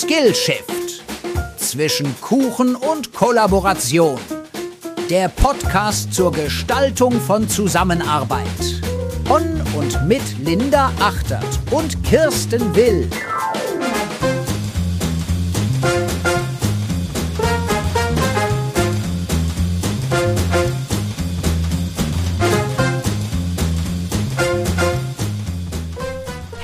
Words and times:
Skillshift. 0.00 1.04
Zwischen 1.58 2.18
Kuchen 2.22 2.74
und 2.74 3.12
Kollaboration. 3.12 4.18
Der 5.10 5.28
Podcast 5.28 6.14
zur 6.14 6.32
Gestaltung 6.32 7.20
von 7.20 7.46
Zusammenarbeit. 7.46 8.46
Von 9.26 9.60
und 9.76 10.08
mit 10.08 10.22
Linda 10.42 10.90
Achtert 11.00 11.44
und 11.70 12.02
Kirsten 12.02 12.74
Will. 12.74 13.10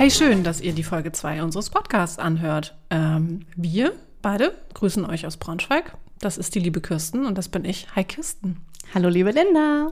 Hey, 0.07 0.13
schön, 0.13 0.45
dass 0.45 0.61
ihr 0.61 0.73
die 0.73 0.85
Folge 0.85 1.11
2 1.11 1.43
unseres 1.43 1.69
Podcasts 1.69 2.21
anhört. 2.21 2.77
Ähm, 2.91 3.41
wir 3.57 3.93
beide 4.23 4.57
grüßen 4.75 5.05
euch 5.05 5.27
aus 5.27 5.37
Braunschweig. 5.37 5.97
Das 6.21 6.39
ist 6.39 6.55
die 6.55 6.61
liebe 6.61 6.81
Kirsten 6.81 7.27
und 7.27 7.37
das 7.37 7.49
bin 7.49 7.65
ich. 7.65 7.89
Hi, 7.97 8.05
Kirsten. 8.05 8.59
Hallo, 8.95 9.09
liebe 9.09 9.33
Linda. 9.33 9.91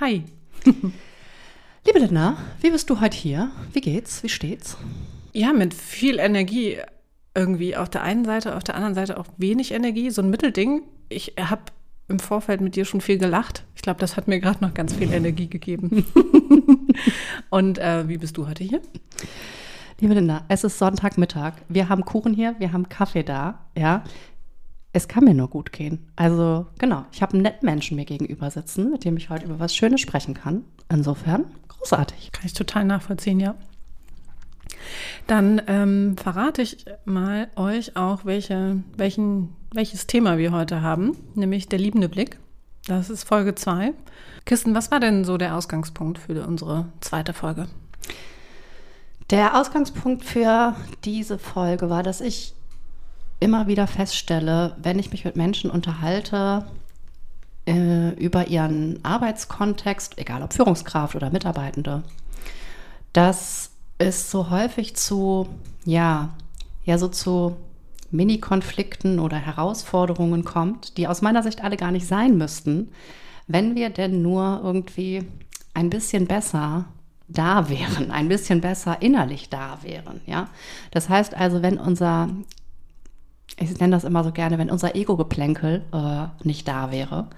Hi. 0.00 0.24
liebe 0.66 1.98
Linda, 1.98 2.36
wie 2.60 2.72
bist 2.72 2.90
du 2.90 3.00
heute 3.00 3.16
hier? 3.16 3.50
Wie 3.72 3.80
geht's? 3.80 4.22
Wie 4.22 4.28
steht's? 4.28 4.76
Ja, 5.32 5.54
mit 5.54 5.72
viel 5.72 6.18
Energie 6.18 6.76
irgendwie 7.34 7.74
auf 7.74 7.88
der 7.88 8.02
einen 8.02 8.26
Seite, 8.26 8.54
auf 8.54 8.64
der 8.64 8.74
anderen 8.74 8.94
Seite 8.94 9.18
auch 9.18 9.28
wenig 9.38 9.72
Energie, 9.72 10.10
so 10.10 10.20
ein 10.20 10.28
Mittelding. 10.28 10.82
Ich 11.08 11.36
habe 11.40 11.62
im 12.08 12.18
Vorfeld 12.18 12.60
mit 12.60 12.76
dir 12.76 12.84
schon 12.84 13.00
viel 13.00 13.16
gelacht. 13.16 13.64
Ich 13.76 13.80
glaube, 13.80 13.98
das 13.98 14.18
hat 14.18 14.28
mir 14.28 14.40
gerade 14.40 14.62
noch 14.62 14.74
ganz 14.74 14.92
viel 14.92 15.10
Energie 15.10 15.48
gegeben. 15.48 16.04
Und 17.50 17.78
äh, 17.78 18.08
wie 18.08 18.18
bist 18.18 18.36
du 18.36 18.48
heute 18.48 18.64
hier? 18.64 18.80
Liebe 20.00 20.14
Linda, 20.14 20.44
es 20.48 20.64
ist 20.64 20.78
Sonntagmittag. 20.78 21.54
Wir 21.68 21.88
haben 21.88 22.04
Kuchen 22.04 22.34
hier, 22.34 22.56
wir 22.58 22.72
haben 22.72 22.88
Kaffee 22.88 23.22
da, 23.22 23.66
ja. 23.76 24.02
Es 24.92 25.08
kann 25.08 25.24
mir 25.24 25.32
nur 25.32 25.48
gut 25.48 25.72
gehen. 25.72 26.10
Also, 26.16 26.66
genau, 26.78 27.06
ich 27.12 27.22
habe 27.22 27.32
einen 27.34 27.42
netten 27.42 27.64
Menschen 27.64 27.96
mir 27.96 28.04
gegenüber 28.04 28.50
sitzen, 28.50 28.90
mit 28.90 29.04
dem 29.04 29.16
ich 29.16 29.30
heute 29.30 29.46
über 29.46 29.58
was 29.58 29.74
Schönes 29.74 30.00
sprechen 30.02 30.34
kann. 30.34 30.64
Insofern, 30.90 31.46
großartig. 31.68 32.30
Kann 32.32 32.44
ich 32.44 32.52
total 32.52 32.84
nachvollziehen, 32.84 33.40
ja. 33.40 33.54
Dann 35.26 35.62
ähm, 35.66 36.16
verrate 36.16 36.62
ich 36.62 36.84
mal 37.04 37.48
euch 37.56 37.96
auch, 37.96 38.24
welche, 38.24 38.82
welchen, 38.96 39.50
welches 39.72 40.06
Thema 40.06 40.36
wir 40.36 40.52
heute 40.52 40.82
haben, 40.82 41.16
nämlich 41.34 41.68
der 41.68 41.78
liebende 41.78 42.08
Blick. 42.08 42.38
Das 42.86 43.10
ist 43.10 43.24
Folge 43.24 43.54
2. 43.54 43.92
Kirsten, 44.44 44.74
was 44.74 44.90
war 44.90 44.98
denn 44.98 45.24
so 45.24 45.38
der 45.38 45.56
Ausgangspunkt 45.56 46.18
für 46.18 46.44
unsere 46.44 46.86
zweite 47.00 47.32
Folge? 47.32 47.68
Der 49.30 49.58
Ausgangspunkt 49.58 50.24
für 50.24 50.74
diese 51.04 51.38
Folge 51.38 51.90
war, 51.90 52.02
dass 52.02 52.20
ich 52.20 52.54
immer 53.38 53.68
wieder 53.68 53.86
feststelle, 53.86 54.76
wenn 54.82 54.98
ich 54.98 55.12
mich 55.12 55.24
mit 55.24 55.36
Menschen 55.36 55.70
unterhalte 55.70 56.66
äh, 57.66 58.10
über 58.16 58.48
ihren 58.48 59.04
Arbeitskontext, 59.04 60.18
egal 60.18 60.42
ob 60.42 60.52
Führungskraft 60.52 61.14
oder 61.14 61.30
Mitarbeitende, 61.30 62.02
dass 63.12 63.70
es 63.98 64.30
so 64.30 64.50
häufig 64.50 64.96
zu, 64.96 65.48
ja, 65.84 66.30
ja, 66.84 66.98
so 66.98 67.06
zu 67.06 67.56
Mini-Konflikten 68.12 69.18
oder 69.18 69.36
Herausforderungen 69.36 70.44
kommt, 70.44 70.96
die 70.96 71.08
aus 71.08 71.22
meiner 71.22 71.42
Sicht 71.42 71.64
alle 71.64 71.76
gar 71.76 71.90
nicht 71.90 72.06
sein 72.06 72.36
müssten, 72.36 72.90
wenn 73.46 73.74
wir 73.74 73.90
denn 73.90 74.22
nur 74.22 74.60
irgendwie 74.62 75.24
ein 75.74 75.90
bisschen 75.90 76.26
besser 76.26 76.86
da 77.28 77.68
wären, 77.68 78.10
ein 78.10 78.28
bisschen 78.28 78.60
besser 78.60 79.00
innerlich 79.00 79.48
da 79.48 79.78
wären, 79.82 80.20
ja. 80.26 80.48
Das 80.90 81.08
heißt 81.08 81.34
also, 81.34 81.62
wenn 81.62 81.78
unser, 81.78 82.28
ich 83.58 83.78
nenne 83.80 83.96
das 83.96 84.04
immer 84.04 84.22
so 84.22 84.32
gerne, 84.32 84.58
wenn 84.58 84.70
unser 84.70 84.94
Ego-Geplänkel 84.94 85.82
äh, 85.92 86.46
nicht 86.46 86.68
da 86.68 86.90
wäre 86.92 87.28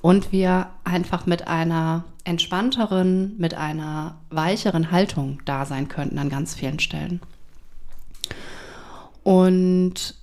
und 0.00 0.32
wir 0.32 0.68
einfach 0.84 1.26
mit 1.26 1.48
einer 1.48 2.04
entspannteren, 2.24 3.36
mit 3.38 3.54
einer 3.54 4.16
weicheren 4.30 4.90
Haltung 4.90 5.40
da 5.44 5.64
sein 5.64 5.88
könnten 5.88 6.18
an 6.18 6.28
ganz 6.28 6.54
vielen 6.54 6.78
Stellen. 6.78 7.20
Und 9.28 10.14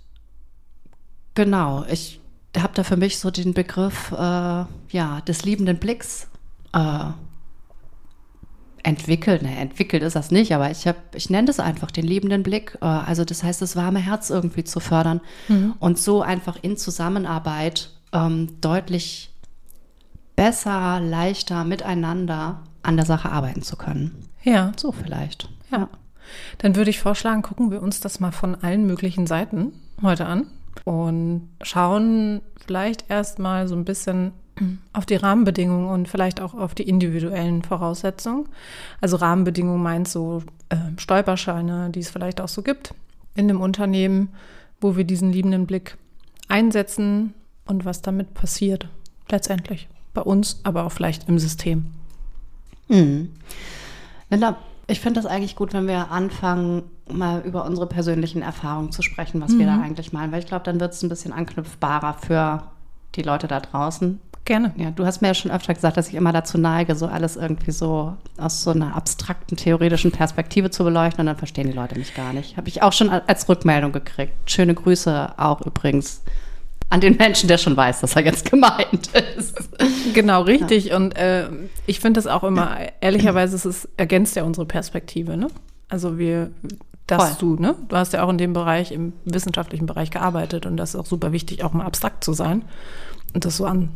genau, 1.35 1.85
ich 1.87 2.19
habe 2.57 2.73
da 2.73 2.83
für 2.83 2.97
mich 2.97 3.19
so 3.19 3.29
den 3.29 3.53
Begriff 3.53 4.11
äh, 4.11 4.15
ja, 4.15 5.21
des 5.27 5.45
liebenden 5.45 5.77
Blicks 5.77 6.27
äh, 6.73 7.11
entwickelt. 8.81 9.43
Ne, 9.43 9.59
entwickelt 9.59 10.01
ist 10.01 10.15
das 10.15 10.31
nicht, 10.31 10.55
aber 10.55 10.71
ich, 10.71 10.87
hab, 10.87 11.13
ich 11.13 11.29
nenne 11.29 11.45
das 11.45 11.59
einfach 11.59 11.91
den 11.91 12.07
liebenden 12.07 12.41
Blick. 12.41 12.79
Äh, 12.81 12.85
also 12.85 13.23
das 13.23 13.43
heißt, 13.43 13.61
das 13.61 13.75
warme 13.75 13.99
Herz 13.99 14.31
irgendwie 14.31 14.63
zu 14.63 14.79
fördern 14.79 15.21
mhm. 15.49 15.75
und 15.77 15.99
so 15.99 16.23
einfach 16.23 16.57
in 16.63 16.75
Zusammenarbeit 16.75 17.91
ähm, 18.11 18.59
deutlich 18.59 19.29
besser, 20.35 20.99
leichter 20.99 21.63
miteinander 21.63 22.63
an 22.81 22.95
der 22.95 23.05
Sache 23.05 23.31
arbeiten 23.31 23.61
zu 23.61 23.75
können. 23.75 24.25
Ja. 24.41 24.71
So 24.75 24.91
vielleicht. 24.91 25.47
Ja. 25.71 25.89
Dann 26.57 26.75
würde 26.75 26.89
ich 26.89 26.99
vorschlagen, 26.99 27.41
gucken 27.41 27.71
wir 27.71 27.81
uns 27.81 27.99
das 27.99 28.19
mal 28.19 28.31
von 28.31 28.55
allen 28.55 28.85
möglichen 28.85 29.27
Seiten 29.27 29.73
heute 30.01 30.25
an 30.25 30.47
und 30.83 31.49
schauen 31.61 32.41
vielleicht 32.65 33.09
erstmal 33.09 33.67
so 33.67 33.75
ein 33.75 33.85
bisschen 33.85 34.33
auf 34.93 35.05
die 35.05 35.15
Rahmenbedingungen 35.15 35.89
und 35.89 36.07
vielleicht 36.07 36.39
auch 36.39 36.53
auf 36.53 36.73
die 36.75 36.87
individuellen 36.87 37.61
Voraussetzungen. 37.61 38.47
Also 39.01 39.17
Rahmenbedingungen 39.17 39.83
meint 39.83 40.07
so 40.07 40.43
äh, 40.69 40.77
Stolperscheine, 40.97 41.89
die 41.89 41.99
es 41.99 42.09
vielleicht 42.09 42.39
auch 42.39 42.47
so 42.47 42.61
gibt 42.61 42.93
in 43.35 43.47
dem 43.47 43.59
Unternehmen, 43.59 44.29
wo 44.79 44.95
wir 44.95 45.03
diesen 45.03 45.31
liebenden 45.31 45.65
Blick 45.65 45.97
einsetzen 46.47 47.33
und 47.65 47.83
was 47.83 48.01
damit 48.01 48.33
passiert 48.33 48.87
letztendlich 49.29 49.89
bei 50.13 50.21
uns, 50.21 50.61
aber 50.63 50.85
auch 50.85 50.91
vielleicht 50.91 51.27
im 51.27 51.37
System. 51.39 51.87
Hm. 52.87 53.33
Linda, 54.29 54.57
ich 54.87 54.99
finde 54.99 55.21
das 55.21 55.29
eigentlich 55.29 55.55
gut, 55.55 55.73
wenn 55.73 55.87
wir 55.87 56.11
anfangen, 56.11 56.83
mal 57.11 57.41
über 57.41 57.65
unsere 57.65 57.87
persönlichen 57.87 58.41
Erfahrungen 58.41 58.91
zu 58.91 59.01
sprechen, 59.01 59.41
was 59.41 59.51
mhm. 59.51 59.59
wir 59.59 59.65
da 59.67 59.73
mhm. 59.73 59.83
eigentlich 59.83 60.13
meinen, 60.13 60.31
weil 60.31 60.39
ich 60.39 60.47
glaube, 60.47 60.63
dann 60.63 60.79
wird 60.79 60.93
es 60.93 61.03
ein 61.03 61.09
bisschen 61.09 61.33
anknüpfbarer 61.33 62.13
für 62.13 62.63
die 63.15 63.21
Leute 63.21 63.47
da 63.47 63.59
draußen. 63.59 64.19
Gerne. 64.45 64.73
Ja, 64.77 64.91
du 64.91 65.07
hast 65.07 65.21
mir 65.21 65.29
ja 65.29 65.33
schon 65.33 65.49
öfter 65.49 65.73
gesagt, 65.73 65.97
dass 65.97 66.07
ich 66.07 66.13
immer 66.13 66.31
dazu 66.31 66.59
neige, 66.59 66.93
so 66.93 67.07
alles 67.07 67.35
irgendwie 67.35 67.71
so 67.71 68.15
aus 68.37 68.61
so 68.61 68.69
einer 68.69 68.95
abstrakten, 68.95 69.57
theoretischen 69.57 70.11
Perspektive 70.11 70.69
zu 70.69 70.83
beleuchten 70.83 71.21
und 71.21 71.25
dann 71.25 71.37
verstehen 71.37 71.65
die 71.65 71.73
Leute 71.73 71.97
mich 71.97 72.13
gar 72.13 72.31
nicht. 72.31 72.55
Habe 72.55 72.67
ich 72.67 72.83
auch 72.83 72.93
schon 72.93 73.09
als 73.09 73.49
Rückmeldung 73.49 73.91
gekriegt. 73.91 74.33
Schöne 74.45 74.75
Grüße 74.75 75.33
auch 75.37 75.61
übrigens 75.61 76.21
an 76.89 77.01
den 77.01 77.17
Menschen, 77.17 77.47
der 77.47 77.57
schon 77.57 77.75
weiß, 77.75 78.01
dass 78.01 78.15
er 78.15 78.23
jetzt 78.23 78.49
gemeint 78.49 79.09
ist. 79.37 79.55
Genau, 80.13 80.43
richtig. 80.43 80.85
Ja. 80.85 80.97
Und 80.97 81.17
äh, 81.17 81.49
ich 81.85 81.99
finde 81.99 82.19
das 82.19 82.27
auch 82.27 82.43
immer, 82.43 82.77
ehrlicherweise, 83.01 83.55
es 83.55 83.65
ist, 83.65 83.89
ergänzt 83.97 84.35
ja 84.35 84.43
unsere 84.43 84.65
Perspektive. 84.65 85.35
Ne? 85.35 85.47
Also 85.89 86.17
wir, 86.17 86.51
dass 87.07 87.37
Voll. 87.37 87.57
du, 87.57 87.61
ne? 87.61 87.75
Du 87.89 87.95
hast 87.95 88.13
ja 88.13 88.23
auch 88.23 88.29
in 88.29 88.37
dem 88.37 88.53
Bereich, 88.53 88.91
im 88.91 89.13
wissenschaftlichen 89.25 89.85
Bereich 89.85 90.11
gearbeitet 90.11 90.65
und 90.65 90.77
das 90.77 90.89
ist 90.89 90.95
auch 90.95 91.05
super 91.05 91.31
wichtig, 91.31 91.63
auch 91.63 91.73
mal 91.73 91.85
abstrakt 91.85 92.23
zu 92.23 92.33
sein 92.33 92.63
und 93.33 93.45
das 93.45 93.57
so 93.57 93.65
an, 93.65 93.89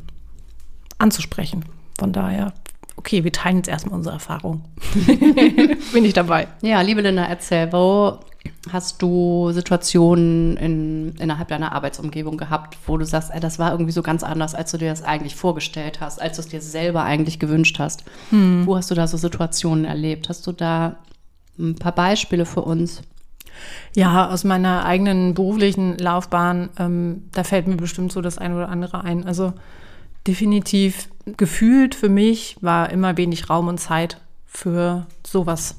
anzusprechen. 0.97 1.65
Von 1.97 2.13
daher, 2.13 2.53
okay, 2.97 3.23
wir 3.23 3.31
teilen 3.31 3.57
jetzt 3.57 3.69
erstmal 3.69 3.95
unsere 3.95 4.15
Erfahrung. 4.15 4.65
Bin 5.93 6.05
ich 6.05 6.13
dabei. 6.13 6.47
Ja, 6.61 6.81
liebe 6.81 7.01
Linda, 7.01 7.25
erzähl, 7.25 7.71
wo 7.71 8.19
hast 8.71 9.01
du 9.01 9.51
Situationen 9.51 10.57
in, 10.57 11.15
innerhalb 11.15 11.47
deiner 11.47 11.71
Arbeitsumgebung 11.71 12.37
gehabt, 12.37 12.77
wo 12.85 12.97
du 12.97 13.05
sagst, 13.05 13.31
ey, 13.33 13.39
das 13.39 13.59
war 13.59 13.71
irgendwie 13.71 13.91
so 13.91 14.01
ganz 14.01 14.23
anders, 14.23 14.55
als 14.55 14.71
du 14.71 14.77
dir 14.77 14.89
das 14.89 15.03
eigentlich 15.03 15.35
vorgestellt 15.35 16.01
hast, 16.01 16.21
als 16.21 16.35
du 16.35 16.41
es 16.41 16.47
dir 16.47 16.61
selber 16.61 17.03
eigentlich 17.03 17.39
gewünscht 17.39 17.79
hast? 17.79 18.03
Hm. 18.29 18.65
Wo 18.65 18.75
hast 18.75 18.91
du 18.91 18.95
da 18.95 19.07
so 19.07 19.17
Situationen 19.17 19.85
erlebt? 19.85 20.29
Hast 20.29 20.45
du 20.47 20.51
da 20.51 20.97
ein 21.57 21.75
paar 21.75 21.93
Beispiele 21.93 22.45
für 22.45 22.61
uns? 22.61 23.01
Ja, 23.93 24.29
aus 24.29 24.43
meiner 24.43 24.85
eigenen 24.85 25.33
beruflichen 25.33 25.97
Laufbahn, 25.97 26.69
ähm, 26.77 27.23
da 27.33 27.43
fällt 27.43 27.67
mir 27.67 27.75
bestimmt 27.75 28.11
so 28.11 28.21
das 28.21 28.37
eine 28.37 28.55
oder 28.55 28.69
andere 28.69 29.03
ein. 29.03 29.25
Also 29.25 29.53
definitiv 30.27 31.09
gefühlt 31.37 31.95
für 31.95 32.09
mich 32.09 32.57
war 32.61 32.89
immer 32.89 33.17
wenig 33.17 33.49
Raum 33.49 33.67
und 33.67 33.79
Zeit 33.79 34.21
für 34.45 35.07
sowas 35.25 35.75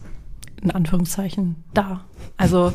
in 0.63 0.71
Anführungszeichen 0.71 1.65
da. 1.73 2.05
Also, 2.41 2.73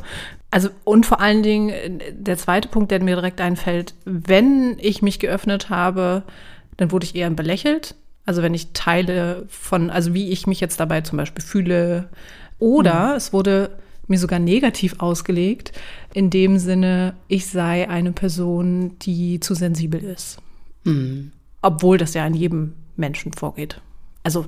also 0.51 0.69
und 0.83 1.05
vor 1.05 1.19
allen 1.19 1.43
Dingen 1.43 1.99
der 2.11 2.37
zweite 2.37 2.69
Punkt, 2.69 2.91
der 2.91 3.03
mir 3.03 3.15
direkt 3.15 3.41
einfällt, 3.41 3.93
wenn 4.05 4.77
ich 4.79 5.01
mich 5.01 5.19
geöffnet 5.19 5.69
habe, 5.69 6.23
dann 6.77 6.91
wurde 6.91 7.05
ich 7.05 7.15
eher 7.15 7.29
belächelt. 7.29 7.95
Also 8.25 8.41
wenn 8.41 8.53
ich 8.53 8.73
Teile 8.73 9.45
von, 9.49 9.89
also 9.89 10.13
wie 10.13 10.31
ich 10.31 10.47
mich 10.47 10.59
jetzt 10.59 10.79
dabei 10.79 11.01
zum 11.01 11.17
Beispiel 11.17 11.43
fühle, 11.43 12.09
oder 12.59 13.09
mhm. 13.09 13.15
es 13.15 13.33
wurde 13.33 13.71
mir 14.07 14.19
sogar 14.19 14.39
negativ 14.39 14.95
ausgelegt, 14.99 15.71
in 16.13 16.29
dem 16.29 16.59
Sinne, 16.59 17.15
ich 17.27 17.47
sei 17.47 17.89
eine 17.89 18.11
Person, 18.11 18.97
die 18.99 19.39
zu 19.39 19.55
sensibel 19.55 20.03
ist. 20.03 20.37
Mhm. 20.83 21.31
Obwohl 21.61 21.97
das 21.97 22.13
ja 22.13 22.25
in 22.25 22.35
jedem 22.35 22.73
Menschen 22.95 23.33
vorgeht. 23.33 23.81
Also 24.23 24.45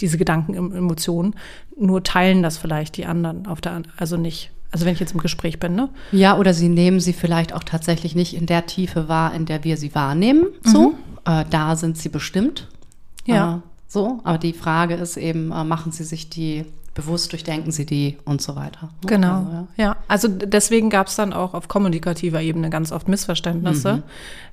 diese 0.00 0.18
Gedanken, 0.18 0.54
Emotionen, 0.54 1.34
nur 1.78 2.02
teilen 2.02 2.42
das 2.42 2.58
vielleicht 2.58 2.96
die 2.96 3.06
anderen 3.06 3.46
auf 3.46 3.60
der, 3.60 3.82
also 3.96 4.16
nicht. 4.16 4.50
Also 4.74 4.86
wenn 4.86 4.92
ich 4.94 4.98
jetzt 5.00 5.12
im 5.14 5.20
Gespräch 5.20 5.60
bin, 5.60 5.76
ne? 5.76 5.88
Ja, 6.10 6.36
oder 6.36 6.52
sie 6.52 6.68
nehmen 6.68 6.98
sie 6.98 7.12
vielleicht 7.12 7.52
auch 7.54 7.62
tatsächlich 7.62 8.16
nicht 8.16 8.34
in 8.34 8.46
der 8.46 8.66
Tiefe 8.66 9.08
wahr, 9.08 9.32
in 9.32 9.46
der 9.46 9.62
wir 9.62 9.76
sie 9.76 9.94
wahrnehmen. 9.94 10.46
So, 10.64 10.90
Mhm. 10.90 10.94
äh, 11.26 11.44
da 11.48 11.76
sind 11.76 11.96
sie 11.96 12.08
bestimmt. 12.08 12.66
Ja. 13.24 13.56
Äh, 13.56 13.60
so, 13.86 14.18
aber 14.24 14.38
die 14.38 14.52
Frage 14.52 14.94
ist 14.94 15.16
eben, 15.16 15.52
äh, 15.52 15.62
machen 15.62 15.92
sie 15.92 16.02
sich 16.02 16.28
die 16.28 16.64
bewusst, 16.94 17.30
durchdenken 17.30 17.70
sie 17.70 17.86
die 17.86 18.18
und 18.24 18.42
so 18.42 18.56
weiter. 18.56 18.86
ne? 19.02 19.06
Genau. 19.06 19.36
Also, 19.38 19.50
ja. 19.52 19.66
ja. 19.84 19.96
also 20.08 20.26
deswegen 20.28 20.90
gab 20.90 21.06
es 21.06 21.14
dann 21.14 21.32
auch 21.32 21.54
auf 21.54 21.68
kommunikativer 21.68 22.40
Ebene 22.42 22.68
ganz 22.68 22.90
oft 22.90 23.06
Missverständnisse, 23.08 24.02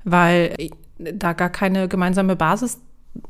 weil 0.03 0.55
da 0.99 1.33
gar 1.33 1.49
keine 1.49 1.87
gemeinsame 1.87 2.35
Basis 2.35 2.77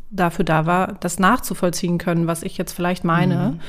dafür 0.09 0.43
da 0.45 0.65
war, 0.65 0.93
das 0.99 1.19
nachzuvollziehen 1.19 1.97
können, 1.97 2.27
was 2.27 2.43
ich 2.43 2.57
jetzt 2.57 2.73
vielleicht 2.73 3.03
meine. 3.05 3.59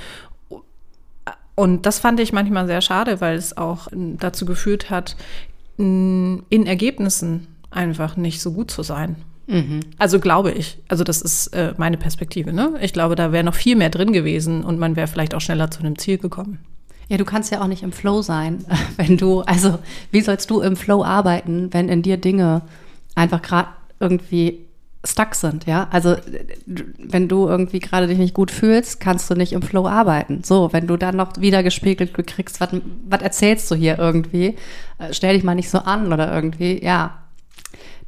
Und 1.62 1.86
das 1.86 2.00
fand 2.00 2.18
ich 2.18 2.32
manchmal 2.32 2.66
sehr 2.66 2.80
schade, 2.80 3.20
weil 3.20 3.36
es 3.36 3.56
auch 3.56 3.86
dazu 3.92 4.44
geführt 4.46 4.90
hat, 4.90 5.14
in 5.76 6.42
Ergebnissen 6.50 7.46
einfach 7.70 8.16
nicht 8.16 8.40
so 8.40 8.52
gut 8.52 8.72
zu 8.72 8.82
sein. 8.82 9.14
Also 9.96 10.18
glaube 10.18 10.50
ich. 10.50 10.78
Also 10.88 11.04
das 11.04 11.22
ist 11.22 11.54
äh, 11.54 11.72
meine 11.76 11.98
Perspektive. 11.98 12.52
Ne? 12.52 12.72
Ich 12.80 12.92
glaube, 12.92 13.14
da 13.14 13.30
wäre 13.30 13.44
noch 13.44 13.54
viel 13.54 13.76
mehr 13.76 13.90
drin 13.90 14.12
gewesen 14.12 14.64
und 14.64 14.80
man 14.80 14.96
wäre 14.96 15.06
vielleicht 15.06 15.36
auch 15.36 15.40
schneller 15.40 15.70
zu 15.70 15.78
einem 15.78 15.96
Ziel 15.96 16.18
gekommen. 16.18 16.58
Ja, 17.08 17.16
du 17.16 17.24
kannst 17.24 17.52
ja 17.52 17.62
auch 17.62 17.68
nicht 17.68 17.84
im 17.84 17.92
Flow 17.92 18.22
sein, 18.22 18.64
wenn 18.96 19.16
du, 19.16 19.42
also 19.42 19.78
wie 20.10 20.20
sollst 20.20 20.50
du 20.50 20.62
im 20.62 20.74
Flow 20.74 21.04
arbeiten, 21.04 21.72
wenn 21.72 21.88
in 21.88 22.02
dir 22.02 22.16
Dinge 22.16 22.62
einfach 23.14 23.40
gerade 23.40 23.68
irgendwie 24.00 24.66
stuck 25.04 25.34
sind, 25.34 25.66
ja? 25.66 25.88
Also 25.90 26.14
d- 26.14 26.84
wenn 26.98 27.26
du 27.28 27.48
irgendwie 27.48 27.80
gerade 27.80 28.06
dich 28.06 28.18
nicht 28.18 28.34
gut 28.34 28.50
fühlst, 28.52 29.00
kannst 29.00 29.28
du 29.30 29.34
nicht 29.34 29.52
im 29.52 29.62
Flow 29.62 29.86
arbeiten. 29.88 30.44
So, 30.44 30.72
wenn 30.72 30.86
du 30.86 30.96
dann 30.96 31.16
noch 31.16 31.32
wieder 31.40 31.62
gespiegelt 31.62 32.14
kriegst, 32.26 32.60
was 32.60 32.68
was 33.08 33.20
erzählst 33.22 33.70
du 33.70 33.74
hier 33.74 33.98
irgendwie? 33.98 34.56
Äh, 34.98 35.12
Stell 35.12 35.34
dich 35.34 35.42
mal 35.44 35.54
nicht 35.56 35.70
so 35.70 35.78
an 35.78 36.12
oder 36.12 36.32
irgendwie, 36.32 36.82
ja. 36.84 37.18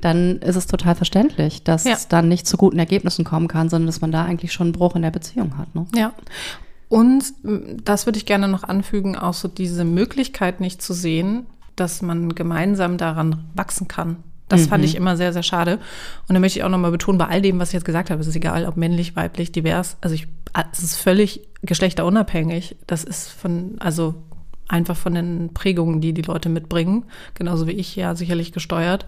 Dann 0.00 0.38
ist 0.40 0.56
es 0.56 0.66
total 0.66 0.94
verständlich, 0.94 1.64
dass 1.64 1.84
Ja. 1.84 1.92
es 1.94 2.08
dann 2.08 2.28
nicht 2.28 2.46
zu 2.46 2.56
guten 2.56 2.78
Ergebnissen 2.78 3.24
kommen 3.24 3.48
kann, 3.48 3.68
sondern 3.68 3.86
dass 3.86 4.00
man 4.00 4.12
da 4.12 4.24
eigentlich 4.24 4.52
schon 4.52 4.66
einen 4.68 4.72
Bruch 4.72 4.94
in 4.96 5.02
der 5.02 5.10
Beziehung 5.10 5.56
hat. 5.56 5.74
Ne? 5.74 5.86
Ja. 5.96 6.12
Und 6.88 7.24
m, 7.42 7.78
das 7.84 8.06
würde 8.06 8.18
ich 8.18 8.26
gerne 8.26 8.46
noch 8.46 8.62
anfügen, 8.64 9.16
auch 9.16 9.34
so 9.34 9.48
diese 9.48 9.84
Möglichkeit 9.84 10.60
nicht 10.60 10.82
zu 10.82 10.92
sehen, 10.92 11.46
dass 11.74 12.02
man 12.02 12.34
gemeinsam 12.34 12.98
daran 12.98 13.44
wachsen 13.54 13.88
kann. 13.88 14.16
Das 14.48 14.66
fand 14.66 14.84
ich 14.84 14.94
immer 14.94 15.16
sehr, 15.16 15.32
sehr 15.32 15.42
schade. 15.42 15.78
Und 16.28 16.34
da 16.34 16.40
möchte 16.40 16.58
ich 16.58 16.64
auch 16.64 16.68
nochmal 16.68 16.90
betonen, 16.90 17.18
bei 17.18 17.26
all 17.26 17.40
dem, 17.40 17.58
was 17.58 17.70
ich 17.70 17.74
jetzt 17.74 17.84
gesagt 17.84 18.10
habe, 18.10 18.20
es 18.20 18.26
ist 18.26 18.36
egal, 18.36 18.66
ob 18.66 18.76
männlich, 18.76 19.16
weiblich, 19.16 19.52
divers. 19.52 19.96
Also 20.00 20.14
ich, 20.14 20.28
es 20.72 20.82
ist 20.82 20.96
völlig 20.96 21.40
geschlechterunabhängig. 21.62 22.76
Das 22.86 23.04
ist 23.04 23.28
von, 23.28 23.76
also 23.80 24.14
einfach 24.68 24.96
von 24.96 25.14
den 25.14 25.54
Prägungen, 25.54 26.00
die 26.00 26.12
die 26.12 26.22
Leute 26.22 26.48
mitbringen. 26.48 27.04
Genauso 27.34 27.66
wie 27.66 27.72
ich 27.72 27.96
ja 27.96 28.14
sicherlich 28.14 28.52
gesteuert. 28.52 29.06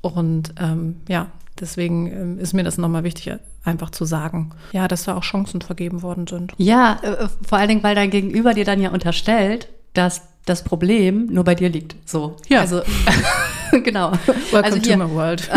Und 0.00 0.54
ähm, 0.60 0.96
ja, 1.08 1.28
deswegen 1.60 2.12
ähm, 2.12 2.38
ist 2.38 2.52
mir 2.52 2.64
das 2.64 2.78
nochmal 2.78 3.02
wichtig, 3.04 3.34
einfach 3.64 3.90
zu 3.90 4.04
sagen, 4.04 4.50
ja, 4.72 4.86
dass 4.88 5.04
da 5.04 5.16
auch 5.16 5.22
Chancen 5.22 5.62
vergeben 5.62 6.02
worden 6.02 6.26
sind. 6.26 6.52
Ja, 6.58 7.00
äh, 7.02 7.28
vor 7.46 7.58
allen 7.58 7.68
Dingen, 7.68 7.82
weil 7.82 7.94
dein 7.94 8.10
Gegenüber 8.10 8.54
dir 8.54 8.64
dann 8.64 8.80
ja 8.80 8.90
unterstellt, 8.90 9.68
dass 9.94 10.22
das 10.44 10.62
Problem 10.62 11.26
nur 11.26 11.44
bei 11.44 11.54
dir 11.54 11.68
liegt. 11.68 11.96
So. 12.08 12.36
Ja. 12.48 12.60
Also, 12.60 12.82
genau. 13.84 14.12
Welcome 14.50 14.64
also 14.64 14.78
to 14.78 14.84
hier, 14.84 14.96
my 14.96 15.10
world. 15.10 15.48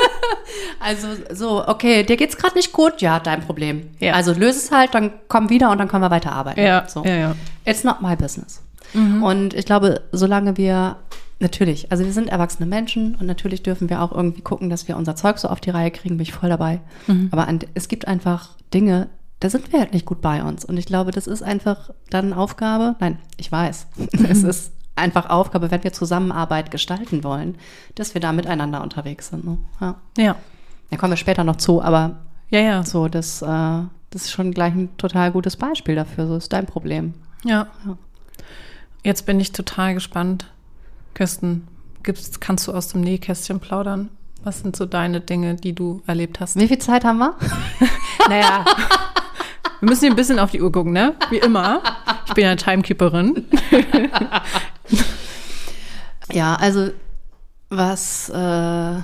also 0.80 1.08
so, 1.32 1.66
okay, 1.66 2.02
dir 2.02 2.16
geht's 2.16 2.36
gerade 2.36 2.54
nicht 2.54 2.72
gut, 2.72 3.00
ja, 3.00 3.20
dein 3.20 3.42
Problem. 3.42 3.90
Ja. 3.98 4.14
Also 4.14 4.32
löse 4.32 4.58
es 4.58 4.70
halt, 4.70 4.94
dann 4.94 5.12
komm 5.28 5.50
wieder 5.50 5.70
und 5.70 5.78
dann 5.78 5.88
können 5.88 6.02
wir 6.02 6.10
weiter 6.10 6.32
arbeiten. 6.32 6.60
Ja, 6.60 6.86
so. 6.88 7.04
ja, 7.04 7.16
ja. 7.16 7.36
It's 7.64 7.84
not 7.84 8.02
my 8.02 8.16
business. 8.16 8.60
Und 8.94 9.54
ich 9.54 9.66
glaube, 9.66 10.02
solange 10.12 10.56
wir 10.56 10.98
natürlich, 11.40 11.90
also 11.90 12.04
wir 12.04 12.12
sind 12.12 12.28
erwachsene 12.28 12.66
Menschen 12.66 13.16
und 13.16 13.26
natürlich 13.26 13.64
dürfen 13.64 13.90
wir 13.90 14.00
auch 14.00 14.12
irgendwie 14.12 14.42
gucken, 14.42 14.70
dass 14.70 14.86
wir 14.86 14.96
unser 14.96 15.16
Zeug 15.16 15.38
so 15.38 15.48
auf 15.48 15.60
die 15.60 15.70
Reihe 15.70 15.90
kriegen, 15.90 16.16
bin 16.16 16.22
ich 16.22 16.32
voll 16.32 16.48
dabei. 16.48 16.80
Aber 17.32 17.48
an, 17.48 17.58
es 17.74 17.88
gibt 17.88 18.06
einfach 18.06 18.50
Dinge, 18.72 19.08
da 19.40 19.50
sind 19.50 19.72
wir 19.72 19.80
halt 19.80 19.92
nicht 19.92 20.06
gut 20.06 20.22
bei 20.22 20.42
uns. 20.42 20.64
Und 20.64 20.78
ich 20.78 20.86
glaube, 20.86 21.10
das 21.10 21.26
ist 21.26 21.42
einfach 21.42 21.90
dann 22.08 22.32
Aufgabe. 22.32 22.96
Nein, 23.00 23.18
ich 23.36 23.50
weiß. 23.52 23.86
es 24.30 24.42
ist 24.42 24.72
einfach 24.96 25.28
Aufgabe, 25.28 25.70
wenn 25.70 25.82
wir 25.84 25.92
Zusammenarbeit 25.92 26.70
gestalten 26.70 27.24
wollen, 27.24 27.56
dass 27.96 28.14
wir 28.14 28.20
da 28.20 28.32
miteinander 28.32 28.82
unterwegs 28.82 29.28
sind. 29.28 29.44
Ne? 29.44 29.58
Ja. 29.80 29.94
Ja, 30.16 30.36
Da 30.90 30.96
kommen 30.96 31.12
wir 31.12 31.16
später 31.16 31.44
noch 31.44 31.56
zu, 31.56 31.82
aber 31.82 32.16
ja, 32.50 32.60
ja. 32.60 32.82
so, 32.84 33.08
das, 33.08 33.42
äh, 33.42 33.46
das 33.46 34.22
ist 34.22 34.30
schon 34.30 34.52
gleich 34.52 34.74
ein 34.74 34.96
total 34.96 35.32
gutes 35.32 35.56
Beispiel 35.56 35.94
dafür. 35.96 36.26
So 36.28 36.36
ist 36.36 36.52
dein 36.52 36.66
Problem. 36.66 37.14
ja. 37.44 37.66
Ja. 37.86 37.96
Jetzt 39.02 39.26
bin 39.26 39.38
ich 39.38 39.52
total 39.52 39.92
gespannt. 39.92 40.46
Kirsten, 41.12 41.68
gibt's, 42.02 42.40
kannst 42.40 42.66
du 42.66 42.72
aus 42.72 42.88
dem 42.88 43.02
Nähkästchen 43.02 43.60
plaudern? 43.60 44.08
Was 44.44 44.60
sind 44.60 44.76
so 44.76 44.86
deine 44.86 45.20
Dinge, 45.20 45.56
die 45.56 45.74
du 45.74 46.00
erlebt 46.06 46.40
hast? 46.40 46.56
Wie 46.56 46.66
viel 46.68 46.78
Zeit 46.78 47.04
haben 47.04 47.18
wir? 47.18 47.34
Naja, 48.30 48.64
wir 49.84 49.90
müssen 49.90 50.00
hier 50.00 50.10
ein 50.10 50.16
bisschen 50.16 50.38
auf 50.38 50.50
die 50.50 50.62
Uhr 50.62 50.72
gucken, 50.72 50.92
ne? 50.92 51.14
Wie 51.28 51.36
immer. 51.36 51.82
Ich 52.26 52.32
bin 52.32 52.44
ja 52.44 52.56
Timekeeperin. 52.56 53.44
Ja, 56.32 56.54
also 56.54 56.90
was, 57.68 58.30
äh, 58.30 58.96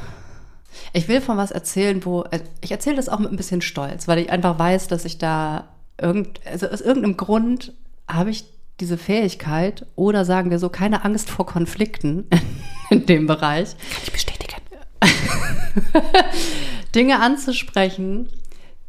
ich 0.94 1.06
will 1.06 1.20
von 1.20 1.36
was 1.36 1.50
erzählen, 1.50 2.04
wo, 2.04 2.22
äh, 2.22 2.40
ich 2.62 2.72
erzähle 2.72 2.96
das 2.96 3.10
auch 3.10 3.18
mit 3.18 3.30
ein 3.30 3.36
bisschen 3.36 3.60
Stolz, 3.60 4.08
weil 4.08 4.18
ich 4.18 4.30
einfach 4.30 4.58
weiß, 4.58 4.88
dass 4.88 5.04
ich 5.04 5.18
da 5.18 5.68
irgend, 6.00 6.40
also 6.46 6.66
aus 6.68 6.80
irgendeinem 6.80 7.18
Grund 7.18 7.74
habe 8.08 8.30
ich 8.30 8.46
diese 8.80 8.96
Fähigkeit 8.96 9.86
oder 9.96 10.24
sagen 10.24 10.50
wir 10.50 10.58
so, 10.58 10.70
keine 10.70 11.04
Angst 11.04 11.30
vor 11.30 11.44
Konflikten 11.46 12.26
in 12.90 13.04
dem 13.04 13.26
Bereich, 13.26 13.76
Kann 13.76 14.02
ich 14.02 14.12
bestätigen. 14.12 14.56
Dinge 16.94 17.20
anzusprechen, 17.20 18.28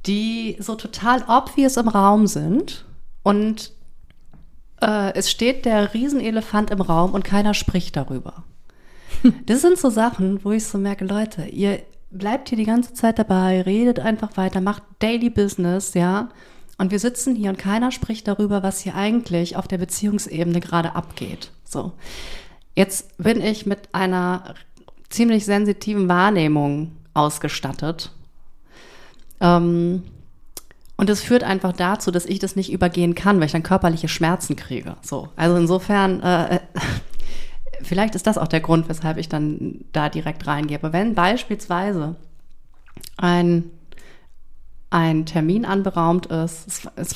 die 0.06 0.58
so 0.60 0.76
total 0.76 1.24
obvious 1.28 1.78
im 1.78 1.88
Raum 1.88 2.28
sind 2.28 2.86
und 3.24 3.72
äh, 4.82 5.14
es 5.14 5.30
steht 5.30 5.66
der 5.66 5.94
Riesenelefant 5.94 6.72
im 6.72 6.82
Raum 6.82 7.14
und 7.14 7.24
keiner 7.24 7.54
spricht 7.54 7.96
darüber. 7.96 8.44
Das 9.46 9.62
sind 9.62 9.78
so 9.78 9.90
Sachen, 9.90 10.44
wo 10.44 10.52
ich 10.52 10.66
so 10.66 10.80
merke, 10.80 11.06
Leute, 11.06 11.44
ihr 11.44 11.82
bleibt 12.10 12.50
hier 12.50 12.58
die 12.58 12.66
ganze 12.66 12.94
Zeit 12.94 13.20
dabei, 13.20 13.62
redet 13.62 14.00
einfach 14.00 14.36
weiter, 14.36 14.62
macht 14.62 14.84
Daily 15.00 15.30
Business, 15.30 15.94
ja. 15.94 16.30
Und 16.78 16.90
wir 16.90 16.98
sitzen 17.00 17.36
hier 17.36 17.52
und 17.52 17.60
keiner 17.60 17.92
spricht 17.92 18.28
darüber, 18.28 18.64
was 18.64 18.80
hier 18.80 18.96
eigentlich 18.96 19.56
auf 19.56 19.68
der 19.68 19.78
Beziehungsebene 19.78 20.60
gerade 20.60 20.96
abgeht. 20.96 21.52
So. 21.64 21.94
Jetzt 22.76 23.16
bin 23.18 23.42
ich 23.42 23.66
mit 23.68 23.90
einer 23.94 24.56
ziemlich 25.10 25.46
sensitiven 25.46 26.10
Wahrnehmung 26.10 26.94
ausgestattet. 27.14 28.12
Ähm, 29.42 30.04
und 30.98 31.10
das 31.10 31.22
führt 31.22 31.44
einfach 31.44 31.74
dazu, 31.74 32.12
dass 32.12 32.26
ich 32.26 32.40
das 32.40 32.56
nicht 32.56 32.72
übergehen 32.72 33.16
kann, 33.16 33.40
weil 33.40 33.48
ich 33.48 33.52
dann 33.52 33.64
körperliche 33.64 34.08
Schmerzen 34.08 34.56
kriege. 34.56 34.98
So. 35.02 35.30
Also 35.36 35.58
insofern, 35.58 36.22
äh, 36.22 36.60
vielleicht 37.82 38.14
ist 38.16 38.28
das 38.28 38.38
auch 38.38 38.48
der 38.48 38.60
Grund, 38.60 38.88
weshalb 38.88 39.18
ich 39.18 39.28
dann 39.28 39.84
da 39.94 40.10
direkt 40.10 40.46
reingehe. 40.46 40.78
Aber 40.78 40.94
wenn 40.94 41.16
beispielsweise 41.16 42.16
ein, 43.18 43.72
ein 44.92 45.26
Termin 45.26 45.66
anberaumt 45.66 46.28
ist, 46.28 46.68
es, 46.68 46.82
es 46.96 47.16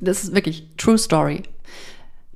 das 0.00 0.24
ist 0.24 0.34
wirklich 0.34 0.68
True 0.76 0.98
Story. 0.98 1.42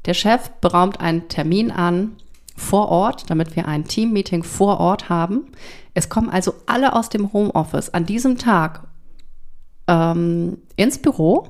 Der 0.07 0.15
Chef 0.15 0.51
beraumt 0.61 1.01
einen 1.01 1.29
Termin 1.29 1.71
an 1.71 2.17
vor 2.57 2.89
Ort, 2.89 3.31
damit 3.31 3.57
wir 3.57 3.69
ein 3.69 3.85
Teammeeting 3.85 4.43
vor 4.43 4.81
Ort 4.81 5.09
haben. 5.09 5.47
Es 5.95 6.09
kommen 6.09 6.31
also 6.31 6.55
alle 6.67 6.95
aus 6.95 7.09
dem 7.09 7.33
Homeoffice 7.33 7.91
an 7.91 8.07
diesem 8.07 8.39
Tag 8.39 8.88
ähm, 9.89 10.59
ins 10.77 10.99
Büro. 10.99 11.49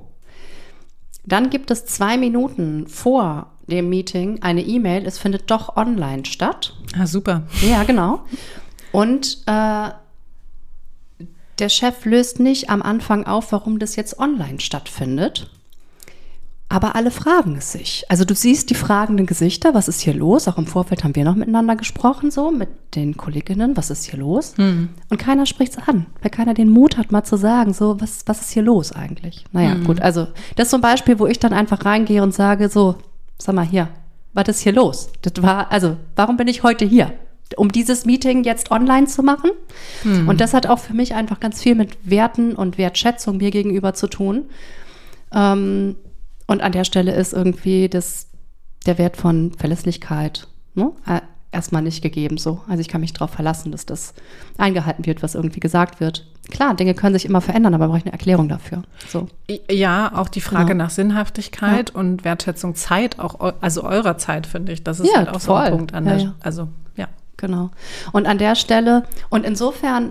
Dann 1.27 1.51
gibt 1.51 1.71
es 1.71 1.85
zwei 1.85 2.17
Minuten 2.17 2.87
vor 2.87 3.53
dem 3.67 3.91
Meeting 3.91 4.43
eine 4.43 4.63
E-Mail. 4.63 5.07
Es 5.07 5.19
findet 5.19 5.51
doch 5.51 5.77
online 5.77 6.25
statt. 6.25 6.75
Ah, 6.99 7.07
super. 7.07 7.43
Ja, 7.61 7.85
genau. 7.85 8.23
Und 8.93 9.43
äh, 9.47 9.91
der 11.59 11.69
Chef 11.69 12.05
löst 12.05 12.41
nicht 12.41 12.71
am 12.71 12.81
Anfang 12.83 13.27
auf, 13.27 13.53
warum 13.53 13.79
das 13.79 13.97
jetzt 13.97 14.19
online 14.19 14.61
stattfindet. 14.61 15.51
Aber 16.71 16.95
alle 16.97 17.11
fragen 17.11 17.57
es 17.57 17.73
sich. 17.73 18.05
Also 18.11 18.27
du 18.27 18.35
siehst 18.35 18.69
die 18.69 18.75
fragenden 18.75 19.25
Gesichter, 19.25 19.73
was 19.73 19.89
ist 19.89 20.01
hier 20.03 20.13
los? 20.13 20.49
Auch 20.49 20.59
im 20.59 20.67
Vorfeld 20.67 21.03
haben 21.03 21.17
wir 21.17 21.25
noch 21.25 21.35
miteinander 21.35 21.77
gesprochen, 21.77 22.31
so 22.31 22.51
mit 22.51 22.69
den 22.95 23.17
Kolleginnen, 23.17 23.75
was 23.75 23.89
ist 23.89 24.05
hier 24.05 24.19
los? 24.19 24.53
Und 25.09 25.19
keiner 25.19 25.47
spricht 25.47 25.79
es 25.79 25.89
an, 25.89 26.05
weil 26.21 26.31
keiner 26.31 26.53
den 26.53 26.69
Mut 26.69 26.99
hat, 26.99 27.11
mal 27.11 27.25
zu 27.25 27.37
sagen, 27.37 27.73
so, 27.73 27.99
was, 28.01 28.25
was 28.27 28.43
ist 28.43 28.51
hier 28.51 28.63
los 28.63 28.93
eigentlich? 28.93 29.45
Naja, 29.53 29.77
gut, 29.87 30.01
also 30.03 30.27
das 30.57 30.67
ist 30.67 30.71
so 30.73 30.77
ein 30.77 30.83
Beispiel, 30.83 31.19
wo 31.19 31.27
ich 31.27 31.39
dann 31.39 31.55
einfach 31.55 31.87
reingehe 31.87 32.23
und 32.23 32.35
sage, 32.35 32.69
so, 32.69 32.97
sag 33.39 33.55
mal 33.55 33.65
hier, 33.65 33.89
was 34.35 34.49
ist 34.49 34.61
hier 34.61 34.73
los? 34.73 35.09
Das 35.23 35.43
war, 35.43 35.73
also, 35.73 35.97
warum 36.17 36.37
bin 36.37 36.49
ich 36.49 36.63
heute 36.65 36.85
hier? 36.85 37.15
Um 37.57 37.73
dieses 37.73 38.05
Meeting 38.05 38.45
jetzt 38.45 38.71
online 38.71 39.07
zu 39.07 39.23
machen? 39.23 39.51
Und 40.29 40.43
das 40.43 40.53
hat 40.53 40.67
auch 40.67 40.79
für 40.81 40.93
mich 40.93 41.15
einfach 41.15 41.41
ganz 41.41 41.63
viel 41.63 41.75
mit 41.75 41.97
Werten 42.05 42.55
und 42.55 42.77
Wertschätzung 42.77 43.39
mir 43.39 43.51
gegenüber 43.51 43.95
zu 43.95 44.07
tun. 44.07 44.45
Ähm, 45.33 45.97
und 46.49 46.61
an 46.63 46.73
der 46.73 46.85
Stelle 46.85 47.15
ist 47.15 47.33
irgendwie 47.33 47.89
das, 47.89 48.27
der 48.87 48.99
Wert 48.99 49.17
von 49.17 49.53
Verlässlichkeit 49.53 50.49
ne? 50.75 50.91
Äh, 51.07 51.21
erstmal 51.53 51.83
nicht 51.83 52.03
gegeben 52.03 52.37
so. 52.37 52.61
Also 52.69 52.81
ich 52.81 52.89
kann 52.89 53.01
mich 53.01 53.13
darauf 53.15 53.31
verlassen, 53.31 53.73
dass 53.73 53.87
das 53.87 54.13
eingehalten 54.59 55.07
wird, 55.07 55.23
was 55.23 55.35
irgendwie 55.35 55.61
gesagt 55.61 55.99
wird. 56.01 56.27
Klar, 56.51 56.75
Dinge 56.75 56.95
können 56.95 57.15
sich 57.15 57.25
immer 57.27 57.41
verändern, 57.41 57.75
aber 57.75 57.87
brauche 57.89 57.99
ich 57.99 58.05
eine 58.05 58.13
Erklärung 58.13 58.49
dafür. 58.49 58.83
So. 59.09 59.29
Ja, 59.71 60.13
auch 60.15 60.29
die 60.29 60.41
Frage 60.43 60.73
Genau. 60.73 60.85
nach 60.85 60.91
Sinnhaftigkeit 60.91 61.91
Ja. 61.91 61.97
und 62.01 62.25
Wertschätzung 62.25 62.75
Zeit, 62.75 63.19
auch 63.19 63.55
also 63.61 63.83
eurer 63.85 64.19
Zeit, 64.19 64.47
finde 64.47 64.73
ich. 64.73 64.85
Das 64.85 65.01
ist 65.01 65.11
Ja, 65.11 65.19
halt 65.19 65.29
auch 65.31 65.41
so 65.41 65.55
ein 65.55 65.65
voll. 65.69 65.77
Punkt 65.79 65.95
an 65.95 66.07
Ja, 66.07 66.17
der, 66.17 66.35
also 66.41 66.69
ja. 66.97 67.09
Genau. 67.39 67.71
Und 68.13 68.27
an 68.27 68.39
der 68.39 68.55
Stelle, 68.55 69.05
und 69.31 69.45
insofern 69.47 70.11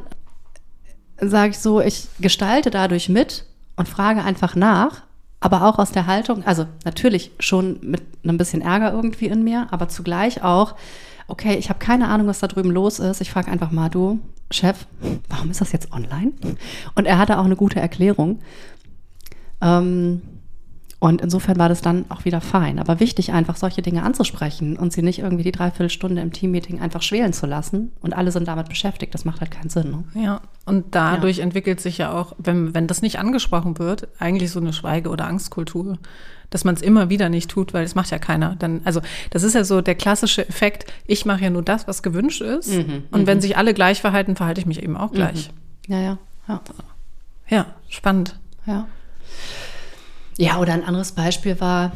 sage 1.20 1.51
ich 1.51 1.60
so, 1.60 1.82
ich 1.82 2.08
gestalte 2.20 2.70
dadurch 2.72 3.10
mit 3.10 3.46
und 3.75 3.88
frage 3.88 4.24
einfach 4.24 4.56
nach, 4.56 5.01
aber 5.39 5.63
auch 5.67 5.77
aus 5.77 5.91
der 5.91 6.08
Haltung, 6.08 6.46
also 6.46 6.65
natürlich 6.84 7.32
schon 7.39 7.79
mit 7.82 8.01
einem 8.24 8.38
bisschen 8.38 8.62
Ärger 8.62 8.91
irgendwie 8.91 9.27
in 9.27 9.44
mir, 9.44 9.67
aber 9.72 9.88
zugleich 9.88 10.44
auch, 10.44 10.75
okay, 11.27 11.56
ich 11.56 11.70
habe 11.70 11.79
keine 11.79 12.08
Ahnung, 12.08 12.27
was 12.27 12.39
da 12.39 12.48
drüben 12.48 12.72
los 12.72 13.00
ist. 13.00 13.22
Ich 13.22 13.32
frage 13.32 13.51
einfach 13.51 13.72
mal, 13.72 13.89
du, 13.89 14.20
Chef, 14.50 14.88
warum 15.29 15.51
ist 15.51 15.62
das 15.62 15.72
jetzt 15.74 15.91
online? 15.91 16.34
Und 16.96 17.06
er 17.06 17.17
hatte 17.17 17.38
auch 17.38 17.46
eine 17.46 17.56
gute 17.56 17.79
Erklärung. 17.79 18.39
Ähm, 19.62 20.22
und 20.99 21.21
insofern 21.21 21.59
war 21.59 21.69
das 21.69 21.81
dann 21.81 22.05
auch 22.09 22.25
wieder 22.25 22.41
fein. 22.41 22.79
Aber 22.79 22.99
wichtig, 22.99 23.31
einfach 23.31 23.55
solche 23.55 23.83
Dinge 23.83 24.01
anzusprechen 24.01 24.77
und 24.77 24.91
sie 24.93 25.03
nicht 25.03 25.19
irgendwie 25.19 25.43
die 25.43 25.51
Dreiviertelstunde 25.51 26.21
im 26.23 26.33
Teammeeting 26.33 26.79
einfach 26.81 27.03
schwelen 27.03 27.33
zu 27.33 27.45
lassen. 27.45 27.91
Und 28.01 28.15
alle 28.15 28.31
sind 28.31 28.47
damit 28.47 28.67
beschäftigt. 28.67 29.13
Das 29.13 29.23
macht 29.23 29.39
halt 29.41 29.51
keinen 29.51 29.69
Sinn. 29.69 29.91
Ne? 30.13 30.23
Ja, 30.23 30.41
und 30.65 30.95
dadurch 30.95 31.37
entwickelt 31.39 31.81
sich 31.81 31.99
ja 31.99 32.11
auch, 32.13 32.33
wenn, 32.39 32.73
wenn 32.73 32.87
das 32.87 33.03
nicht 33.03 33.19
angesprochen 33.19 33.77
wird, 33.77 34.07
eigentlich 34.17 34.49
so 34.49 34.59
eine 34.59 34.73
Schweige- 34.73 35.09
oder 35.09 35.27
Angstkultur, 35.27 35.99
dass 36.49 36.63
man 36.63 36.73
es 36.73 36.81
immer 36.81 37.09
wieder 37.11 37.29
nicht 37.29 37.51
tut, 37.51 37.75
weil 37.75 37.83
es 37.83 37.93
macht 37.93 38.09
ja 38.09 38.17
keiner. 38.17 38.55
Dann, 38.55 38.81
also 38.83 39.01
das 39.29 39.43
ist 39.43 39.53
ja 39.53 39.63
so 39.63 39.81
der 39.81 39.95
klassische 39.95 40.47
Effekt, 40.49 40.91
ich 41.05 41.25
mache 41.25 41.43
ja 41.43 41.51
nur 41.51 41.61
das, 41.61 41.87
was 41.87 42.01
gewünscht 42.01 42.41
ist. 42.41 42.71
und 43.11 43.27
wenn 43.27 43.39
sich 43.39 43.55
alle 43.55 43.75
gleich 43.75 44.01
verhalten, 44.01 44.35
verhalte 44.35 44.61
ich 44.61 44.65
mich 44.65 44.81
eben 44.81 44.97
auch 44.97 45.11
gleich. 45.11 45.51
Ja, 45.87 45.99
ja, 45.99 46.17
ja, 46.47 46.61
Ja, 47.49 47.65
spannend. 47.87 48.39
ja. 48.65 48.87
Ja, 50.38 50.60
oder 50.60 50.74
ein 50.74 50.84
anderes 50.84 51.12
Beispiel 51.12 51.60
war 51.60 51.91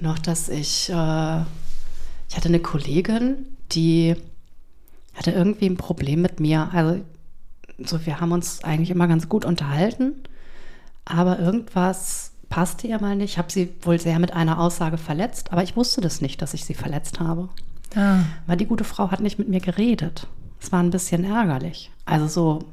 noch, 0.00 0.18
dass 0.18 0.48
ich, 0.48 0.90
äh, 0.90 1.40
ich 2.28 2.36
hatte 2.36 2.48
eine 2.48 2.60
Kollegin, 2.60 3.46
die 3.72 4.16
hatte 5.14 5.30
irgendwie 5.30 5.66
ein 5.66 5.76
Problem 5.76 6.22
mit 6.22 6.40
mir. 6.40 6.70
Also, 6.72 7.00
so, 7.78 8.04
wir 8.06 8.20
haben 8.20 8.32
uns 8.32 8.62
eigentlich 8.62 8.90
immer 8.90 9.08
ganz 9.08 9.28
gut 9.28 9.44
unterhalten, 9.44 10.12
aber 11.04 11.38
irgendwas 11.38 12.32
passte 12.48 12.86
ihr 12.86 13.00
mal 13.00 13.16
nicht. 13.16 13.32
Ich 13.32 13.38
habe 13.38 13.50
sie 13.50 13.74
wohl 13.82 13.98
sehr 13.98 14.18
mit 14.18 14.32
einer 14.32 14.60
Aussage 14.60 14.98
verletzt, 14.98 15.52
aber 15.52 15.62
ich 15.62 15.76
wusste 15.76 16.00
das 16.00 16.20
nicht, 16.20 16.40
dass 16.42 16.54
ich 16.54 16.64
sie 16.64 16.74
verletzt 16.74 17.18
habe. 17.18 17.48
Ah. 17.96 18.20
Weil 18.46 18.56
die 18.56 18.66
gute 18.66 18.84
Frau 18.84 19.10
hat 19.10 19.20
nicht 19.20 19.38
mit 19.38 19.48
mir 19.48 19.60
geredet. 19.60 20.26
Es 20.60 20.70
war 20.70 20.80
ein 20.80 20.90
bisschen 20.90 21.24
ärgerlich. 21.24 21.90
Also 22.04 22.26
so, 22.26 22.64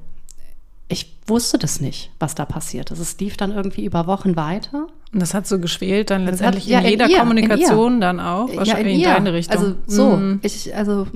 ich 0.91 1.15
wusste 1.27 1.57
das 1.57 1.79
nicht, 1.81 2.11
was 2.19 2.35
da 2.35 2.45
passiert 2.45 2.91
ist. 2.91 2.99
Es 2.99 3.17
lief 3.19 3.37
dann 3.37 3.51
irgendwie 3.51 3.85
über 3.85 4.07
Wochen 4.07 4.35
weiter. 4.35 4.87
Und 5.13 5.21
das 5.21 5.33
hat 5.33 5.47
so 5.47 5.59
geschwelt 5.59 6.09
dann 6.09 6.25
Das 6.25 6.33
letztendlich 6.39 6.65
hat- 6.65 6.71
ja, 6.71 6.79
in 6.79 6.85
in 6.85 6.91
jeder 6.91 7.05
ihr, 7.07 7.13
in 7.15 7.19
Kommunikation 7.19 8.01
dann 8.01 8.19
auch, 8.19 8.53
wahrscheinlich 8.55 8.95
in, 8.95 8.99
ihr. 9.01 9.07
deine 9.13 9.33
Richtung. 9.33 9.57
Also 9.57 9.75
so, 9.87 10.15
Mhm. 10.17 10.39
ich, 10.43 10.75
also 10.75 11.07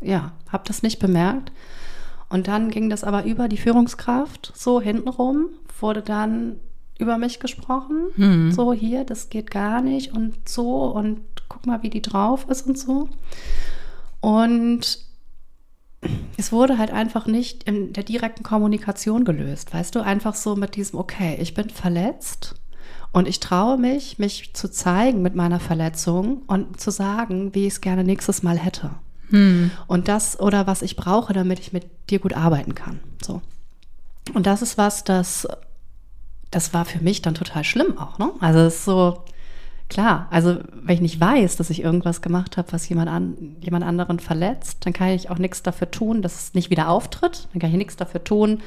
ja, 0.00 0.32
habe 0.48 0.64
das 0.66 0.82
nicht 0.82 0.98
bemerkt. 0.98 1.52
Und 2.28 2.48
dann 2.48 2.70
ging 2.70 2.88
das 2.90 3.04
aber 3.04 3.24
über 3.24 3.48
die 3.48 3.58
Führungskraft, 3.58 4.52
so 4.56 4.80
hintenrum, 4.80 5.46
wurde 5.80 6.02
dann 6.02 6.56
über 6.98 7.18
mich 7.18 7.40
gesprochen. 7.40 8.06
Mhm. 8.16 8.52
So 8.52 8.72
hier, 8.72 9.04
das 9.04 9.28
geht 9.28 9.50
gar 9.50 9.82
nicht 9.82 10.12
und 10.14 10.48
so 10.48 10.86
und 10.86 11.20
guck 11.48 11.66
mal, 11.66 11.82
wie 11.82 11.90
die 11.90 12.02
drauf 12.02 12.46
ist 12.48 12.66
und 12.66 12.78
so. 12.78 13.08
Und 14.20 14.98
es 16.36 16.52
wurde 16.52 16.78
halt 16.78 16.90
einfach 16.90 17.26
nicht 17.26 17.64
in 17.64 17.92
der 17.92 18.02
direkten 18.02 18.42
Kommunikation 18.42 19.24
gelöst. 19.24 19.72
Weißt 19.72 19.94
du, 19.94 20.00
einfach 20.00 20.34
so 20.34 20.56
mit 20.56 20.76
diesem, 20.76 20.98
okay, 20.98 21.38
ich 21.40 21.54
bin 21.54 21.70
verletzt 21.70 22.54
und 23.12 23.28
ich 23.28 23.40
traue 23.40 23.78
mich, 23.78 24.18
mich 24.18 24.54
zu 24.54 24.70
zeigen 24.70 25.22
mit 25.22 25.34
meiner 25.34 25.60
Verletzung 25.60 26.42
und 26.46 26.80
zu 26.80 26.90
sagen, 26.90 27.54
wie 27.54 27.66
ich 27.66 27.74
es 27.74 27.80
gerne 27.80 28.04
nächstes 28.04 28.42
Mal 28.42 28.58
hätte. 28.58 28.90
Und 29.86 30.08
das 30.08 30.38
oder 30.40 30.66
was 30.66 30.82
ich 30.82 30.96
brauche, 30.96 31.32
damit 31.32 31.58
ich 31.60 31.72
mit 31.72 31.86
dir 32.10 32.18
gut 32.18 32.34
arbeiten 32.34 32.74
kann. 32.74 33.00
So. 33.22 33.40
Und 34.34 34.46
das 34.46 34.62
ist 34.62 34.78
was, 34.78 35.04
das, 35.04 35.46
das 36.50 36.74
war 36.74 36.84
für 36.84 37.02
mich 37.02 37.22
dann 37.22 37.34
total 37.34 37.64
schlimm 37.64 37.98
auch. 37.98 38.18
Ne? 38.18 38.30
Also 38.40 38.60
es 38.60 38.76
ist 38.76 38.84
so, 38.84 39.24
klar, 39.92 40.26
also 40.30 40.58
wenn 40.74 40.94
ich 40.94 41.00
nicht 41.00 41.20
weiß, 41.20 41.56
dass 41.56 41.70
ich 41.70 41.82
irgendwas 41.82 42.22
gemacht 42.22 42.56
habe, 42.56 42.72
was 42.72 42.88
jemand, 42.88 43.08
an, 43.08 43.56
jemand 43.60 43.84
anderen 43.84 44.18
verletzt, 44.18 44.84
dann 44.86 44.92
kann 44.92 45.08
ich 45.08 45.30
auch 45.30 45.38
nichts 45.38 45.62
dafür 45.62 45.90
tun, 45.90 46.22
dass 46.22 46.34
es 46.34 46.54
nicht 46.54 46.70
wieder 46.70 46.88
auftritt. 46.88 47.48
Dann 47.52 47.60
kann 47.60 47.70
ich 47.70 47.76
nichts 47.76 47.96
dafür 47.96 48.24
tun, 48.24 48.62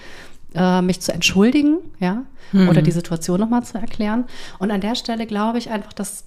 äh, 0.53 0.81
mich 0.81 1.01
zu 1.01 1.13
entschuldigen, 1.13 1.77
ja, 1.99 2.23
oder 2.53 2.81
die 2.81 2.91
Situation 2.91 3.39
nochmal 3.39 3.63
zu 3.63 3.77
erklären. 3.77 4.25
Und 4.59 4.71
an 4.71 4.81
der 4.81 4.95
Stelle 4.95 5.25
glaube 5.25 5.57
ich 5.57 5.69
einfach, 5.69 5.93
dass 5.93 6.25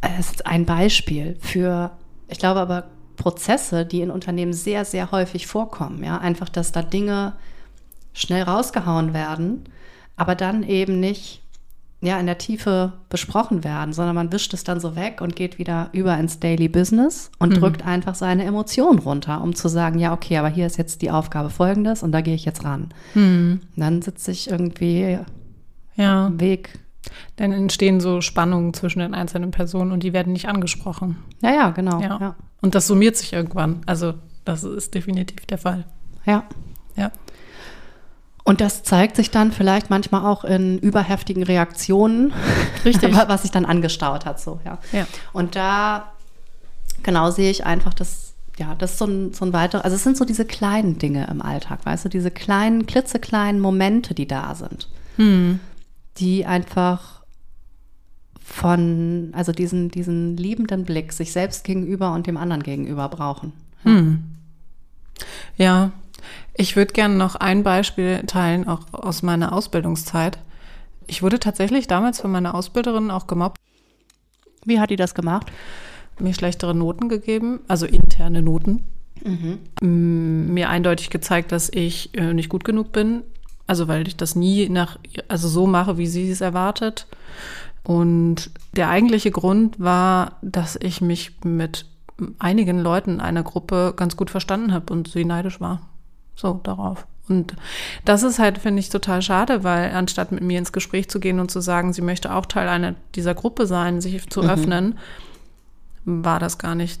es 0.00 0.30
ist 0.30 0.46
ein 0.46 0.66
Beispiel 0.66 1.36
für, 1.40 1.90
ich 2.28 2.38
glaube 2.38 2.60
aber 2.60 2.84
Prozesse, 3.16 3.86
die 3.86 4.00
in 4.00 4.10
Unternehmen 4.10 4.52
sehr, 4.52 4.84
sehr 4.84 5.10
häufig 5.12 5.46
vorkommen. 5.46 6.02
Ja, 6.04 6.18
einfach, 6.18 6.48
dass 6.48 6.72
da 6.72 6.82
Dinge 6.82 7.34
schnell 8.12 8.42
rausgehauen 8.42 9.14
werden, 9.14 9.64
aber 10.16 10.34
dann 10.34 10.62
eben 10.62 11.00
nicht 11.00 11.43
ja, 12.04 12.18
in 12.20 12.26
der 12.26 12.38
Tiefe 12.38 12.92
besprochen 13.08 13.64
werden, 13.64 13.92
sondern 13.92 14.14
man 14.14 14.32
wischt 14.32 14.52
es 14.54 14.62
dann 14.64 14.80
so 14.80 14.94
weg 14.96 15.20
und 15.20 15.34
geht 15.36 15.58
wieder 15.58 15.88
über 15.92 16.16
ins 16.18 16.38
Daily 16.40 16.68
Business 16.68 17.30
und 17.38 17.60
drückt 17.60 17.84
einfach 17.86 18.14
seine 18.14 18.44
Emotionen 18.44 18.98
runter, 18.98 19.42
um 19.42 19.54
zu 19.54 19.68
sagen, 19.68 19.98
ja, 19.98 20.12
okay, 20.12 20.36
aber 20.38 20.48
hier 20.48 20.66
ist 20.66 20.76
jetzt 20.76 21.02
die 21.02 21.10
Aufgabe 21.10 21.50
folgendes 21.50 22.02
und 22.02 22.12
da 22.12 22.20
gehe 22.20 22.34
ich 22.34 22.44
jetzt 22.44 22.64
ran. 22.64 22.88
Und 23.14 23.60
dann 23.76 24.02
sitze 24.02 24.30
ich 24.30 24.50
irgendwie 24.50 25.18
Ja, 25.96 26.26
am 26.26 26.40
Weg. 26.40 26.78
dann 27.36 27.52
entstehen 27.52 28.00
so 28.00 28.20
Spannungen 28.20 28.74
zwischen 28.74 28.98
den 29.00 29.14
einzelnen 29.14 29.50
Personen 29.50 29.92
und 29.92 30.02
die 30.02 30.12
werden 30.12 30.32
nicht 30.32 30.48
angesprochen. 30.48 31.16
Ja, 31.42 31.50
ja, 31.52 31.70
genau. 31.70 32.00
Ja. 32.00 32.18
Ja. 32.20 32.34
Und 32.60 32.74
das 32.74 32.86
summiert 32.86 33.16
sich 33.16 33.32
irgendwann. 33.32 33.82
Also 33.86 34.14
das 34.44 34.64
ist 34.64 34.94
definitiv 34.94 35.46
der 35.46 35.58
Fall. 35.58 35.84
ja. 36.26 36.44
Ja. 36.96 37.10
Und 38.44 38.60
das 38.60 38.82
zeigt 38.82 39.16
sich 39.16 39.30
dann 39.30 39.52
vielleicht 39.52 39.88
manchmal 39.88 40.26
auch 40.26 40.44
in 40.44 40.78
überheftigen 40.78 41.42
Reaktionen, 41.42 42.32
Richtig. 42.84 43.14
was 43.28 43.42
sich 43.42 43.50
dann 43.50 43.64
angestaut 43.64 44.26
hat. 44.26 44.38
So, 44.38 44.60
ja. 44.64 44.78
Ja. 44.92 45.06
Und 45.32 45.56
da 45.56 46.12
genau 47.02 47.30
sehe 47.30 47.50
ich 47.50 47.64
einfach, 47.64 47.94
dass 47.94 48.34
ja, 48.58 48.74
das 48.76 48.92
ist 48.92 48.98
so 48.98 49.06
ein, 49.06 49.32
so 49.32 49.44
ein 49.44 49.52
weiterer, 49.52 49.84
also 49.84 49.96
es 49.96 50.04
sind 50.04 50.16
so 50.16 50.24
diese 50.24 50.44
kleinen 50.44 50.98
Dinge 50.98 51.26
im 51.28 51.42
Alltag, 51.42 51.84
weißt 51.84 52.04
du, 52.04 52.08
diese 52.08 52.30
kleinen, 52.30 52.86
klitzekleinen 52.86 53.60
Momente, 53.60 54.14
die 54.14 54.28
da 54.28 54.54
sind, 54.54 54.88
die 56.18 56.46
einfach 56.46 57.24
von, 58.44 59.30
also 59.32 59.50
diesen, 59.50 59.90
diesen 59.90 60.36
liebenden 60.36 60.84
Blick 60.84 61.12
sich 61.12 61.32
selbst 61.32 61.64
gegenüber 61.64 62.12
und 62.12 62.26
dem 62.28 62.36
anderen 62.36 62.62
gegenüber 62.62 63.08
brauchen. 63.08 63.52
Ja, 65.56 65.90
ich 66.54 66.76
würde 66.76 66.92
gerne 66.92 67.14
noch 67.16 67.34
ein 67.36 67.62
Beispiel 67.62 68.22
teilen, 68.26 68.66
auch 68.68 68.80
aus 68.92 69.22
meiner 69.22 69.52
Ausbildungszeit. 69.52 70.38
Ich 71.06 71.22
wurde 71.22 71.38
tatsächlich 71.40 71.86
damals 71.86 72.20
von 72.20 72.30
meiner 72.30 72.54
Ausbilderin 72.54 73.10
auch 73.10 73.26
gemobbt, 73.26 73.58
Wie 74.64 74.80
hat 74.80 74.90
die 74.90 74.96
das 74.96 75.14
gemacht? 75.14 75.50
mir 76.20 76.32
schlechtere 76.32 76.74
Noten 76.76 77.08
gegeben, 77.08 77.60
also 77.66 77.86
interne 77.86 78.40
Noten. 78.40 78.84
Mm, 79.80 80.52
Mir 80.54 80.68
eindeutig 80.70 81.10
gezeigt, 81.10 81.50
dass 81.50 81.68
ich 81.70 82.16
äh, 82.16 82.32
nicht 82.32 82.48
gut 82.48 82.64
genug 82.64 82.92
bin, 82.92 83.22
also 83.66 83.88
weil 83.88 84.06
ich 84.06 84.16
das 84.16 84.36
nie 84.36 84.68
nach, 84.68 84.98
also 85.28 85.48
so 85.48 85.66
mache, 85.66 85.98
wie 85.98 86.06
sie 86.06 86.30
es 86.30 86.40
erwartet. 86.40 87.06
Und 87.82 88.50
der 88.76 88.88
eigentliche 88.90 89.30
Grund 89.32 89.80
war, 89.80 90.38
dass 90.40 90.76
ich 90.80 91.00
mich 91.00 91.32
mit 91.44 91.86
einigen 92.38 92.78
Leuten 92.78 93.20
einer 93.20 93.42
Gruppe 93.42 93.92
ganz 93.96 94.16
gut 94.16 94.30
verstanden 94.30 94.72
habe 94.72 94.92
und 94.92 95.08
sie 95.08 95.24
neidisch 95.24 95.60
war. 95.60 95.80
So 96.36 96.60
darauf. 96.62 97.06
Und 97.28 97.54
das 98.04 98.22
ist 98.22 98.38
halt, 98.38 98.58
finde 98.58 98.80
ich, 98.80 98.90
total 98.90 99.22
schade, 99.22 99.64
weil 99.64 99.92
anstatt 99.92 100.30
mit 100.30 100.42
mir 100.42 100.58
ins 100.58 100.72
Gespräch 100.72 101.08
zu 101.08 101.20
gehen 101.20 101.40
und 101.40 101.50
zu 101.50 101.60
sagen, 101.60 101.92
sie 101.92 102.02
möchte 102.02 102.34
auch 102.34 102.46
Teil 102.46 102.68
einer 102.68 102.94
dieser 103.14 103.34
Gruppe 103.34 103.66
sein, 103.66 104.00
sich 104.00 104.28
zu 104.28 104.42
öffnen, 104.42 104.98
war 106.04 106.38
das 106.38 106.58
gar 106.58 106.74
nicht 106.74 107.00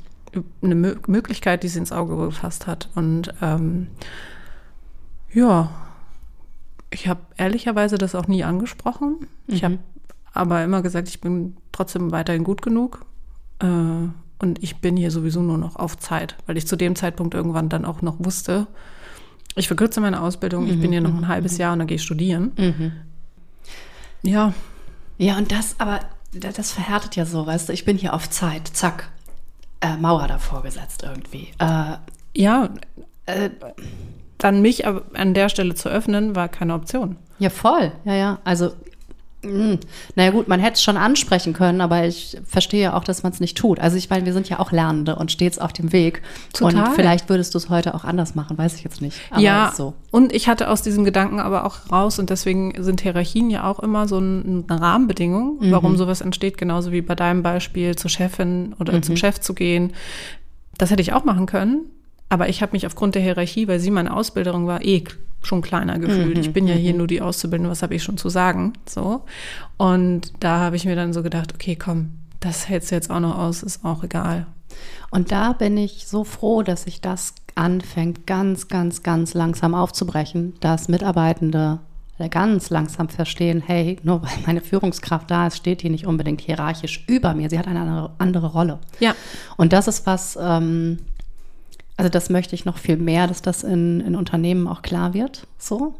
eine 0.62 0.74
Mö 0.74 0.96
Möglichkeit, 1.06 1.62
die 1.62 1.68
sie 1.68 1.78
ins 1.78 1.92
Auge 1.92 2.16
gefasst 2.16 2.66
hat. 2.66 2.88
Und 2.94 3.34
ähm, 3.42 3.88
ja, 5.32 5.70
ich 6.90 7.06
habe 7.06 7.20
ehrlicherweise 7.36 7.98
das 7.98 8.14
auch 8.14 8.26
nie 8.26 8.44
angesprochen. 8.44 9.26
Ich 9.46 9.62
habe 9.62 9.78
aber 10.32 10.64
immer 10.64 10.82
gesagt, 10.82 11.08
ich 11.08 11.20
bin 11.20 11.56
trotzdem 11.70 12.12
weiterhin 12.12 12.44
gut 12.44 12.62
genug. 12.62 13.04
Äh, 13.60 13.66
und 14.38 14.62
ich 14.62 14.80
bin 14.80 14.96
hier 14.96 15.10
sowieso 15.10 15.42
nur 15.42 15.58
noch 15.58 15.76
auf 15.76 15.96
Zeit, 15.98 16.36
weil 16.46 16.56
ich 16.56 16.66
zu 16.66 16.76
dem 16.76 16.96
Zeitpunkt 16.96 17.34
irgendwann 17.34 17.68
dann 17.68 17.84
auch 17.84 18.02
noch 18.02 18.16
wusste, 18.18 18.66
ich 19.56 19.66
verkürze 19.68 20.00
meine 20.00 20.20
Ausbildung, 20.20 20.66
ich 20.68 20.80
bin 20.80 20.90
hier 20.92 21.00
noch 21.00 21.14
ein 21.14 21.28
halbes 21.28 21.58
Jahr 21.58 21.72
und 21.72 21.78
dann 21.80 21.88
gehe 21.88 21.96
ich 21.96 22.02
studieren. 22.02 22.52
Ja, 24.22 24.52
Ja, 25.18 25.36
und 25.36 25.52
das, 25.52 25.76
aber 25.78 26.00
das 26.32 26.72
verhärtet 26.72 27.14
ja 27.16 27.24
so, 27.26 27.46
weißt 27.46 27.68
du, 27.68 27.72
ich 27.72 27.84
bin 27.84 27.96
hier 27.96 28.14
auf 28.14 28.28
Zeit, 28.30 28.68
zack, 28.72 29.10
äh, 29.80 29.96
Mauer 29.96 30.26
davor 30.26 30.62
gesetzt 30.62 31.02
irgendwie. 31.04 31.48
Äh, 31.58 31.96
ja, 32.36 32.70
äh, 33.26 33.50
dann 34.38 34.60
mich 34.62 34.84
an 34.86 35.34
der 35.34 35.48
Stelle 35.48 35.74
zu 35.74 35.88
öffnen, 35.88 36.34
war 36.34 36.48
keine 36.48 36.74
Option. 36.74 37.16
Ja, 37.38 37.50
voll. 37.50 37.92
Ja, 38.04 38.14
ja. 38.14 38.38
Also 38.44 38.72
hm. 39.44 39.78
Naja 40.16 40.30
gut, 40.30 40.48
man 40.48 40.60
hätte 40.60 40.74
es 40.74 40.82
schon 40.82 40.96
ansprechen 40.96 41.52
können, 41.52 41.80
aber 41.80 42.06
ich 42.06 42.38
verstehe 42.46 42.94
auch, 42.94 43.04
dass 43.04 43.22
man 43.22 43.32
es 43.32 43.40
nicht 43.40 43.56
tut. 43.56 43.78
Also 43.78 43.96
ich 43.96 44.10
meine, 44.10 44.24
wir 44.24 44.32
sind 44.32 44.48
ja 44.48 44.58
auch 44.58 44.72
Lernende 44.72 45.16
und 45.16 45.30
stets 45.30 45.58
auf 45.58 45.72
dem 45.72 45.92
Weg. 45.92 46.22
Total. 46.52 46.88
Und 46.88 46.94
vielleicht 46.94 47.28
würdest 47.28 47.54
du 47.54 47.58
es 47.58 47.68
heute 47.68 47.94
auch 47.94 48.04
anders 48.04 48.34
machen, 48.34 48.58
weiß 48.58 48.74
ich 48.74 48.84
jetzt 48.84 49.00
nicht. 49.00 49.18
Aber 49.30 49.40
ja, 49.40 49.72
so. 49.76 49.94
und 50.10 50.32
ich 50.32 50.48
hatte 50.48 50.68
aus 50.70 50.82
diesem 50.82 51.04
Gedanken 51.04 51.38
aber 51.40 51.64
auch 51.64 51.90
raus 51.92 52.18
und 52.18 52.30
deswegen 52.30 52.74
sind 52.82 53.02
Hierarchien 53.02 53.50
ja 53.50 53.70
auch 53.70 53.80
immer 53.80 54.08
so 54.08 54.16
eine 54.16 54.64
Rahmenbedingung, 54.68 55.58
mhm. 55.60 55.70
warum 55.70 55.96
sowas 55.96 56.20
entsteht, 56.20 56.58
genauso 56.58 56.92
wie 56.92 57.02
bei 57.02 57.14
deinem 57.14 57.42
Beispiel 57.42 57.96
zur 57.96 58.10
Chefin 58.10 58.74
oder 58.80 58.94
mhm. 58.94 59.02
zum 59.02 59.16
Chef 59.16 59.40
zu 59.40 59.54
gehen. 59.54 59.92
Das 60.78 60.90
hätte 60.90 61.02
ich 61.02 61.12
auch 61.12 61.24
machen 61.24 61.46
können, 61.46 61.90
aber 62.28 62.48
ich 62.48 62.62
habe 62.62 62.72
mich 62.72 62.86
aufgrund 62.86 63.14
der 63.14 63.22
Hierarchie, 63.22 63.68
weil 63.68 63.78
sie 63.78 63.90
meine 63.90 64.14
Ausbilderin 64.14 64.66
war, 64.66 64.84
eh 64.84 65.04
schon 65.46 65.62
kleiner 65.62 65.98
gefühlt. 65.98 66.36
Mhm, 66.36 66.40
ich 66.40 66.52
bin 66.52 66.66
ja 66.66 66.74
hier 66.74 66.92
mhm. 66.92 66.98
nur 66.98 67.06
die 67.06 67.20
Auszubildende, 67.20 67.70
was 67.70 67.82
habe 67.82 67.94
ich 67.94 68.02
schon 68.02 68.16
zu 68.16 68.28
sagen? 68.28 68.72
So. 68.86 69.24
Und 69.76 70.32
da 70.40 70.60
habe 70.60 70.76
ich 70.76 70.84
mir 70.84 70.96
dann 70.96 71.12
so 71.12 71.22
gedacht, 71.22 71.54
okay, 71.54 71.76
komm, 71.76 72.10
das 72.40 72.68
hältst 72.68 72.90
du 72.90 72.94
jetzt 72.94 73.10
auch 73.10 73.20
noch 73.20 73.38
aus, 73.38 73.62
ist 73.62 73.84
auch 73.84 74.04
egal. 74.04 74.46
Und 75.10 75.32
da 75.32 75.52
bin 75.52 75.76
ich 75.76 76.06
so 76.06 76.24
froh, 76.24 76.62
dass 76.62 76.84
sich 76.84 77.00
das 77.00 77.34
anfängt, 77.54 78.26
ganz, 78.26 78.68
ganz, 78.68 79.02
ganz 79.02 79.34
langsam 79.34 79.74
aufzubrechen, 79.74 80.54
dass 80.60 80.88
Mitarbeitende 80.88 81.78
ganz 82.30 82.70
langsam 82.70 83.08
verstehen, 83.08 83.62
hey, 83.64 83.98
nur 84.02 84.22
weil 84.22 84.30
meine 84.46 84.60
Führungskraft 84.60 85.30
da 85.30 85.48
ist, 85.48 85.56
steht 85.56 85.82
die 85.82 85.90
nicht 85.90 86.06
unbedingt 86.06 86.40
hierarchisch 86.40 87.04
über 87.08 87.34
mir. 87.34 87.50
Sie 87.50 87.58
hat 87.58 87.66
eine 87.66 87.80
andere, 87.80 88.10
andere 88.18 88.46
Rolle. 88.52 88.78
Ja. 89.00 89.14
Und 89.56 89.72
das 89.72 89.88
ist 89.88 90.06
was, 90.06 90.38
ähm, 90.40 90.98
also 91.96 92.08
das 92.08 92.30
möchte 92.30 92.54
ich 92.54 92.64
noch 92.64 92.78
viel 92.78 92.96
mehr, 92.96 93.26
dass 93.26 93.42
das 93.42 93.62
in, 93.62 94.00
in 94.00 94.16
Unternehmen 94.16 94.66
auch 94.66 94.82
klar 94.82 95.14
wird, 95.14 95.46
so. 95.58 95.94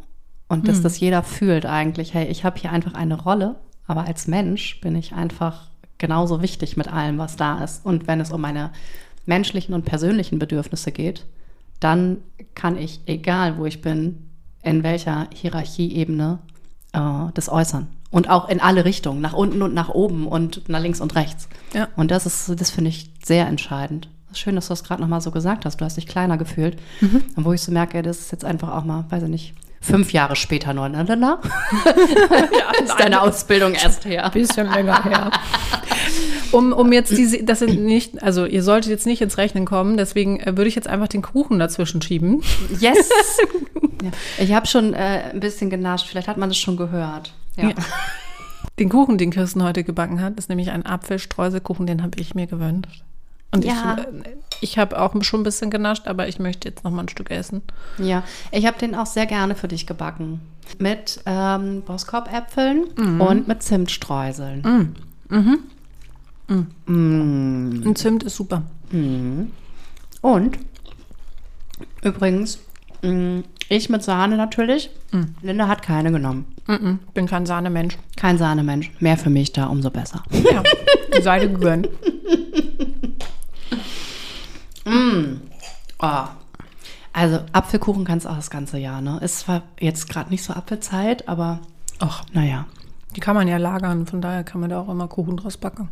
Und 0.49 0.69
dass 0.69 0.77
hm. 0.77 0.83
das 0.83 1.01
jeder 1.01 1.23
fühlt 1.23 1.67
eigentlich, 1.67 2.15
hey, 2.15 2.27
ich 2.27 2.45
habe 2.45 2.61
hier 2.61 2.71
einfach 2.71 2.95
eine 2.95 3.21
Rolle, 3.21 3.57
aber 3.87 4.07
als 4.07 4.27
Mensch 4.27 4.81
bin 4.81 4.95
ich 4.95 5.15
einfach 5.15 5.69
genauso 5.99 6.43
wichtig 6.43 6.77
mit 6.77 6.93
allem, 6.93 7.19
was 7.19 7.37
da 7.37 7.63
ist. 7.63 7.85
Und 7.85 8.07
wenn 8.07 8.21
es 8.21 8.33
um 8.33 8.41
meine 8.41 8.71
menschlichen 9.27 9.75
und 9.75 9.85
persönlichen 9.85 10.39
Bedürfnisse 10.39 10.93
geht, 10.93 11.25
dann 11.81 12.19
kann 12.55 12.77
ich, 12.77 13.01
egal 13.07 13.59
wo 13.59 13.65
ich 13.65 13.81
bin, 13.81 14.31
in 14.63 14.83
welcher 14.83 15.29
Hierarchieebene, 15.33 16.39
äh, 16.93 16.99
das 17.35 17.49
äußern. 17.49 17.89
Und 18.11 18.31
auch 18.31 18.49
in 18.49 18.61
alle 18.61 18.85
Richtungen, 18.85 19.21
nach 19.21 19.33
unten 19.33 19.61
und 19.63 19.75
nach 19.75 19.89
oben 19.89 20.27
und 20.27 20.69
nach 20.69 20.81
links 20.81 21.01
und 21.01 21.15
rechts. 21.15 21.49
Ja. 21.73 21.89
Und 21.97 22.11
das 22.11 22.27
ist, 22.27 22.61
das 22.61 22.71
finde 22.71 22.91
ich 22.91 23.11
sehr 23.25 23.47
entscheidend. 23.47 24.09
Schön, 24.39 24.55
dass 24.55 24.69
du 24.69 24.73
das 24.73 24.85
gerade 24.85 25.03
nochmal 25.03 25.21
so 25.21 25.31
gesagt 25.31 25.65
hast. 25.65 25.81
Du 25.81 25.85
hast 25.85 25.97
dich 25.97 26.07
kleiner 26.07 26.37
gefühlt. 26.37 26.79
Mhm. 27.01 27.23
Und 27.37 27.45
wo 27.45 27.53
ich 27.53 27.63
so 27.63 27.73
merke, 27.73 28.03
das 28.03 28.21
ist 28.21 28.33
jetzt 28.33 28.45
einfach 28.45 28.73
auch 28.73 28.85
mal, 28.85 29.05
weiß 29.09 29.25
ich 29.25 29.29
nicht, 29.29 29.55
fünf 29.81 30.13
Jahre 30.13 30.35
später 30.35 30.73
nur, 30.73 30.89
ne? 30.89 31.05
ja, 31.09 32.83
ist 32.83 32.99
deine 32.99 33.21
Ausbildung 33.21 33.75
erst 33.75 34.05
her. 34.05 34.31
Bisschen 34.33 34.71
länger 34.71 35.05
her. 35.05 35.31
Um, 36.53 36.73
um 36.73 36.93
jetzt 36.93 37.11
diese, 37.11 37.43
das 37.43 37.59
sind 37.59 37.83
nicht, 37.83 38.23
also 38.23 38.47
ihr 38.47 38.63
solltet 38.63 38.91
jetzt 38.91 39.07
nicht 39.07 39.21
ins 39.21 39.39
Rechnen 39.39 39.65
kommen, 39.65 39.97
deswegen 39.97 40.39
äh, 40.39 40.57
würde 40.57 40.69
ich 40.69 40.77
jetzt 40.77 40.87
einfach 40.87 41.09
den 41.09 41.23
Kuchen 41.23 41.59
dazwischen 41.59 42.01
schieben. 42.01 42.43
Yes! 42.79 43.11
ja. 44.03 44.11
Ich 44.39 44.53
habe 44.53 44.67
schon 44.67 44.95
äh, 44.95 45.31
ein 45.33 45.41
bisschen 45.41 45.69
genascht, 45.69 46.07
vielleicht 46.07 46.29
hat 46.29 46.37
man 46.37 46.51
das 46.51 46.59
schon 46.59 46.77
gehört. 46.77 47.33
Ja. 47.57 47.71
ja. 47.71 47.75
Den 48.79 48.89
Kuchen, 48.89 49.19
den 49.19 49.31
Kirsten 49.31 49.65
heute 49.65 49.83
gebacken 49.83 50.21
hat, 50.21 50.39
ist 50.39 50.49
nämlich 50.49 50.71
ein 50.71 50.87
Apfelstreuselkuchen, 50.87 51.87
den 51.87 52.03
habe 52.03 52.21
ich 52.21 52.37
mir 52.37 52.47
gewünscht. 52.47 53.03
Und 53.55 53.65
ja. 53.65 53.97
ich, 53.99 54.27
äh, 54.27 54.37
ich 54.61 54.79
habe 54.79 55.01
auch 55.01 55.15
schon 55.23 55.41
ein 55.41 55.45
bisschen 55.45 55.71
genascht, 55.71 56.09
aber 56.09 56.27
ich 56.27 56.41
möchte 56.41 56.69
jetzt 56.69 56.83
noch 56.83 56.91
mal 56.91 57.03
ein 57.03 57.09
Stück 57.09 57.31
essen. 57.31 57.63
Ja, 57.99 58.25
ich 58.51 58.67
habe 58.67 58.79
den 58.79 58.95
auch 58.97 59.07
sehr 59.07 59.27
gerne 59.27 59.55
für 59.55 59.69
dich 59.69 59.87
gebacken. 59.87 60.41
Mit 60.79 61.21
ähm, 61.25 61.83
Boskop-Äpfeln 61.83 62.87
mhm. 62.97 63.21
und 63.21 63.49
mit 63.49 63.63
Zimtstreuseln. 63.63 64.63
Mhm. 64.63 64.95
Mhm. 65.29 65.59
Mhm. 66.49 66.67
Mm. 66.87 67.87
Und 67.87 67.97
Zimt 67.97 68.23
ist 68.25 68.37
super. 68.37 68.63
Mhm. 68.91 69.53
Und 70.21 70.59
übrigens, 72.03 72.59
mm, 73.03 73.41
ich 73.69 73.89
mit 73.89 74.03
Sahne 74.03 74.37
natürlich. 74.37 74.91
Mhm. 75.13 75.35
Linda 75.43 75.69
hat 75.69 75.83
keine 75.83 76.11
genommen. 76.11 76.47
Mhm. 76.67 76.99
Bin 77.15 77.27
kein 77.27 77.47
Sahnemensch. 77.47 77.99
Kein 78.17 78.37
Sahnemensch. 78.37 78.91
Mehr 79.01 79.17
für 79.17 79.31
mich 79.31 79.53
da, 79.53 79.67
umso 79.67 79.91
besser. 79.91 80.23
Ja, 80.33 80.63
sei 81.23 81.41
dir 81.41 81.49
gegönnt. 81.49 81.89
Mm. 84.85 85.41
Oh. 86.01 86.25
Also 87.13 87.41
Apfelkuchen 87.53 88.05
kannst 88.05 88.27
du 88.27 88.31
auch 88.31 88.37
das 88.37 88.51
ganze 88.51 88.79
Jahr, 88.79 89.01
ne? 89.01 89.19
Ist 89.23 89.41
zwar 89.41 89.63
jetzt 89.79 90.09
gerade 90.09 90.31
nicht 90.31 90.43
so 90.43 90.53
Apfelzeit, 90.53 91.29
aber 91.29 91.61
ach, 92.01 92.25
naja. 92.33 92.67
Die 93.15 93.21
kann 93.21 93.37
man 93.37 93.47
ja 93.47 93.57
lagern, 93.57 94.07
von 94.07 94.21
daher 94.21 94.43
kann 94.43 94.61
man 94.61 94.71
da 94.71 94.81
auch 94.81 94.89
immer 94.89 95.07
Kuchen 95.07 95.37
draus 95.37 95.57
backen. 95.57 95.91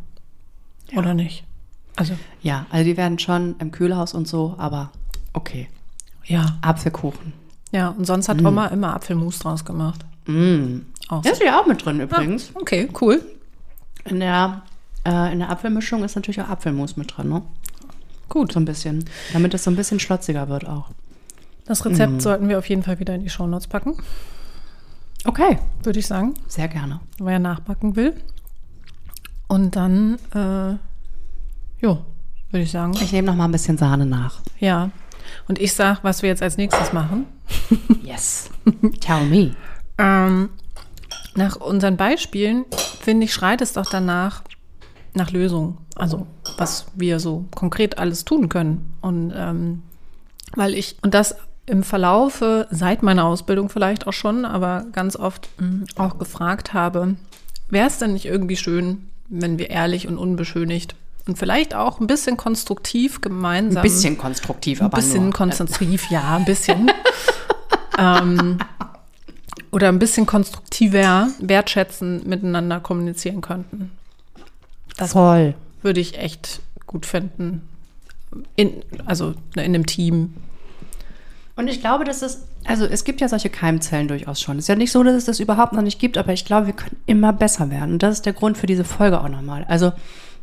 Ja. 0.91 0.99
Oder 0.99 1.13
nicht? 1.13 1.45
Also. 1.95 2.13
Ja, 2.41 2.65
also 2.71 2.83
die 2.85 2.97
werden 2.97 3.19
schon 3.19 3.55
im 3.59 3.71
Kühlhaus 3.71 4.13
und 4.13 4.27
so, 4.27 4.55
aber 4.57 4.91
okay. 5.31 5.69
Ja. 6.25 6.57
Apfelkuchen. 6.61 7.33
Ja, 7.71 7.89
und 7.89 8.05
sonst 8.05 8.27
hat 8.29 8.41
mm. 8.41 8.45
Oma 8.45 8.67
immer 8.67 8.93
Apfelmus 8.93 9.39
draus 9.39 9.63
gemacht. 9.63 10.05
Mm. 10.25 10.79
Auch 11.09 11.23
ist 11.23 11.41
ja 11.41 11.59
auch 11.59 11.65
mit 11.65 11.85
drin 11.85 11.99
übrigens. 12.01 12.51
Ah, 12.53 12.59
okay, 12.61 12.89
cool. 13.01 13.21
In 14.05 14.19
der, 14.19 14.61
äh, 15.05 15.31
in 15.31 15.39
der 15.39 15.49
Apfelmischung 15.49 16.03
ist 16.03 16.15
natürlich 16.15 16.41
auch 16.41 16.49
Apfelmus 16.49 16.97
mit 16.97 17.15
drin, 17.15 17.29
ne? 17.29 17.41
Gut. 18.29 18.53
So 18.53 18.59
ein 18.59 18.65
bisschen. 18.65 19.05
Damit 19.33 19.53
es 19.53 19.63
so 19.63 19.71
ein 19.71 19.75
bisschen 19.75 19.99
schlotziger 19.99 20.49
wird 20.49 20.67
auch. 20.67 20.89
Das 21.65 21.85
Rezept 21.85 22.13
mhm. 22.13 22.19
sollten 22.19 22.49
wir 22.49 22.57
auf 22.57 22.67
jeden 22.67 22.83
Fall 22.83 22.99
wieder 22.99 23.15
in 23.15 23.21
die 23.21 23.29
Shownotes 23.29 23.67
packen. 23.67 23.95
Okay. 25.25 25.59
Würde 25.83 25.99
ich 25.99 26.07
sagen. 26.07 26.33
Sehr 26.47 26.67
gerne. 26.67 26.99
Wer 27.19 27.39
nachbacken 27.39 27.95
will. 27.95 28.13
Und 29.47 29.75
dann, 29.75 30.17
äh, 30.33 30.73
jo, 31.81 32.03
würde 32.49 32.63
ich 32.63 32.71
sagen. 32.71 32.93
Ich 33.01 33.11
nehme 33.13 33.27
noch 33.27 33.35
mal 33.35 33.45
ein 33.45 33.51
bisschen 33.51 33.77
Sahne 33.77 34.05
nach. 34.05 34.41
Ja. 34.59 34.89
Und 35.47 35.59
ich 35.59 35.73
sage, 35.73 35.99
was 36.01 36.21
wir 36.21 36.29
jetzt 36.29 36.41
als 36.41 36.57
nächstes 36.57 36.93
machen. 36.93 37.25
Yes. 38.03 38.49
Tell 38.99 39.25
me. 39.25 39.55
ähm, 39.97 40.49
nach 41.35 41.55
unseren 41.55 41.97
Beispielen, 41.97 42.65
finde 42.99 43.25
ich, 43.25 43.33
schreit 43.33 43.61
es 43.61 43.73
doch 43.73 43.89
danach, 43.89 44.43
nach 45.13 45.31
Lösungen. 45.31 45.77
Also 45.95 46.27
was 46.57 46.87
wir 46.95 47.19
so 47.19 47.45
konkret 47.55 47.97
alles 47.97 48.25
tun 48.25 48.49
können. 48.49 48.95
Und 49.01 49.33
ähm, 49.35 49.83
weil 50.55 50.73
ich, 50.73 50.97
und 51.01 51.13
das 51.13 51.35
im 51.65 51.83
Verlaufe, 51.83 52.67
seit 52.71 53.03
meiner 53.03 53.25
Ausbildung 53.25 53.69
vielleicht 53.69 54.07
auch 54.07 54.13
schon, 54.13 54.45
aber 54.45 54.85
ganz 54.91 55.15
oft 55.15 55.49
mh, 55.57 55.67
hm, 55.67 55.85
auch 55.95 56.17
gefragt 56.19 56.73
habe, 56.73 57.15
wäre 57.69 57.87
es 57.87 57.99
denn 57.99 58.13
nicht 58.13 58.25
irgendwie 58.25 58.57
schön, 58.57 59.09
wenn 59.29 59.57
wir 59.57 59.69
ehrlich 59.69 60.07
und 60.07 60.17
unbeschönigt 60.17 60.95
und 61.25 61.37
vielleicht 61.37 61.73
auch 61.73 61.99
ein 61.99 62.07
bisschen 62.07 62.35
konstruktiv 62.35 63.21
gemeinsam. 63.21 63.77
Ein 63.77 63.83
bisschen 63.83 64.17
konstruktiv, 64.17 64.81
aber 64.81 64.97
Ein 64.97 65.01
bisschen 65.01 65.23
nur. 65.25 65.33
konstruktiv, 65.33 66.09
ja, 66.09 66.35
ein 66.35 66.45
bisschen. 66.45 66.91
ähm, 67.97 68.57
oder 69.71 69.87
ein 69.87 69.99
bisschen 69.99 70.25
konstruktiver, 70.25 71.29
wertschätzend 71.39 72.27
miteinander 72.27 72.79
kommunizieren 72.79 73.41
könnten. 73.41 73.91
Das 74.97 75.13
Voll. 75.13 75.55
würde 75.81 75.99
ich 75.99 76.17
echt 76.17 76.61
gut 76.85 77.05
finden. 77.05 77.67
In, 78.55 78.83
also 79.05 79.35
in 79.55 79.61
einem 79.61 79.85
Team. 79.85 80.33
Und 81.55 81.67
ich 81.67 81.81
glaube, 81.81 82.03
dass 82.03 82.21
es, 82.23 82.47
also 82.65 82.85
es 82.85 83.03
gibt 83.03 83.21
ja 83.21 83.29
solche 83.29 83.49
Keimzellen 83.49 84.07
durchaus 84.07 84.41
schon. 84.41 84.57
Es 84.57 84.65
ist 84.65 84.69
ja 84.69 84.75
nicht 84.75 84.91
so, 84.91 85.03
dass 85.03 85.15
es 85.15 85.25
das 85.25 85.39
überhaupt 85.39 85.73
noch 85.73 85.83
nicht 85.83 85.99
gibt, 85.99 86.17
aber 86.17 86.33
ich 86.33 86.45
glaube, 86.45 86.67
wir 86.67 86.73
können 86.73 86.97
immer 87.05 87.31
besser 87.31 87.69
werden. 87.69 87.93
Und 87.93 88.03
das 88.03 88.15
ist 88.15 88.25
der 88.25 88.33
Grund 88.33 88.57
für 88.57 88.65
diese 88.65 88.83
Folge 88.83 89.21
auch 89.21 89.29
nochmal. 89.29 89.65
Also 89.65 89.91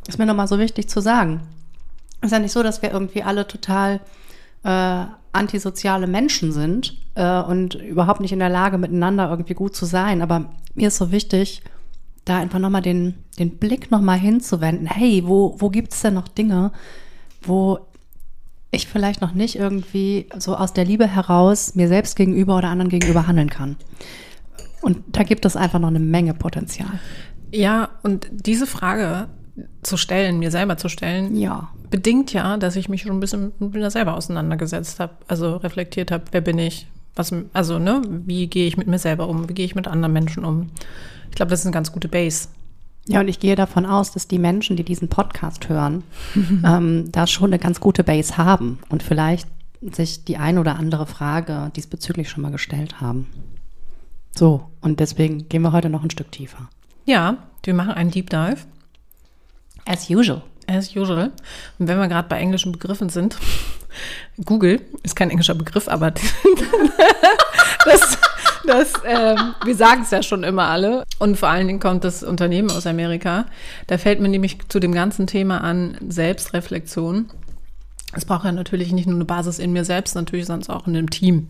ist 0.07 0.17
mir 0.17 0.25
nochmal 0.25 0.47
so 0.47 0.57
wichtig 0.57 0.89
zu 0.89 1.01
sagen. 1.01 1.41
Es 2.21 2.27
ist 2.27 2.31
ja 2.31 2.39
nicht 2.39 2.51
so, 2.51 2.63
dass 2.63 2.81
wir 2.81 2.91
irgendwie 2.91 3.23
alle 3.23 3.47
total 3.47 3.99
äh, 4.63 5.05
antisoziale 5.33 6.07
Menschen 6.07 6.51
sind 6.51 6.97
äh, 7.15 7.41
und 7.41 7.75
überhaupt 7.75 8.21
nicht 8.21 8.31
in 8.31 8.39
der 8.39 8.49
Lage, 8.49 8.77
miteinander 8.77 9.29
irgendwie 9.29 9.53
gut 9.53 9.75
zu 9.75 9.85
sein. 9.85 10.21
Aber 10.21 10.51
mir 10.75 10.89
ist 10.89 10.97
so 10.97 11.11
wichtig, 11.11 11.61
da 12.25 12.37
einfach 12.37 12.59
nochmal 12.59 12.81
den, 12.81 13.15
den 13.39 13.57
Blick 13.57 13.91
nochmal 13.91 14.19
hinzuwenden. 14.19 14.87
Hey, 14.87 15.23
wo, 15.25 15.55
wo 15.59 15.69
gibt 15.69 15.93
es 15.93 16.01
denn 16.01 16.13
noch 16.13 16.27
Dinge, 16.27 16.71
wo 17.41 17.79
ich 18.71 18.87
vielleicht 18.87 19.21
noch 19.21 19.33
nicht 19.33 19.55
irgendwie 19.55 20.27
so 20.37 20.55
aus 20.55 20.73
der 20.73 20.85
Liebe 20.85 21.07
heraus 21.07 21.75
mir 21.75 21.87
selbst 21.87 22.15
gegenüber 22.15 22.57
oder 22.57 22.69
anderen 22.69 22.89
gegenüber 22.89 23.27
handeln 23.27 23.49
kann? 23.49 23.75
Und 24.81 24.97
da 25.11 25.23
gibt 25.23 25.45
es 25.45 25.55
einfach 25.55 25.79
noch 25.79 25.89
eine 25.89 25.99
Menge 25.99 26.33
Potenzial. 26.33 26.99
Ja, 27.51 27.89
und 28.03 28.27
diese 28.31 28.65
Frage 28.65 29.27
zu 29.83 29.97
stellen, 29.97 30.39
mir 30.39 30.51
selber 30.51 30.77
zu 30.77 30.89
stellen, 30.89 31.35
ja. 31.35 31.69
bedingt 31.89 32.33
ja, 32.33 32.57
dass 32.57 32.75
ich 32.75 32.89
mich 32.89 33.01
schon 33.01 33.11
ein 33.11 33.19
bisschen 33.19 33.51
mit 33.59 33.73
mir 33.73 33.91
selber 33.91 34.15
auseinandergesetzt 34.15 34.99
habe, 34.99 35.13
also 35.27 35.57
reflektiert 35.57 36.11
habe, 36.11 36.23
wer 36.31 36.41
bin 36.41 36.57
ich, 36.57 36.87
was, 37.15 37.33
also 37.53 37.77
ne, 37.77 38.01
wie 38.25 38.47
gehe 38.47 38.67
ich 38.67 38.77
mit 38.77 38.87
mir 38.87 38.99
selber 38.99 39.27
um, 39.27 39.49
wie 39.49 39.53
gehe 39.53 39.65
ich 39.65 39.75
mit 39.75 39.87
anderen 39.87 40.13
Menschen 40.13 40.45
um. 40.45 40.69
Ich 41.31 41.35
glaube, 41.35 41.49
das 41.49 41.61
ist 41.61 41.65
eine 41.65 41.73
ganz 41.73 41.91
gute 41.91 42.09
Base. 42.09 42.49
Ja, 43.07 43.21
und 43.21 43.27
ich 43.27 43.39
gehe 43.39 43.55
davon 43.55 43.85
aus, 43.85 44.11
dass 44.11 44.27
die 44.27 44.37
Menschen, 44.37 44.75
die 44.75 44.83
diesen 44.83 45.07
Podcast 45.07 45.69
hören, 45.69 46.03
ähm, 46.63 47.11
da 47.11 47.25
schon 47.25 47.47
eine 47.47 47.57
ganz 47.57 47.79
gute 47.79 48.03
Base 48.03 48.37
haben 48.37 48.79
und 48.89 49.01
vielleicht 49.01 49.47
sich 49.81 50.23
die 50.25 50.37
ein 50.37 50.59
oder 50.59 50.75
andere 50.75 51.07
Frage 51.07 51.71
diesbezüglich 51.75 52.29
schon 52.29 52.43
mal 52.43 52.51
gestellt 52.51 53.01
haben. 53.01 53.27
So, 54.35 54.69
und 54.81 54.99
deswegen 54.99 55.49
gehen 55.49 55.63
wir 55.63 55.71
heute 55.71 55.89
noch 55.89 56.03
ein 56.03 56.11
Stück 56.11 56.31
tiefer. 56.31 56.69
Ja, 57.05 57.37
wir 57.63 57.73
machen 57.73 57.93
einen 57.93 58.11
Deep 58.11 58.29
Dive. 58.29 58.57
As 59.85 60.09
usual. 60.09 60.43
As 60.67 60.95
usual. 60.95 61.31
Und 61.79 61.87
wenn 61.87 61.97
wir 61.97 62.07
gerade 62.07 62.27
bei 62.27 62.37
englischen 62.39 62.71
Begriffen 62.71 63.09
sind, 63.09 63.37
Google 64.45 64.81
ist 65.01 65.15
kein 65.15 65.31
englischer 65.31 65.55
Begriff, 65.55 65.87
aber 65.87 66.11
das, 67.85 68.17
das 68.65 68.93
ähm, 69.05 69.53
wir 69.65 69.75
sagen 69.75 70.01
es 70.03 70.11
ja 70.11 70.23
schon 70.23 70.43
immer 70.43 70.67
alle. 70.67 71.03
Und 71.19 71.37
vor 71.37 71.49
allen 71.49 71.67
Dingen 71.67 71.79
kommt 71.79 72.03
das 72.03 72.23
Unternehmen 72.23 72.71
aus 72.71 72.87
Amerika. 72.87 73.45
Da 73.87 73.97
fällt 73.97 74.19
mir 74.19 74.29
nämlich 74.29 74.57
zu 74.69 74.79
dem 74.79 74.93
ganzen 74.93 75.27
Thema 75.27 75.63
an 75.63 75.97
Selbstreflexion. 76.07 77.29
Es 78.13 78.25
braucht 78.25 78.45
ja 78.45 78.51
natürlich 78.51 78.91
nicht 78.91 79.07
nur 79.07 79.15
eine 79.15 79.25
Basis 79.25 79.59
in 79.59 79.71
mir 79.71 79.85
selbst, 79.85 80.15
natürlich 80.15 80.45
sonst 80.45 80.69
auch 80.69 80.87
in 80.87 80.95
einem 80.95 81.09
Team. 81.09 81.47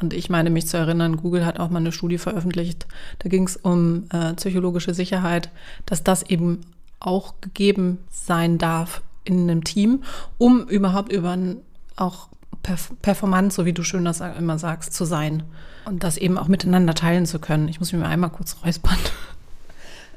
Und 0.00 0.14
ich 0.14 0.30
meine 0.30 0.50
mich 0.50 0.68
zu 0.68 0.76
erinnern, 0.76 1.16
Google 1.16 1.44
hat 1.44 1.58
auch 1.58 1.70
mal 1.70 1.80
eine 1.80 1.90
Studie 1.90 2.18
veröffentlicht, 2.18 2.86
da 3.18 3.28
ging 3.28 3.44
es 3.44 3.56
um 3.56 4.04
äh, 4.12 4.34
psychologische 4.34 4.94
Sicherheit, 4.94 5.50
dass 5.86 6.04
das 6.04 6.22
eben 6.22 6.60
auch 7.00 7.34
gegeben 7.40 7.98
sein 8.10 8.58
darf 8.58 9.02
in 9.24 9.42
einem 9.42 9.64
Team, 9.64 10.04
um 10.38 10.68
überhaupt 10.68 11.12
über 11.12 11.30
ein, 11.30 11.58
auch 11.96 12.28
Perf 12.62 12.92
Performance, 13.02 13.56
so 13.56 13.64
wie 13.64 13.72
du 13.72 13.82
schön 13.82 14.04
das 14.04 14.20
immer 14.20 14.58
sagst, 14.58 14.92
zu 14.94 15.04
sein 15.04 15.42
und 15.84 16.04
das 16.04 16.16
eben 16.16 16.38
auch 16.38 16.48
miteinander 16.48 16.94
teilen 16.94 17.26
zu 17.26 17.38
können. 17.38 17.68
Ich 17.68 17.80
muss 17.80 17.92
mich 17.92 18.00
mal 18.00 18.08
einmal 18.08 18.30
kurz 18.30 18.56
räuspern. 18.64 18.98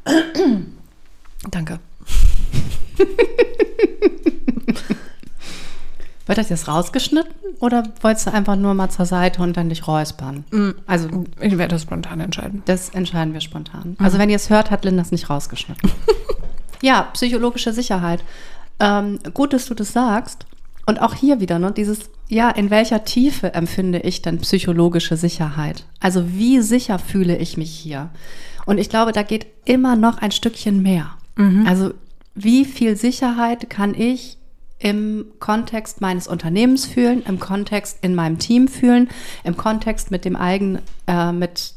Danke. 1.50 1.80
Wird 6.28 6.38
das 6.38 6.50
jetzt 6.50 6.68
rausgeschnitten 6.68 7.58
oder 7.60 7.84
wolltest 8.02 8.28
du 8.28 8.34
einfach 8.34 8.56
nur 8.56 8.74
mal 8.74 8.90
zur 8.90 9.06
Seite 9.06 9.42
und 9.42 9.58
dann 9.58 9.70
dich 9.70 9.88
räuspern? 9.88 10.46
Also 10.88 11.26
ich 11.42 11.58
werde 11.58 11.76
das 11.76 11.82
spontan 11.82 12.22
entscheiden. 12.22 12.62
Das 12.66 12.90
entscheiden 12.90 13.34
wir 13.34 13.42
spontan. 13.42 13.98
Also 14.00 14.18
wenn 14.18 14.30
ihr 14.30 14.36
es 14.36 14.50
hört, 14.50 14.72
hat 14.72 14.86
Linda 14.86 15.02
es 15.02 15.12
nicht 15.12 15.30
rausgeschnitten. 15.30 15.92
ja, 16.82 17.10
psychologische 17.14 17.74
Sicherheit. 17.74 18.24
Ähm, 18.80 19.20
gut, 19.34 19.52
dass 19.54 19.66
du 19.66 19.74
das 19.74 19.92
sagst. 19.92 20.46
Und 20.86 21.02
auch 21.02 21.14
hier 21.14 21.40
wieder, 21.40 21.60
ne, 21.60 21.72
dieses, 21.72 22.10
ja, 22.28 22.50
in 22.50 22.70
welcher 22.70 23.04
Tiefe 23.04 23.54
empfinde 23.54 24.00
ich 24.00 24.22
denn 24.22 24.40
psychologische 24.40 25.16
Sicherheit? 25.18 25.86
Also 26.00 26.34
wie 26.34 26.62
sicher 26.62 27.00
fühle 27.00 27.38
ich 27.38 27.58
mich 27.58 27.72
hier? 27.72 28.10
Und 28.66 28.78
ich 28.78 28.90
glaube, 28.90 29.12
da 29.12 29.24
geht 29.24 29.48
immer 29.66 29.96
noch 29.96 30.18
ein 30.20 30.32
Stückchen 30.32 30.82
mehr. 30.82 31.12
Also 31.68 31.94
wie 32.36 32.66
viel 32.66 32.96
Sicherheit 32.96 33.70
kann 33.70 33.94
ich 33.94 34.38
im 34.80 35.26
Kontext 35.40 36.02
meines 36.02 36.28
Unternehmens 36.28 36.86
fühlen, 36.86 37.24
im 37.28 37.40
Kontext 37.40 38.00
in 38.02 38.16
meinem 38.16 38.40
Team 38.40 38.68
fühlen, 38.68 39.10
im 39.44 39.56
Kontext 39.56 40.10
mit 40.10 40.26
dem 40.26 40.36
eigenen, 40.36 40.82
äh, 41.08 41.32
mit 41.32 41.76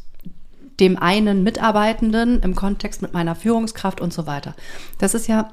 dem 0.81 0.97
einen 0.97 1.43
Mitarbeitenden, 1.43 2.41
im 2.41 2.55
Kontext 2.55 3.03
mit 3.03 3.13
meiner 3.13 3.35
Führungskraft 3.35 4.01
und 4.01 4.13
so 4.13 4.27
weiter. 4.27 4.55
Das 4.99 5.15
ist 5.15 5.29
ja, 5.29 5.53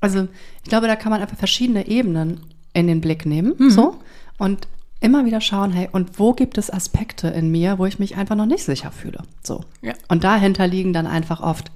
also 0.00 0.28
ich 0.62 0.68
glaube, 0.68 0.86
da 0.86 0.96
kann 0.96 1.10
man 1.10 1.22
einfach 1.22 1.38
verschiedene 1.38 1.88
Ebenen 1.88 2.40
in 2.72 2.86
den 2.86 3.00
Blick 3.00 3.26
nehmen, 3.26 3.54
so 3.70 3.96
und 4.38 4.68
immer 5.00 5.24
wieder 5.24 5.40
schauen, 5.40 5.72
hey, 5.72 5.88
und 5.90 6.18
wo 6.18 6.32
gibt 6.32 6.58
es 6.58 6.72
Aspekte 6.72 7.28
in 7.28 7.50
mir, 7.50 7.78
wo 7.78 7.86
ich 7.86 7.98
mich 7.98 8.16
einfach 8.16 8.36
noch 8.36 8.46
nicht 8.46 8.64
sicher 8.64 8.90
fühle, 8.90 9.22
so. 9.42 9.64
Ja. 9.82 9.94
Und 10.08 10.24
dahinter 10.24 10.66
liegen 10.66 10.92
dann 10.92 11.06
einfach 11.06 11.40
oft 11.40 11.70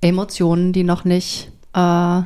Emotionen, 0.00 0.72
die 0.72 0.84
noch 0.84 1.04
nicht 1.04 1.50
äh, 1.74 2.22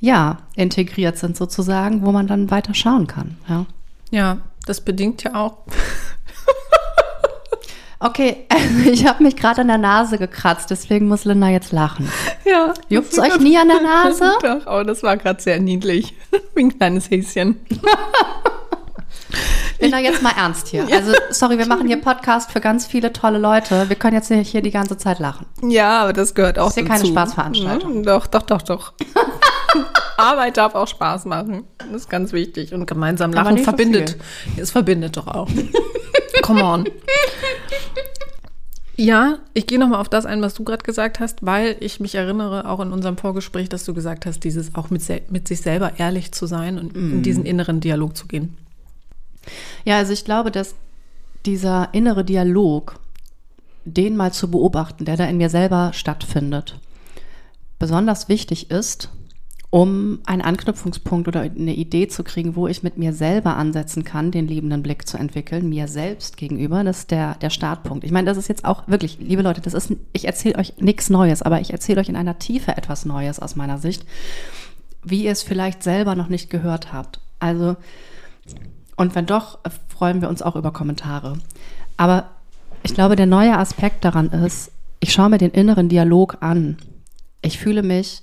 ja 0.00 0.38
integriert 0.56 1.18
sind 1.18 1.36
sozusagen, 1.36 2.04
wo 2.04 2.12
man 2.12 2.26
dann 2.26 2.50
weiter 2.50 2.74
schauen 2.74 3.06
kann. 3.06 3.36
Ja. 3.48 3.66
Ja, 4.10 4.38
das 4.66 4.80
bedingt 4.80 5.22
ja 5.22 5.34
auch. 5.34 5.58
Okay, 8.02 8.46
ich 8.90 9.06
habe 9.06 9.22
mich 9.22 9.36
gerade 9.36 9.60
an 9.60 9.68
der 9.68 9.76
Nase 9.76 10.16
gekratzt, 10.16 10.70
deswegen 10.70 11.06
muss 11.06 11.26
Linda 11.26 11.48
jetzt 11.48 11.70
lachen. 11.70 12.10
Ja. 12.46 12.72
Juckt's 12.88 13.18
euch 13.18 13.38
nie 13.40 13.58
an 13.58 13.68
der 13.68 13.80
Nase? 13.82 14.32
Doch, 14.42 14.66
oh, 14.66 14.82
das 14.84 15.02
war 15.02 15.18
gerade 15.18 15.40
sehr 15.42 15.60
niedlich. 15.60 16.14
Wie 16.54 16.62
ein 16.64 16.76
kleines 16.76 17.10
Häschen. 17.10 17.60
Linda, 19.78 19.98
jetzt 19.98 20.22
mal 20.22 20.32
ernst 20.36 20.68
hier. 20.68 20.86
Also, 20.90 21.12
sorry, 21.30 21.58
wir 21.58 21.66
machen 21.66 21.86
hier 21.86 21.98
Podcast 22.00 22.50
für 22.50 22.60
ganz 22.60 22.86
viele 22.86 23.12
tolle 23.12 23.38
Leute. 23.38 23.88
Wir 23.88 23.96
können 23.96 24.14
jetzt 24.14 24.30
nicht 24.30 24.50
hier 24.50 24.62
die 24.62 24.70
ganze 24.70 24.96
Zeit 24.96 25.18
lachen. 25.18 25.46
Ja, 25.62 26.00
aber 26.02 26.12
das 26.14 26.34
gehört 26.34 26.58
auch 26.58 26.68
ist 26.70 26.76
ja 26.76 26.82
dazu. 26.82 26.94
keine 26.94 27.06
Spaßveranstaltung. 27.06 27.96
Ja, 27.96 28.02
Doch, 28.02 28.26
doch, 28.26 28.42
doch, 28.42 28.62
doch. 28.62 28.92
Arbeit 30.16 30.56
darf 30.56 30.74
auch 30.74 30.88
Spaß 30.88 31.26
machen. 31.26 31.64
Das 31.78 32.02
ist 32.02 32.10
ganz 32.10 32.32
wichtig. 32.32 32.72
Und 32.74 32.86
gemeinsam 32.86 33.30
Aber 33.32 33.42
lachen 33.42 33.54
nicht 33.54 33.64
so 33.64 33.70
verbindet. 33.70 34.16
Es 34.56 34.70
verbindet 34.70 35.16
doch 35.16 35.26
auch. 35.26 35.48
Come 36.50 36.64
on. 36.64 36.84
Ja, 38.96 39.38
ich 39.54 39.66
gehe 39.66 39.78
nochmal 39.78 40.00
auf 40.00 40.10
das 40.10 40.26
ein, 40.26 40.42
was 40.42 40.52
du 40.52 40.62
gerade 40.62 40.82
gesagt 40.82 41.20
hast, 41.20 41.38
weil 41.40 41.76
ich 41.80 42.00
mich 42.00 42.16
erinnere, 42.16 42.68
auch 42.68 42.80
in 42.80 42.92
unserem 42.92 43.16
Vorgespräch, 43.16 43.70
dass 43.70 43.84
du 43.84 43.94
gesagt 43.94 44.26
hast, 44.26 44.40
dieses 44.40 44.74
auch 44.74 44.90
mit, 44.90 45.02
mit 45.30 45.48
sich 45.48 45.62
selber 45.62 45.98
ehrlich 45.98 46.32
zu 46.32 46.44
sein 46.46 46.78
und 46.78 46.94
in 46.94 47.22
diesen 47.22 47.46
inneren 47.46 47.80
Dialog 47.80 48.14
zu 48.14 48.26
gehen. 48.26 48.58
Ja, 49.86 49.96
also 49.96 50.12
ich 50.12 50.26
glaube, 50.26 50.50
dass 50.50 50.74
dieser 51.46 51.88
innere 51.92 52.24
Dialog, 52.24 52.96
den 53.86 54.16
mal 54.16 54.32
zu 54.32 54.50
beobachten, 54.50 55.06
der 55.06 55.16
da 55.16 55.24
in 55.24 55.38
mir 55.38 55.48
selber 55.48 55.92
stattfindet, 55.94 56.78
besonders 57.78 58.28
wichtig 58.28 58.70
ist, 58.70 59.08
um 59.70 60.18
einen 60.26 60.42
Anknüpfungspunkt 60.42 61.28
oder 61.28 61.42
eine 61.42 61.74
Idee 61.74 62.08
zu 62.08 62.24
kriegen, 62.24 62.56
wo 62.56 62.66
ich 62.66 62.82
mit 62.82 62.98
mir 62.98 63.12
selber 63.12 63.56
ansetzen 63.56 64.02
kann, 64.02 64.32
den 64.32 64.48
liebenden 64.48 64.82
Blick 64.82 65.06
zu 65.06 65.16
entwickeln, 65.16 65.68
mir 65.68 65.86
selbst 65.86 66.36
gegenüber. 66.36 66.82
Das 66.82 67.00
ist 67.00 67.12
der, 67.12 67.36
der 67.36 67.50
Startpunkt. 67.50 68.02
Ich 68.04 68.10
meine, 68.10 68.26
das 68.26 68.36
ist 68.36 68.48
jetzt 68.48 68.64
auch 68.64 68.88
wirklich, 68.88 69.18
liebe 69.20 69.42
Leute, 69.42 69.60
das 69.60 69.74
ist, 69.74 69.92
ich 70.12 70.24
erzähle 70.24 70.58
euch 70.58 70.74
nichts 70.78 71.08
Neues, 71.08 71.42
aber 71.42 71.60
ich 71.60 71.72
erzähle 71.72 72.00
euch 72.00 72.08
in 72.08 72.16
einer 72.16 72.40
Tiefe 72.40 72.76
etwas 72.76 73.04
Neues 73.04 73.38
aus 73.38 73.54
meiner 73.54 73.78
Sicht, 73.78 74.04
wie 75.04 75.24
ihr 75.24 75.32
es 75.32 75.44
vielleicht 75.44 75.84
selber 75.84 76.16
noch 76.16 76.28
nicht 76.28 76.50
gehört 76.50 76.92
habt. 76.92 77.20
Also, 77.38 77.76
und 78.96 79.14
wenn 79.14 79.26
doch, 79.26 79.60
freuen 79.88 80.20
wir 80.20 80.28
uns 80.28 80.42
auch 80.42 80.56
über 80.56 80.72
Kommentare. 80.72 81.38
Aber 81.96 82.30
ich 82.82 82.92
glaube, 82.92 83.14
der 83.14 83.26
neue 83.26 83.56
Aspekt 83.56 84.04
daran 84.04 84.30
ist, 84.30 84.72
ich 84.98 85.12
schaue 85.12 85.30
mir 85.30 85.38
den 85.38 85.52
inneren 85.52 85.88
Dialog 85.88 86.38
an. 86.40 86.76
Ich 87.40 87.58
fühle 87.58 87.84
mich, 87.84 88.22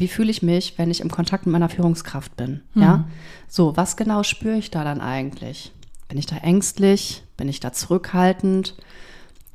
wie 0.00 0.08
fühle 0.08 0.30
ich 0.30 0.42
mich, 0.42 0.74
wenn 0.76 0.90
ich 0.90 1.00
im 1.00 1.10
Kontakt 1.10 1.46
mit 1.46 1.52
meiner 1.52 1.68
Führungskraft 1.68 2.36
bin? 2.36 2.60
Ja? 2.74 3.04
So, 3.48 3.76
was 3.76 3.96
genau 3.96 4.22
spüre 4.22 4.56
ich 4.56 4.70
da 4.70 4.84
dann 4.84 5.00
eigentlich? 5.00 5.72
Bin 6.08 6.18
ich 6.18 6.26
da 6.26 6.36
ängstlich? 6.36 7.22
Bin 7.36 7.48
ich 7.48 7.60
da 7.60 7.72
zurückhaltend? 7.72 8.74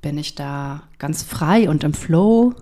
Bin 0.02 0.18
ich 0.18 0.36
da 0.36 0.84
ganz 1.00 1.24
frei 1.24 1.70
und 1.70 1.84
im 1.84 1.94
Flow? 1.94 2.54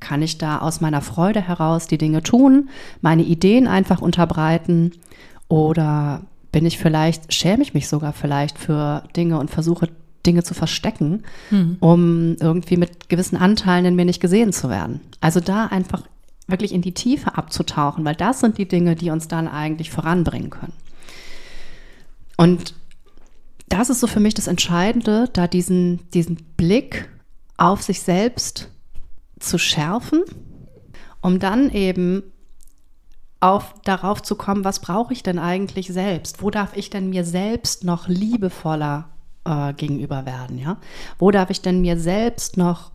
Kann 0.00 0.22
ich 0.22 0.38
da 0.38 0.58
aus 0.58 0.80
meiner 0.80 1.02
Freude 1.02 1.40
heraus 1.40 1.86
die 1.86 1.98
Dinge 1.98 2.22
tun, 2.22 2.70
meine 3.02 3.22
Ideen 3.22 3.66
einfach 3.66 4.00
unterbreiten? 4.00 4.92
Oder 5.48 6.22
bin 6.52 6.64
ich 6.64 6.78
vielleicht, 6.78 7.34
schäme 7.34 7.62
ich 7.62 7.74
mich 7.74 7.88
sogar 7.88 8.12
vielleicht 8.12 8.58
für 8.58 9.04
Dinge 9.16 9.38
und 9.38 9.50
versuche 9.50 9.88
Dinge 10.24 10.42
zu 10.42 10.54
verstecken, 10.54 11.22
um 11.80 12.36
irgendwie 12.40 12.76
mit 12.76 13.08
gewissen 13.08 13.36
Anteilen 13.36 13.84
in 13.84 13.94
mir 13.96 14.04
nicht 14.04 14.20
gesehen 14.20 14.52
zu 14.52 14.68
werden? 14.70 15.00
Also 15.20 15.40
da 15.40 15.66
einfach 15.66 16.02
wirklich 16.50 16.72
in 16.72 16.82
die 16.82 16.94
Tiefe 16.94 17.36
abzutauchen, 17.36 18.04
weil 18.04 18.14
das 18.14 18.40
sind 18.40 18.58
die 18.58 18.68
Dinge, 18.68 18.96
die 18.96 19.10
uns 19.10 19.28
dann 19.28 19.48
eigentlich 19.48 19.90
voranbringen 19.90 20.50
können. 20.50 20.72
Und 22.36 22.74
das 23.68 23.90
ist 23.90 24.00
so 24.00 24.06
für 24.06 24.20
mich 24.20 24.34
das 24.34 24.46
Entscheidende, 24.46 25.28
da 25.32 25.46
diesen, 25.46 26.10
diesen 26.10 26.36
Blick 26.56 27.08
auf 27.56 27.82
sich 27.82 28.00
selbst 28.00 28.70
zu 29.38 29.58
schärfen, 29.58 30.22
um 31.20 31.38
dann 31.38 31.70
eben 31.70 32.22
auf, 33.40 33.74
darauf 33.84 34.22
zu 34.22 34.34
kommen, 34.34 34.64
was 34.64 34.80
brauche 34.80 35.12
ich 35.12 35.22
denn 35.22 35.38
eigentlich 35.38 35.88
selbst? 35.88 36.42
Wo 36.42 36.50
darf 36.50 36.76
ich 36.76 36.90
denn 36.90 37.10
mir 37.10 37.24
selbst 37.24 37.84
noch 37.84 38.08
liebevoller 38.08 39.08
äh, 39.44 39.72
gegenüber 39.72 40.26
werden? 40.26 40.58
Ja? 40.58 40.78
Wo 41.18 41.30
darf 41.30 41.50
ich 41.50 41.62
denn 41.62 41.80
mir 41.80 41.98
selbst 41.98 42.56
noch 42.56 42.92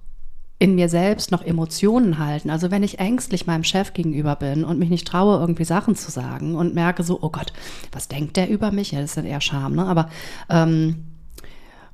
in 0.65 0.73
mir 0.73 0.89
selbst 0.89 1.31
noch 1.31 1.43
Emotionen 1.43 2.17
halten. 2.17 2.49
Also 2.49 2.71
wenn 2.71 2.81
ich 2.81 2.97
ängstlich 2.97 3.45
meinem 3.45 3.63
Chef 3.63 3.93
gegenüber 3.93 4.35
bin 4.35 4.63
und 4.63 4.79
mich 4.79 4.89
nicht 4.89 5.07
traue, 5.07 5.39
irgendwie 5.39 5.63
Sachen 5.63 5.95
zu 5.95 6.09
sagen 6.09 6.55
und 6.55 6.73
merke 6.73 7.03
so, 7.03 7.19
oh 7.21 7.29
Gott, 7.29 7.53
was 7.91 8.07
denkt 8.07 8.35
der 8.35 8.49
über 8.49 8.71
mich? 8.71 8.91
Ja, 8.91 8.99
das 8.99 9.11
ist 9.11 9.17
dann 9.17 9.27
eher 9.27 9.41
Scham, 9.41 9.75
ne? 9.75 9.85
Aber 9.85 10.09
ähm, 10.49 11.03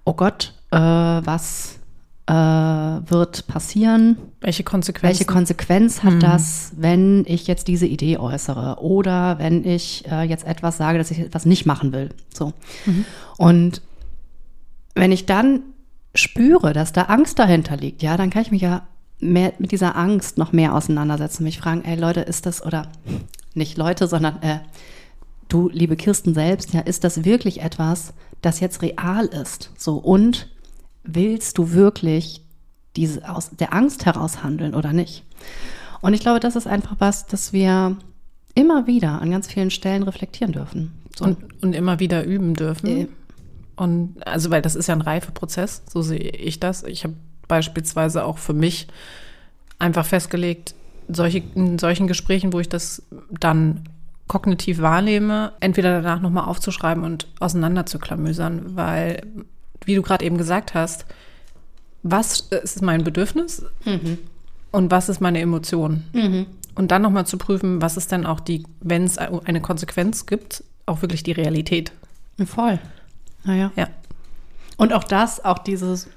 oh 0.06 0.14
Gott, 0.14 0.54
äh, 0.72 0.78
was 0.78 1.80
äh, 2.28 2.34
wird 2.34 3.46
passieren? 3.48 4.16
Welche 4.40 4.64
Konsequenzen? 4.64 5.20
Welche 5.20 5.26
Konsequenz 5.26 6.02
hat 6.02 6.24
das, 6.24 6.72
wenn 6.78 7.26
ich 7.28 7.48
jetzt 7.48 7.68
diese 7.68 7.88
Idee 7.88 8.20
äußere 8.20 8.78
oder 8.80 9.38
wenn 9.38 9.66
ich 9.66 10.10
äh, 10.10 10.24
jetzt 10.24 10.48
etwas 10.48 10.78
sage, 10.78 10.98
dass 10.98 11.12
ich 11.12 11.20
etwas 11.20 11.46
nicht 11.46 11.66
machen 11.66 11.92
will? 11.92 12.12
So. 12.34 12.54
Und 13.38 13.82
wenn 14.96 15.12
ich 15.12 15.26
dann 15.26 15.60
spüre, 16.14 16.74
dass 16.74 16.94
da 16.94 17.04
Angst 17.04 17.40
dahinter 17.40 17.78
liegt, 17.78 18.02
ja, 18.02 18.18
dann 18.18 18.30
kann 18.30 18.42
ich 18.42 18.52
mich 18.52 18.62
ja 18.62 18.88
mehr 19.20 19.54
mit 19.60 19.72
dieser 19.72 19.96
Angst 19.96 20.38
noch 20.38 20.52
mehr 20.52 20.74
auseinandersetzen, 20.76 21.44
mich 21.44 21.60
fragen, 21.60 21.84
ey 21.86 21.96
Leute, 21.96 22.22
ist 22.22 22.46
das 22.46 22.66
oder 22.66 22.88
nicht 23.54 23.78
Leute, 23.78 24.08
sondern 24.08 24.42
äh, 24.42 24.60
du, 25.48 25.70
liebe 25.70 25.96
Kirsten 25.96 26.34
selbst, 26.34 26.74
ja, 26.74 26.82
ist 26.82 27.04
das 27.04 27.24
wirklich 27.24 27.62
etwas, 27.62 28.14
das 28.42 28.60
jetzt 28.60 28.82
real 28.82 29.26
ist? 29.26 29.72
So 29.78 29.98
und 29.98 30.50
willst 31.04 31.58
du 31.58 31.72
wirklich 31.72 32.42
diese 32.96 33.30
aus 33.30 33.52
der 33.52 33.74
Angst 33.74 34.06
heraus 34.06 34.44
handeln 34.44 34.76
oder 34.76 34.94
nicht? 34.94 35.24
Und 36.02 36.14
ich 36.14 36.22
glaube, 36.22 36.40
das 36.40 36.56
ist 36.56 36.68
einfach 36.68 36.96
was, 37.00 37.28
das 37.28 37.54
wir 37.54 37.96
immer 38.56 38.88
wieder 38.88 39.22
an 39.22 39.32
ganz 39.32 39.48
vielen 39.48 39.72
Stellen 39.72 40.04
reflektieren 40.04 40.52
dürfen. 40.52 40.92
So. 41.16 41.26
Und, 41.26 41.64
und 41.64 41.76
immer 41.76 42.00
wieder 42.00 42.24
üben 42.24 42.54
dürfen. 42.54 43.10
Und 43.82 44.18
also, 44.28 44.52
weil 44.52 44.62
das 44.62 44.76
ist 44.76 44.86
ja 44.86 44.94
ein 44.94 45.02
Reifeprozess, 45.02 45.82
so 45.92 46.04
sehe 46.04 46.20
ich 46.20 46.60
das. 46.60 46.84
Ich 46.84 47.04
habe 47.04 47.16
beispielsweise 47.48 48.24
auch 48.26 48.38
für 48.38 48.54
mich 48.54 48.88
einfach 49.80 50.06
festgelegt, 50.06 50.76
solche, 51.08 51.42
in 51.56 51.80
solchen 51.80 52.06
Gesprächen, 52.06 52.54
wo 52.54 52.60
ich 52.60 52.70
das 52.70 53.02
dann 53.32 53.86
kognitiv 54.28 54.82
wahrnehme, 54.82 55.54
entweder 55.62 56.00
danach 56.00 56.22
nochmal 56.22 56.46
aufzuschreiben 56.46 57.04
und 57.04 57.26
auseinander 57.40 57.88
zu 57.88 57.98
klamüsern, 57.98 58.76
weil, 58.76 59.26
wie 59.84 59.96
du 59.96 60.04
gerade 60.04 60.26
eben 60.26 60.38
gesagt 60.38 60.76
hast, 60.76 61.08
was 62.04 62.42
ist 62.42 62.84
mein 62.84 63.04
Bedürfnis 63.04 63.66
mhm. 63.84 64.20
und 64.70 64.92
was 64.92 65.10
ist 65.10 65.22
meine 65.22 65.40
Emotion? 65.40 66.04
Mhm. 66.14 66.46
Und 66.76 66.92
dann 66.92 67.02
nochmal 67.02 67.26
zu 67.26 67.40
prüfen, 67.40 67.82
was 67.82 67.98
ist 67.98 68.12
denn 68.12 68.28
auch 68.28 68.42
die, 68.42 68.62
wenn 68.80 69.06
es 69.06 69.18
eine 69.18 69.60
Konsequenz 69.60 70.28
gibt, 70.28 70.64
auch 70.86 71.02
wirklich 71.02 71.24
die 71.24 71.32
Realität. 71.32 71.92
Voll. 72.46 72.78
Naja. 73.44 73.72
Ja. 73.76 73.88
Und 74.78 74.94
auch 74.94 75.04
das, 75.04 75.44
auch 75.44 75.60
dieses, 75.60 76.10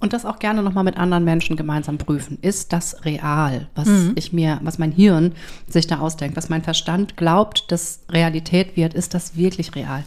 und 0.00 0.12
das 0.12 0.24
auch 0.24 0.38
gerne 0.38 0.62
nochmal 0.62 0.84
mit 0.84 0.96
anderen 0.96 1.24
Menschen 1.24 1.56
gemeinsam 1.56 1.98
prüfen. 1.98 2.38
Ist 2.42 2.72
das 2.72 3.04
real, 3.04 3.68
was 3.74 3.88
mhm. 3.88 4.12
ich 4.16 4.32
mir, 4.32 4.60
was 4.62 4.78
mein 4.78 4.92
Hirn 4.92 5.32
sich 5.68 5.86
da 5.86 5.98
ausdenkt, 5.98 6.36
was 6.36 6.48
mein 6.48 6.62
Verstand 6.62 7.16
glaubt, 7.16 7.70
dass 7.70 8.00
Realität 8.10 8.76
wird, 8.76 8.94
ist 8.94 9.14
das 9.14 9.36
wirklich 9.36 9.74
real? 9.74 10.04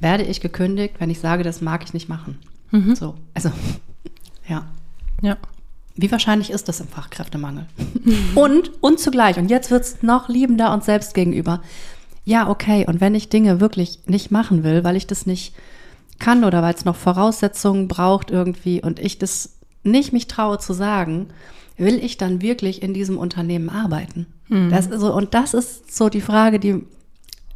Werde 0.00 0.24
ich 0.24 0.40
gekündigt, 0.40 0.96
wenn 0.98 1.10
ich 1.10 1.20
sage, 1.20 1.42
das 1.42 1.60
mag 1.60 1.84
ich 1.84 1.94
nicht 1.94 2.08
machen? 2.08 2.38
Mhm. 2.70 2.94
So, 2.94 3.14
also, 3.34 3.50
ja. 4.48 4.66
Ja. 5.22 5.36
Wie 5.94 6.10
wahrscheinlich 6.10 6.50
ist 6.50 6.68
das 6.68 6.80
im 6.80 6.88
Fachkräftemangel? 6.88 7.66
und, 8.34 8.72
und 8.82 8.98
zugleich, 8.98 9.36
und 9.36 9.50
jetzt 9.50 9.70
wird 9.70 9.82
es 9.84 10.02
noch 10.02 10.28
liebender 10.28 10.72
uns 10.72 10.86
selbst 10.86 11.14
gegenüber. 11.14 11.62
Ja, 12.24 12.48
okay, 12.48 12.86
und 12.86 13.00
wenn 13.00 13.14
ich 13.14 13.28
Dinge 13.28 13.60
wirklich 13.60 14.00
nicht 14.06 14.30
machen 14.30 14.62
will, 14.62 14.84
weil 14.84 14.96
ich 14.96 15.06
das 15.06 15.26
nicht 15.26 15.54
kann 16.18 16.44
oder 16.44 16.62
weil 16.62 16.74
es 16.74 16.84
noch 16.84 16.96
Voraussetzungen 16.96 17.88
braucht 17.88 18.30
irgendwie 18.30 18.80
und 18.80 19.00
ich 19.00 19.18
das 19.18 19.58
nicht 19.82 20.12
mich 20.12 20.28
traue 20.28 20.58
zu 20.58 20.72
sagen, 20.72 21.28
will 21.76 22.02
ich 22.02 22.16
dann 22.16 22.40
wirklich 22.40 22.82
in 22.82 22.94
diesem 22.94 23.18
Unternehmen 23.18 23.68
arbeiten? 23.68 24.26
Mhm. 24.48 24.70
Das 24.70 24.86
ist 24.86 25.00
so, 25.00 25.12
und 25.12 25.34
das 25.34 25.52
ist 25.52 25.94
so 25.94 26.08
die 26.08 26.20
Frage, 26.20 26.60
die 26.60 26.84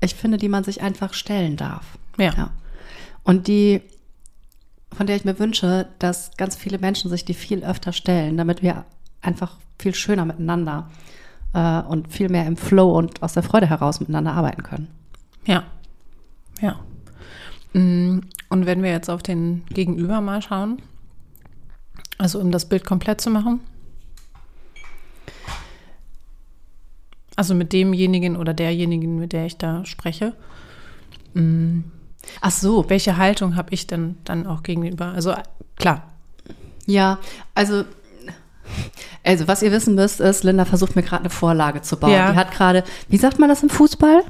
ich 0.01 0.15
finde, 0.15 0.37
die 0.37 0.49
man 0.49 0.65
sich 0.65 0.83
einfach 0.83 1.15
stellen 1.15 1.57
darf. 1.57 1.85
Ja. 2.19 2.33
ja. 2.37 2.51
Und 3.23 3.47
die, 3.47 3.83
von 4.93 5.07
der 5.07 5.17
ich 5.17 5.25
mir 5.25 5.39
wünsche, 5.39 5.87
dass 5.99 6.37
ganz 6.37 6.57
viele 6.57 6.79
Menschen 6.79 7.09
sich 7.09 7.25
die 7.25 7.35
viel 7.35 7.65
öfter 7.65 7.93
stellen, 7.93 8.37
damit 8.37 8.63
wir 8.63 8.85
einfach 9.23 9.57
viel 9.79 9.95
schöner 9.95 10.25
miteinander 10.25 10.91
äh, 11.57 11.81
und 11.89 12.13
viel 12.13 12.29
mehr 12.29 12.47
im 12.47 12.57
Flow 12.57 12.97
und 12.97 13.23
aus 13.23 13.33
der 13.33 13.43
Freude 13.43 13.67
heraus 13.69 13.99
miteinander 13.99 14.35
arbeiten 14.35 14.63
können. 14.63 14.89
Ja. 15.47 15.65
Ja. 16.61 16.79
Mm, 17.73 18.21
und 18.51 18.67
wenn 18.67 18.83
wir 18.83 18.91
jetzt 18.91 19.09
auf 19.09 19.23
den 19.23 19.65
Gegenüber 19.71 20.21
mal 20.21 20.43
schauen, 20.43 20.83
also 22.19 22.41
um 22.41 22.51
das 22.51 22.69
Bild 22.69 22.85
komplett 22.85 23.21
zu 23.23 23.31
machen, 23.31 23.61
also 27.37 27.55
mit 27.55 27.73
demjenigen 27.73 28.37
oder 28.37 28.55
derjenigen, 28.55 29.19
mit 29.19 29.33
der 29.33 29.47
ich 29.47 29.57
da 29.57 29.85
spreche. 29.85 30.35
Mm, 31.35 31.81
ach 32.41 32.51
so, 32.51 32.89
welche 32.89 33.17
Haltung 33.17 33.57
habe 33.57 33.73
ich 33.73 33.87
denn 33.87 34.17
dann 34.25 34.47
auch 34.47 34.63
gegenüber? 34.63 35.07
Also 35.07 35.35
klar. 35.77 36.13
Ja, 36.87 37.19
also 37.55 37.85
also 39.25 39.49
was 39.49 39.63
ihr 39.63 39.73
wissen 39.73 39.95
müsst 39.95 40.21
ist, 40.21 40.45
Linda 40.45 40.65
versucht 40.65 40.97
mir 40.97 41.03
gerade 41.03 41.23
eine 41.23 41.31
Vorlage 41.31 41.83
zu 41.83 41.97
bauen. 41.97 42.13
Ja. 42.13 42.33
Die 42.33 42.37
hat 42.37 42.53
gerade, 42.53 42.85
wie 43.09 43.17
sagt 43.17 43.39
man 43.39 43.49
das 43.49 43.63
im 43.63 43.69
Fußball? 43.69 44.23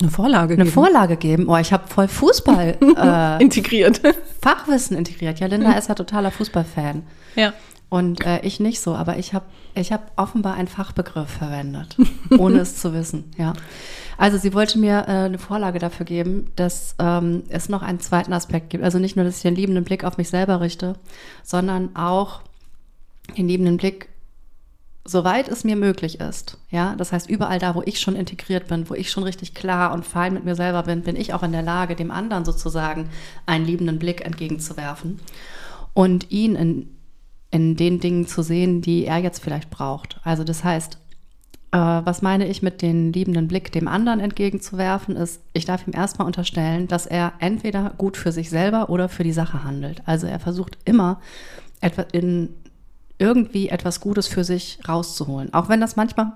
Eine 0.00 0.10
Vorlage 0.10 0.48
geben. 0.48 0.62
Eine 0.62 0.70
Vorlage 0.70 1.16
geben. 1.16 1.48
Oh, 1.48 1.56
ich 1.56 1.72
habe 1.72 1.86
voll 1.86 2.08
Fußball 2.08 2.76
äh, 3.38 3.42
integriert. 3.42 4.00
Fachwissen 4.40 4.96
integriert. 4.96 5.38
Ja, 5.38 5.46
Linda 5.46 5.72
ist 5.72 5.88
ja 5.88 5.94
totaler 5.94 6.30
Fußballfan. 6.30 7.04
Ja. 7.36 7.52
Und 7.88 8.24
äh, 8.24 8.40
ich 8.40 8.58
nicht 8.58 8.80
so, 8.80 8.94
aber 8.94 9.18
ich 9.18 9.34
habe 9.34 9.44
ich 9.74 9.92
hab 9.92 10.12
offenbar 10.16 10.54
einen 10.54 10.68
Fachbegriff 10.68 11.28
verwendet, 11.28 11.96
ohne 12.38 12.60
es 12.60 12.76
zu 12.76 12.94
wissen. 12.94 13.30
Ja. 13.36 13.52
Also 14.18 14.38
sie 14.38 14.54
wollte 14.54 14.78
mir 14.78 15.04
äh, 15.08 15.24
eine 15.24 15.38
Vorlage 15.38 15.78
dafür 15.78 16.06
geben, 16.06 16.50
dass 16.56 16.94
ähm, 16.98 17.44
es 17.48 17.68
noch 17.68 17.82
einen 17.82 18.00
zweiten 18.00 18.32
Aspekt 18.32 18.70
gibt. 18.70 18.82
Also 18.82 18.98
nicht 18.98 19.16
nur, 19.16 19.24
dass 19.24 19.36
ich 19.36 19.42
den 19.42 19.54
liebenden 19.54 19.84
Blick 19.84 20.04
auf 20.04 20.16
mich 20.16 20.30
selber 20.30 20.60
richte, 20.60 20.94
sondern 21.42 21.94
auch 21.94 22.40
den 23.36 23.48
liebenden 23.48 23.76
Blick 23.76 24.08
soweit 25.04 25.48
es 25.48 25.64
mir 25.64 25.76
möglich 25.76 26.20
ist, 26.20 26.58
ja, 26.70 26.94
das 26.96 27.12
heißt 27.12 27.28
überall 27.28 27.58
da, 27.58 27.74
wo 27.74 27.82
ich 27.84 28.00
schon 28.00 28.14
integriert 28.14 28.68
bin, 28.68 28.88
wo 28.88 28.94
ich 28.94 29.10
schon 29.10 29.24
richtig 29.24 29.54
klar 29.54 29.92
und 29.92 30.06
fein 30.06 30.32
mit 30.32 30.44
mir 30.44 30.54
selber 30.54 30.84
bin, 30.84 31.02
bin 31.02 31.16
ich 31.16 31.34
auch 31.34 31.42
in 31.42 31.52
der 31.52 31.62
Lage, 31.62 31.96
dem 31.96 32.10
anderen 32.10 32.44
sozusagen 32.44 33.08
einen 33.46 33.66
liebenden 33.66 33.98
Blick 33.98 34.24
entgegenzuwerfen 34.24 35.20
und 35.92 36.30
ihn 36.30 36.54
in, 36.54 36.88
in 37.50 37.76
den 37.76 37.98
Dingen 37.98 38.26
zu 38.26 38.42
sehen, 38.42 38.80
die 38.80 39.04
er 39.04 39.18
jetzt 39.18 39.42
vielleicht 39.42 39.70
braucht. 39.70 40.20
Also 40.22 40.44
das 40.44 40.62
heißt, 40.62 40.98
äh, 41.72 41.78
was 41.78 42.22
meine 42.22 42.46
ich 42.46 42.62
mit 42.62 42.80
dem 42.80 43.10
liebenden 43.10 43.48
Blick 43.48 43.72
dem 43.72 43.88
anderen 43.88 44.20
entgegenzuwerfen, 44.20 45.16
ist, 45.16 45.40
ich 45.52 45.64
darf 45.64 45.86
ihm 45.86 45.94
erstmal 45.94 46.26
unterstellen, 46.26 46.86
dass 46.86 47.06
er 47.06 47.32
entweder 47.40 47.92
gut 47.98 48.16
für 48.16 48.30
sich 48.30 48.50
selber 48.50 48.88
oder 48.88 49.08
für 49.08 49.24
die 49.24 49.32
Sache 49.32 49.64
handelt. 49.64 50.00
Also 50.06 50.28
er 50.28 50.38
versucht 50.38 50.78
immer 50.84 51.20
etwa 51.80 52.02
in 52.12 52.50
irgendwie 53.18 53.68
etwas 53.68 54.00
Gutes 54.00 54.28
für 54.28 54.44
sich 54.44 54.78
rauszuholen. 54.88 55.52
Auch 55.54 55.68
wenn 55.68 55.80
das 55.80 55.96
manchmal 55.96 56.32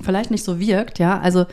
vielleicht 0.00 0.30
nicht 0.30 0.44
so 0.44 0.58
wirkt, 0.60 0.98
ja. 0.98 1.18
Also 1.20 1.46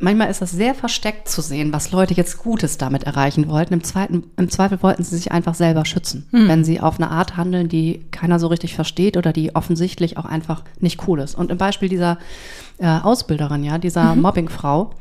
manchmal 0.00 0.30
ist 0.30 0.40
das 0.40 0.52
sehr 0.52 0.74
versteckt 0.74 1.28
zu 1.28 1.40
sehen, 1.40 1.72
was 1.72 1.90
Leute 1.90 2.14
jetzt 2.14 2.38
Gutes 2.38 2.78
damit 2.78 3.04
erreichen 3.04 3.48
wollten. 3.48 3.74
Im, 3.74 3.82
zweiten, 3.82 4.30
im 4.36 4.48
Zweifel 4.48 4.82
wollten 4.82 5.02
sie 5.02 5.16
sich 5.16 5.32
einfach 5.32 5.54
selber 5.54 5.84
schützen, 5.84 6.26
hm. 6.30 6.48
wenn 6.48 6.64
sie 6.64 6.80
auf 6.80 7.00
eine 7.00 7.10
Art 7.10 7.36
handeln, 7.36 7.68
die 7.68 8.04
keiner 8.10 8.38
so 8.38 8.46
richtig 8.46 8.74
versteht 8.74 9.16
oder 9.16 9.32
die 9.32 9.54
offensichtlich 9.54 10.16
auch 10.16 10.24
einfach 10.24 10.62
nicht 10.80 11.06
cool 11.08 11.20
ist. 11.20 11.34
Und 11.34 11.50
im 11.50 11.58
Beispiel 11.58 11.88
dieser 11.88 12.18
äh, 12.78 12.86
Ausbilderin, 12.86 13.64
ja, 13.64 13.78
dieser 13.78 14.14
mhm. 14.14 14.22
Mobbingfrau, 14.22 14.94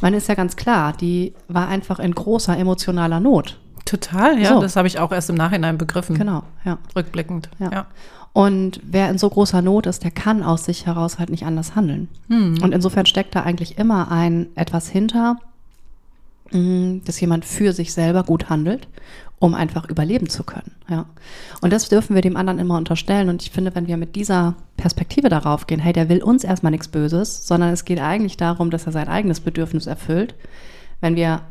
man 0.00 0.14
ist 0.14 0.28
ja 0.28 0.34
ganz 0.34 0.56
klar, 0.56 0.92
die 0.92 1.34
war 1.48 1.68
einfach 1.68 1.98
in 1.98 2.14
großer 2.14 2.56
emotionaler 2.56 3.20
Not. 3.20 3.58
Total, 3.84 4.38
ja. 4.38 4.54
So. 4.54 4.60
Das 4.60 4.76
habe 4.76 4.88
ich 4.88 4.98
auch 4.98 5.12
erst 5.12 5.30
im 5.30 5.36
Nachhinein 5.36 5.78
begriffen. 5.78 6.16
Genau, 6.16 6.42
ja. 6.64 6.78
Rückblickend, 6.96 7.50
ja. 7.58 7.70
ja. 7.70 7.86
Und 8.34 8.80
wer 8.82 9.10
in 9.10 9.18
so 9.18 9.30
großer 9.30 9.62
Not 9.62 9.86
ist, 9.86 10.02
der 10.02 10.10
kann 10.10 10.42
aus 10.42 10.64
sich 10.64 10.86
heraus 10.86 11.20
halt 11.20 11.30
nicht 11.30 11.46
anders 11.46 11.76
handeln. 11.76 12.08
Hm. 12.28 12.58
Und 12.62 12.72
insofern 12.72 13.06
steckt 13.06 13.34
da 13.36 13.42
eigentlich 13.42 13.78
immer 13.78 14.10
ein 14.10 14.48
etwas 14.56 14.88
hinter, 14.88 15.36
mm, 16.50 16.98
dass 17.04 17.20
jemand 17.20 17.44
für 17.44 17.72
sich 17.72 17.92
selber 17.92 18.24
gut 18.24 18.50
handelt, 18.50 18.88
um 19.38 19.54
einfach 19.54 19.88
überleben 19.88 20.28
zu 20.28 20.42
können. 20.42 20.72
Ja. 20.88 21.06
Und 21.60 21.72
das 21.72 21.88
dürfen 21.88 22.16
wir 22.16 22.22
dem 22.22 22.36
anderen 22.36 22.58
immer 22.58 22.76
unterstellen. 22.76 23.28
Und 23.28 23.40
ich 23.42 23.52
finde, 23.52 23.72
wenn 23.76 23.86
wir 23.86 23.96
mit 23.96 24.16
dieser 24.16 24.56
Perspektive 24.76 25.28
darauf 25.28 25.68
gehen, 25.68 25.78
hey, 25.78 25.92
der 25.92 26.08
will 26.08 26.20
uns 26.20 26.42
erstmal 26.42 26.72
nichts 26.72 26.88
Böses, 26.88 27.46
sondern 27.46 27.72
es 27.72 27.84
geht 27.84 28.00
eigentlich 28.00 28.36
darum, 28.36 28.70
dass 28.72 28.86
er 28.86 28.92
sein 28.92 29.06
eigenes 29.06 29.38
Bedürfnis 29.38 29.86
erfüllt. 29.86 30.34
Wenn 31.00 31.14
wir 31.14 31.42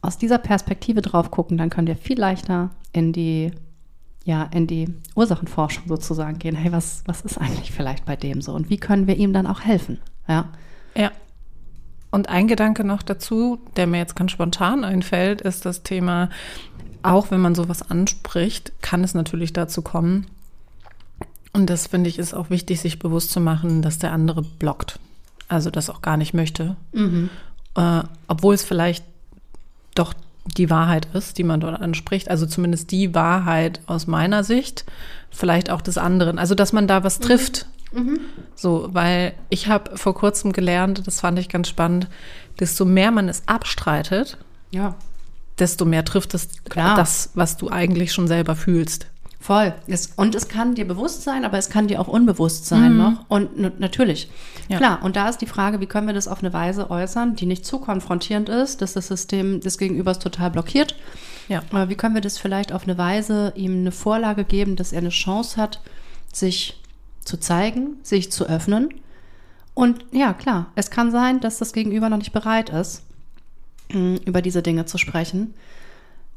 aus 0.00 0.18
dieser 0.18 0.38
Perspektive 0.38 1.02
drauf 1.02 1.30
gucken, 1.30 1.58
dann 1.58 1.70
können 1.70 1.86
wir 1.86 1.96
viel 1.96 2.18
leichter 2.18 2.70
in 2.92 3.12
die, 3.12 3.50
ja, 4.24 4.44
in 4.44 4.66
die 4.66 4.94
Ursachenforschung 5.14 5.84
sozusagen 5.88 6.38
gehen. 6.38 6.54
Hey, 6.54 6.72
was, 6.72 7.02
was 7.06 7.22
ist 7.22 7.38
eigentlich 7.38 7.72
vielleicht 7.72 8.04
bei 8.04 8.16
dem 8.16 8.40
so? 8.40 8.52
Und 8.52 8.70
wie 8.70 8.78
können 8.78 9.06
wir 9.06 9.16
ihm 9.16 9.32
dann 9.32 9.46
auch 9.46 9.60
helfen? 9.60 9.98
Ja. 10.28 10.48
Ja. 10.94 11.10
Und 12.10 12.28
ein 12.28 12.48
Gedanke 12.48 12.84
noch 12.84 13.02
dazu, 13.02 13.58
der 13.76 13.86
mir 13.86 13.98
jetzt 13.98 14.16
ganz 14.16 14.32
spontan 14.32 14.84
einfällt, 14.84 15.40
ist 15.42 15.66
das 15.66 15.82
Thema, 15.82 16.30
auch 17.02 17.30
wenn 17.30 17.40
man 17.40 17.54
sowas 17.54 17.90
anspricht, 17.90 18.72
kann 18.80 19.04
es 19.04 19.14
natürlich 19.14 19.52
dazu 19.52 19.82
kommen. 19.82 20.26
Und 21.52 21.68
das 21.70 21.86
finde 21.86 22.08
ich 22.08 22.18
ist 22.18 22.34
auch 22.34 22.50
wichtig, 22.50 22.80
sich 22.80 22.98
bewusst 22.98 23.30
zu 23.30 23.40
machen, 23.40 23.82
dass 23.82 23.98
der 23.98 24.12
andere 24.12 24.42
blockt. 24.42 24.98
Also 25.48 25.70
das 25.70 25.90
auch 25.90 26.02
gar 26.02 26.16
nicht 26.16 26.34
möchte. 26.34 26.76
Mhm. 26.92 27.30
Äh, 27.74 28.02
obwohl 28.26 28.54
es 28.54 28.64
vielleicht 28.64 29.04
doch 29.98 30.14
die 30.56 30.70
Wahrheit 30.70 31.08
ist, 31.14 31.38
die 31.38 31.44
man 31.44 31.60
dort 31.60 31.80
anspricht. 31.80 32.30
Also 32.30 32.46
zumindest 32.46 32.90
die 32.90 33.14
Wahrheit 33.14 33.80
aus 33.86 34.06
meiner 34.06 34.44
Sicht, 34.44 34.84
vielleicht 35.30 35.70
auch 35.70 35.82
des 35.82 35.98
anderen. 35.98 36.38
Also 36.38 36.54
dass 36.54 36.72
man 36.72 36.86
da 36.86 37.04
was 37.04 37.18
mhm. 37.18 37.24
trifft. 37.24 37.66
Mhm. 37.92 38.20
So, 38.54 38.88
weil 38.92 39.34
ich 39.48 39.68
habe 39.68 39.96
vor 39.96 40.14
kurzem 40.14 40.52
gelernt, 40.52 41.06
das 41.06 41.20
fand 41.20 41.38
ich 41.38 41.48
ganz 41.48 41.68
spannend, 41.68 42.08
desto 42.60 42.84
mehr 42.84 43.10
man 43.10 43.28
es 43.28 43.42
abstreitet, 43.46 44.36
ja. 44.70 44.94
desto 45.58 45.84
mehr 45.84 46.04
trifft 46.04 46.34
es 46.34 46.48
Klar. 46.64 46.96
das, 46.96 47.30
was 47.34 47.56
du 47.56 47.70
eigentlich 47.70 48.12
schon 48.12 48.28
selber 48.28 48.56
fühlst. 48.56 49.06
Voll. 49.40 49.72
Es, 49.86 50.08
und 50.16 50.34
es 50.34 50.48
kann 50.48 50.74
dir 50.74 50.86
bewusst 50.86 51.22
sein, 51.22 51.44
aber 51.44 51.58
es 51.58 51.70
kann 51.70 51.86
dir 51.86 52.00
auch 52.00 52.08
unbewusst 52.08 52.66
sein 52.66 52.92
Mhm. 52.92 52.98
noch. 52.98 53.24
Und 53.28 53.78
natürlich. 53.80 54.28
Ja. 54.68 54.78
Klar. 54.78 55.02
Und 55.02 55.14
da 55.16 55.28
ist 55.28 55.38
die 55.38 55.46
Frage, 55.46 55.80
wie 55.80 55.86
können 55.86 56.08
wir 56.08 56.14
das 56.14 56.26
auf 56.28 56.40
eine 56.42 56.52
Weise 56.52 56.90
äußern, 56.90 57.36
die 57.36 57.46
nicht 57.46 57.64
zu 57.64 57.78
konfrontierend 57.78 58.48
ist, 58.48 58.82
dass 58.82 58.94
das 58.94 59.06
System 59.06 59.60
des 59.60 59.78
Gegenübers 59.78 60.18
total 60.18 60.50
blockiert. 60.50 60.96
Ja. 61.48 61.62
Aber 61.70 61.88
wie 61.88 61.94
können 61.94 62.14
wir 62.14 62.20
das 62.20 62.36
vielleicht 62.36 62.72
auf 62.72 62.82
eine 62.82 62.98
Weise 62.98 63.52
ihm 63.54 63.78
eine 63.78 63.92
Vorlage 63.92 64.44
geben, 64.44 64.74
dass 64.76 64.92
er 64.92 64.98
eine 64.98 65.08
Chance 65.10 65.56
hat, 65.56 65.80
sich 66.32 66.82
zu 67.24 67.38
zeigen, 67.38 67.96
sich 68.02 68.32
zu 68.32 68.44
öffnen? 68.48 68.88
Und 69.72 70.04
ja, 70.10 70.32
klar, 70.34 70.72
es 70.74 70.90
kann 70.90 71.12
sein, 71.12 71.38
dass 71.40 71.58
das 71.58 71.72
Gegenüber 71.72 72.08
noch 72.10 72.18
nicht 72.18 72.32
bereit 72.32 72.70
ist, 72.70 73.04
mh, 73.92 74.18
über 74.26 74.42
diese 74.42 74.62
Dinge 74.62 74.84
zu 74.86 74.98
sprechen. 74.98 75.54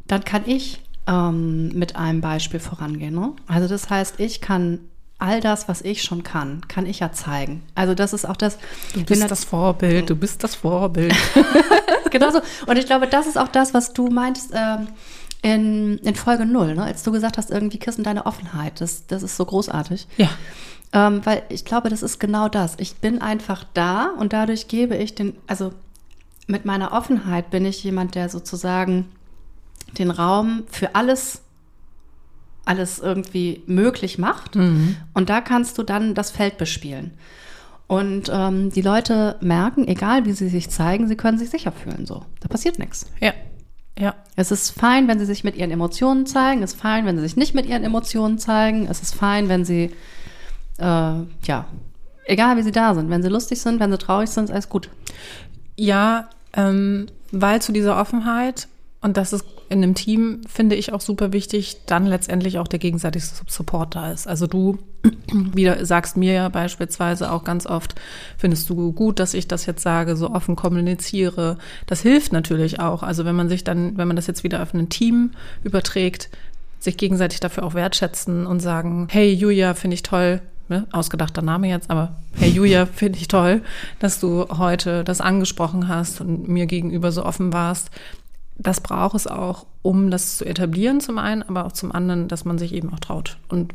Dann 0.05 0.23
kann 0.23 0.43
ich 0.45 0.81
ähm, 1.07 1.69
mit 1.69 1.95
einem 1.95 2.21
Beispiel 2.21 2.59
vorangehen. 2.59 3.13
Ne? 3.13 3.33
Also 3.47 3.67
das 3.67 3.89
heißt, 3.89 4.19
ich 4.19 4.41
kann 4.41 4.79
all 5.21 5.39
das, 5.39 5.67
was 5.67 5.81
ich 5.81 6.01
schon 6.01 6.23
kann, 6.23 6.61
kann 6.67 6.85
ich 6.85 6.99
ja 6.99 7.11
zeigen. 7.11 7.61
Also 7.75 7.93
das 7.93 8.11
ist 8.13 8.25
auch 8.25 8.37
das. 8.37 8.57
Du 8.93 9.03
bist 9.03 9.29
das 9.29 9.43
Vorbild, 9.43 10.09
du 10.09 10.15
bist 10.15 10.43
das 10.43 10.55
Vorbild. 10.55 11.13
Genauso. 12.11 12.41
Und 12.65 12.77
ich 12.77 12.87
glaube, 12.87 13.07
das 13.07 13.27
ist 13.27 13.37
auch 13.37 13.47
das, 13.47 13.73
was 13.73 13.93
du 13.93 14.07
meintest 14.07 14.51
ähm, 14.53 14.87
in, 15.43 15.97
in 15.99 16.15
Folge 16.15 16.45
0, 16.45 16.75
ne? 16.75 16.83
als 16.83 17.03
du 17.03 17.11
gesagt 17.11 17.37
hast, 17.37 17.51
irgendwie 17.51 17.77
Kissen 17.77 18.03
deine 18.03 18.25
Offenheit. 18.25 18.81
Das, 18.81 19.05
das 19.07 19.23
ist 19.23 19.37
so 19.37 19.45
großartig. 19.45 20.07
ja. 20.17 20.29
Ähm, 20.93 21.21
weil 21.25 21.43
ich 21.47 21.63
glaube, 21.63 21.87
das 21.87 22.03
ist 22.03 22.19
genau 22.19 22.49
das. 22.49 22.73
Ich 22.77 22.95
bin 22.97 23.21
einfach 23.21 23.63
da 23.73 24.07
und 24.17 24.33
dadurch 24.33 24.67
gebe 24.67 24.97
ich 24.97 25.15
den, 25.15 25.37
also 25.47 25.71
mit 26.47 26.65
meiner 26.65 26.91
Offenheit 26.91 27.49
bin 27.49 27.63
ich 27.63 27.81
jemand, 27.83 28.15
der 28.15 28.27
sozusagen 28.27 29.07
den 29.97 30.11
Raum 30.11 30.63
für 30.69 30.95
alles, 30.95 31.41
alles 32.65 32.99
irgendwie 32.99 33.63
möglich 33.65 34.17
macht. 34.17 34.55
Und 35.13 35.29
da 35.29 35.41
kannst 35.41 35.77
du 35.77 35.83
dann 35.83 36.13
das 36.13 36.31
Feld 36.31 36.57
bespielen. 36.57 37.11
Und 37.87 38.31
ähm, 38.33 38.71
die 38.71 38.81
Leute 38.81 39.35
merken, 39.41 39.85
egal 39.85 40.25
wie 40.25 40.31
sie 40.31 40.47
sich 40.47 40.69
zeigen, 40.69 41.09
sie 41.09 41.17
können 41.17 41.37
sich 41.37 41.49
sicher 41.49 41.73
fühlen. 41.73 42.05
So, 42.05 42.23
da 42.39 42.47
passiert 42.47 42.79
nichts. 42.79 43.05
Ja. 43.19 43.33
Ja. 43.99 44.15
Es 44.37 44.49
ist 44.49 44.71
fein, 44.71 45.09
wenn 45.09 45.19
sie 45.19 45.25
sich 45.25 45.43
mit 45.43 45.57
ihren 45.57 45.71
Emotionen 45.71 46.25
zeigen. 46.25 46.63
Es 46.63 46.71
ist 46.71 46.79
fein, 46.79 47.05
wenn 47.05 47.17
sie 47.17 47.23
sich 47.23 47.35
nicht 47.35 47.53
mit 47.53 47.65
ihren 47.65 47.83
Emotionen 47.83 48.39
zeigen. 48.39 48.87
Es 48.89 49.01
ist 49.01 49.13
fein, 49.13 49.49
wenn 49.49 49.65
sie, 49.65 49.91
äh, 50.77 50.83
ja, 50.83 51.65
egal 52.23 52.55
wie 52.55 52.63
sie 52.63 52.71
da 52.71 52.95
sind. 52.95 53.09
Wenn 53.09 53.23
sie 53.23 53.27
lustig 53.27 53.59
sind, 53.59 53.81
wenn 53.81 53.91
sie 53.91 53.97
traurig 53.97 54.29
sind, 54.29 54.45
ist 54.45 54.51
alles 54.51 54.69
gut. 54.69 54.89
Ja, 55.75 56.29
ähm, 56.53 57.07
weil 57.33 57.61
zu 57.61 57.73
dieser 57.73 57.99
Offenheit, 57.99 58.69
und 59.01 59.17
das 59.17 59.33
ist 59.33 59.43
in 59.71 59.83
einem 59.83 59.95
Team, 59.95 60.41
finde 60.47 60.75
ich 60.75 60.91
auch 60.91 60.99
super 60.99 61.31
wichtig, 61.31 61.77
dann 61.85 62.05
letztendlich 62.05 62.59
auch 62.59 62.67
der 62.67 62.79
gegenseitige 62.79 63.25
Support 63.47 63.95
da 63.95 64.11
ist. 64.11 64.27
Also 64.27 64.45
du 64.45 64.77
wieder 65.31 65.85
sagst 65.85 66.17
mir 66.17 66.33
ja 66.33 66.49
beispielsweise 66.49 67.31
auch 67.31 67.45
ganz 67.45 67.65
oft, 67.65 67.95
findest 68.37 68.69
du 68.69 68.91
gut, 68.91 69.19
dass 69.19 69.33
ich 69.33 69.47
das 69.47 69.65
jetzt 69.65 69.81
sage, 69.81 70.17
so 70.17 70.29
offen 70.29 70.57
kommuniziere. 70.57 71.57
Das 71.87 72.01
hilft 72.01 72.33
natürlich 72.33 72.81
auch. 72.81 73.01
Also 73.01 73.23
wenn 73.23 73.35
man 73.35 73.47
sich 73.47 73.63
dann, 73.63 73.97
wenn 73.97 74.07
man 74.07 74.17
das 74.17 74.27
jetzt 74.27 74.43
wieder 74.43 74.61
auf 74.61 74.73
ein 74.73 74.89
Team 74.89 75.31
überträgt, 75.63 76.29
sich 76.79 76.97
gegenseitig 76.97 77.39
dafür 77.39 77.63
auch 77.63 77.73
wertschätzen 77.73 78.45
und 78.45 78.59
sagen, 78.59 79.07
hey 79.09 79.31
Julia, 79.31 79.73
finde 79.73 79.93
ich 79.95 80.03
toll, 80.03 80.41
ne? 80.67 80.85
ausgedachter 80.91 81.41
Name 81.41 81.69
jetzt, 81.69 81.89
aber 81.89 82.17
hey 82.33 82.49
Julia, 82.49 82.85
finde 82.93 83.19
ich 83.19 83.29
toll, 83.29 83.61
dass 83.99 84.19
du 84.19 84.47
heute 84.49 85.05
das 85.05 85.21
angesprochen 85.21 85.87
hast 85.87 86.19
und 86.19 86.49
mir 86.49 86.65
gegenüber 86.65 87.11
so 87.13 87.23
offen 87.23 87.53
warst. 87.53 87.89
Das 88.61 88.81
braucht 88.81 89.15
es 89.15 89.27
auch, 89.27 89.65
um 89.81 90.11
das 90.11 90.37
zu 90.37 90.45
etablieren 90.45 91.01
zum 91.01 91.17
einen, 91.17 91.41
aber 91.43 91.65
auch 91.65 91.71
zum 91.71 91.91
anderen, 91.91 92.27
dass 92.27 92.45
man 92.45 92.57
sich 92.57 92.73
eben 92.73 92.93
auch 92.93 92.99
traut. 92.99 93.37
Und 93.49 93.73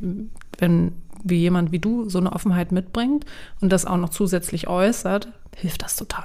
wenn 0.59 0.93
wie 1.25 1.39
jemand 1.39 1.73
wie 1.73 1.79
du 1.79 2.09
so 2.09 2.19
eine 2.19 2.33
Offenheit 2.33 2.73
mitbringt 2.73 3.25
und 3.61 3.73
das 3.73 3.85
auch 3.85 3.97
noch 3.97 4.11
zusätzlich 4.11 4.69
äußert, 4.69 5.29
hilft 5.57 5.83
das 5.83 5.97
total. 5.97 6.25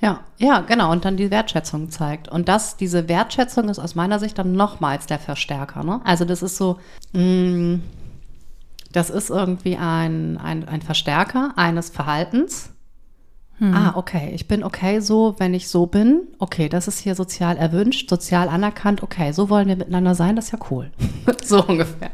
Ja, 0.00 0.20
ja, 0.38 0.60
genau. 0.60 0.90
Und 0.90 1.04
dann 1.04 1.16
die 1.16 1.30
Wertschätzung 1.30 1.90
zeigt. 1.90 2.28
Und 2.28 2.48
das, 2.48 2.76
diese 2.76 3.08
Wertschätzung 3.08 3.68
ist 3.68 3.78
aus 3.78 3.94
meiner 3.94 4.18
Sicht 4.18 4.36
dann 4.36 4.52
nochmals 4.52 5.06
der 5.06 5.20
Verstärker. 5.20 5.84
Ne? 5.84 6.00
Also 6.04 6.24
das 6.24 6.42
ist 6.42 6.56
so, 6.56 6.80
mh, 7.12 7.78
das 8.90 9.10
ist 9.10 9.30
irgendwie 9.30 9.76
ein, 9.76 10.38
ein, 10.38 10.66
ein 10.66 10.82
Verstärker 10.82 11.52
eines 11.56 11.90
Verhaltens. 11.90 12.71
Ah, 13.62 13.92
okay. 13.96 14.32
Ich 14.34 14.48
bin 14.48 14.64
okay 14.64 15.00
so, 15.00 15.36
wenn 15.38 15.54
ich 15.54 15.68
so 15.68 15.86
bin. 15.86 16.22
Okay, 16.38 16.68
das 16.68 16.88
ist 16.88 16.98
hier 16.98 17.14
sozial 17.14 17.56
erwünscht, 17.56 18.10
sozial 18.10 18.48
anerkannt. 18.48 19.02
Okay, 19.02 19.32
so 19.32 19.48
wollen 19.50 19.68
wir 19.68 19.76
miteinander 19.76 20.14
sein. 20.14 20.34
Das 20.34 20.46
ist 20.46 20.52
ja 20.52 20.58
cool. 20.70 20.90
so 21.44 21.64
ungefähr. 21.64 22.10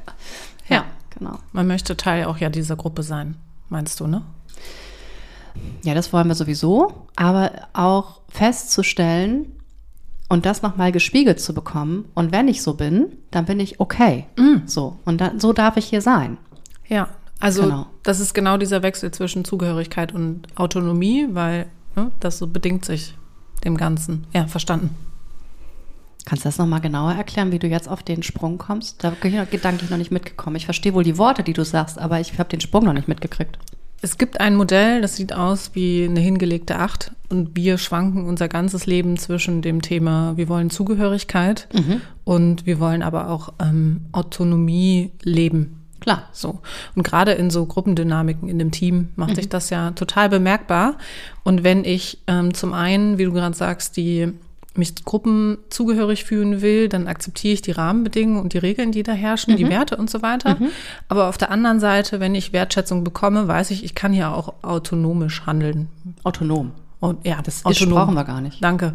Ja, 0.69 0.85
genau. 1.17 1.39
Man 1.53 1.67
möchte 1.67 1.97
Teil 1.97 2.25
auch 2.27 2.39
ja 2.39 2.51
dieser 2.51 2.77
Gruppe 2.77 3.03
sein, 3.03 3.37
meinst 3.69 3.99
du, 4.01 4.07
ne? 4.07 4.23
Ja, 5.83 5.95
das 5.95 6.13
wollen 6.13 6.29
wir 6.29 6.35
sowieso, 6.35 7.07
aber 7.17 7.51
auch 7.73 8.21
festzustellen 8.29 9.53
und 10.29 10.45
das 10.45 10.63
nochmal 10.63 10.93
gespiegelt 10.93 11.41
zu 11.41 11.55
bekommen. 11.55 12.05
Und 12.15 12.33
wenn 12.33 12.49
ich 12.49 12.63
so 12.63 12.75
bin, 12.75 13.07
dann 13.31 13.47
bin 13.47 13.59
ich 13.59 13.81
okay. 13.81 14.27
So. 14.67 14.99
Und 15.05 15.21
dann, 15.21 15.41
so 15.41 15.53
darf 15.53 15.77
ich 15.77 15.87
hier 15.87 16.03
sein. 16.03 16.37
Ja, 16.87 17.09
also 17.41 17.63
Genau. 17.63 17.87
das 18.03 18.21
ist 18.21 18.35
genau 18.35 18.57
dieser 18.57 18.83
Wechsel 18.83 19.11
zwischen 19.11 19.45
Zugehörigkeit 19.45 20.13
und 20.13 20.47
Autonomie, 20.57 21.27
weil 21.33 21.67
ne, 21.97 22.11
das 22.21 22.39
so 22.39 22.47
bedingt 22.47 22.85
sich 22.85 23.15
dem 23.65 23.77
Ganzen. 23.77 24.27
Ja, 24.35 24.47
verstanden. 24.47 24.91
Kannst 26.25 26.45
du 26.45 26.49
das 26.49 26.59
nochmal 26.59 26.81
genauer 26.81 27.13
erklären, 27.15 27.53
wie 27.53 27.59
du 27.59 27.67
jetzt 27.69 27.89
auf 27.89 28.03
den 28.03 28.23
Sprung 28.23 28.59
kommst? 28.59 29.03
Da 29.03 29.11
bin 29.11 29.33
ich 29.33 29.39
noch 29.41 29.49
gedanklich 29.49 29.89
noch 29.91 29.97
nicht 29.97 30.11
mitgekommen. 30.11 30.57
Ich 30.57 30.67
verstehe 30.67 30.93
wohl 30.93 31.05
die 31.05 31.17
Worte, 31.17 31.43
die 31.43 31.55
du 31.55 31.65
sagst, 31.65 31.99
aber 31.99 32.21
ich 32.21 32.39
habe 32.39 32.51
den 32.51 32.61
Sprung 32.61 32.85
noch 32.85 32.93
nicht 32.93 33.09
mitgekriegt. 33.09 33.59
Es 34.01 34.17
gibt 34.19 34.39
ein 34.41 34.55
Modell, 34.55 35.01
das 35.01 35.17
sieht 35.17 35.33
aus 35.33 35.71
wie 35.75 36.05
eine 36.05 36.21
hingelegte 36.21 36.79
Acht 36.79 37.13
und 37.31 37.57
wir 37.57 37.79
schwanken 37.79 38.27
unser 38.27 38.47
ganzes 38.47 38.87
Leben 38.87 39.17
zwischen 39.17 39.61
dem 39.61 39.83
Thema, 39.83 40.37
wir 40.37 40.49
wollen 40.49 40.71
Zugehörigkeit 40.71 41.67
und 42.25 42.65
wir 42.65 42.79
wollen 42.79 43.03
aber 43.03 43.29
auch 43.29 43.55
ähm, 43.61 44.03
Autonomie 44.13 45.11
leben. 45.23 45.78
Klar. 46.01 46.29
So. 46.33 46.61
Und 46.95 47.03
gerade 47.03 47.33
in 47.33 47.51
so 47.51 47.67
Gruppendynamiken 47.67 48.49
in 48.49 48.59
dem 48.59 48.71
Team 48.71 49.09
macht 49.17 49.37
sich 49.37 49.49
das 49.49 49.71
ja 49.71 49.91
total 49.93 50.29
bemerkbar. 50.29 50.97
Und 51.45 51.65
wenn 51.65 51.85
ich 51.85 52.19
ähm, 52.27 52.55
zum 52.55 52.73
einen, 52.73 53.19
wie 53.19 53.25
du 53.25 53.33
gerade 53.33 53.57
sagst, 53.57 53.97
die 53.97 54.33
mich 54.75 55.05
Gruppen 55.05 55.59
zugehörig 55.71 56.25
fühlen 56.25 56.63
will, 56.63 56.89
dann 56.89 57.09
akzeptiere 57.09 57.55
ich 57.55 57.63
die 57.63 57.73
Rahmenbedingungen 57.73 58.41
und 58.41 58.53
die 58.53 58.59
Regeln, 58.59 58.93
die 58.93 59.03
da 59.03 59.13
herrschen, 59.13 59.57
die 59.57 59.69
Werte 59.69 59.97
und 59.97 60.09
so 60.09 60.23
weiter. 60.23 60.57
Aber 61.09 61.29
auf 61.29 61.37
der 61.37 61.51
anderen 61.51 61.81
Seite, 61.81 62.21
wenn 62.21 62.35
ich 62.37 62.53
Wertschätzung 62.53 63.03
bekomme, 63.03 63.49
weiß 63.49 63.73
ich, 63.73 63.85
ich 63.85 63.97
kann 63.97 64.13
hier 64.13 64.31
auch 64.31 64.55
autonomisch 64.63 65.45
handeln. 65.47 65.89
Autonom. 66.23 66.71
Und 67.01 67.27
ja, 67.27 67.41
Das 67.43 67.57
ist, 67.57 67.67
autonom. 67.67 67.95
brauchen 67.95 68.15
wir 68.15 68.25
gar 68.25 68.41
nicht. 68.41 68.63
Danke. 68.63 68.95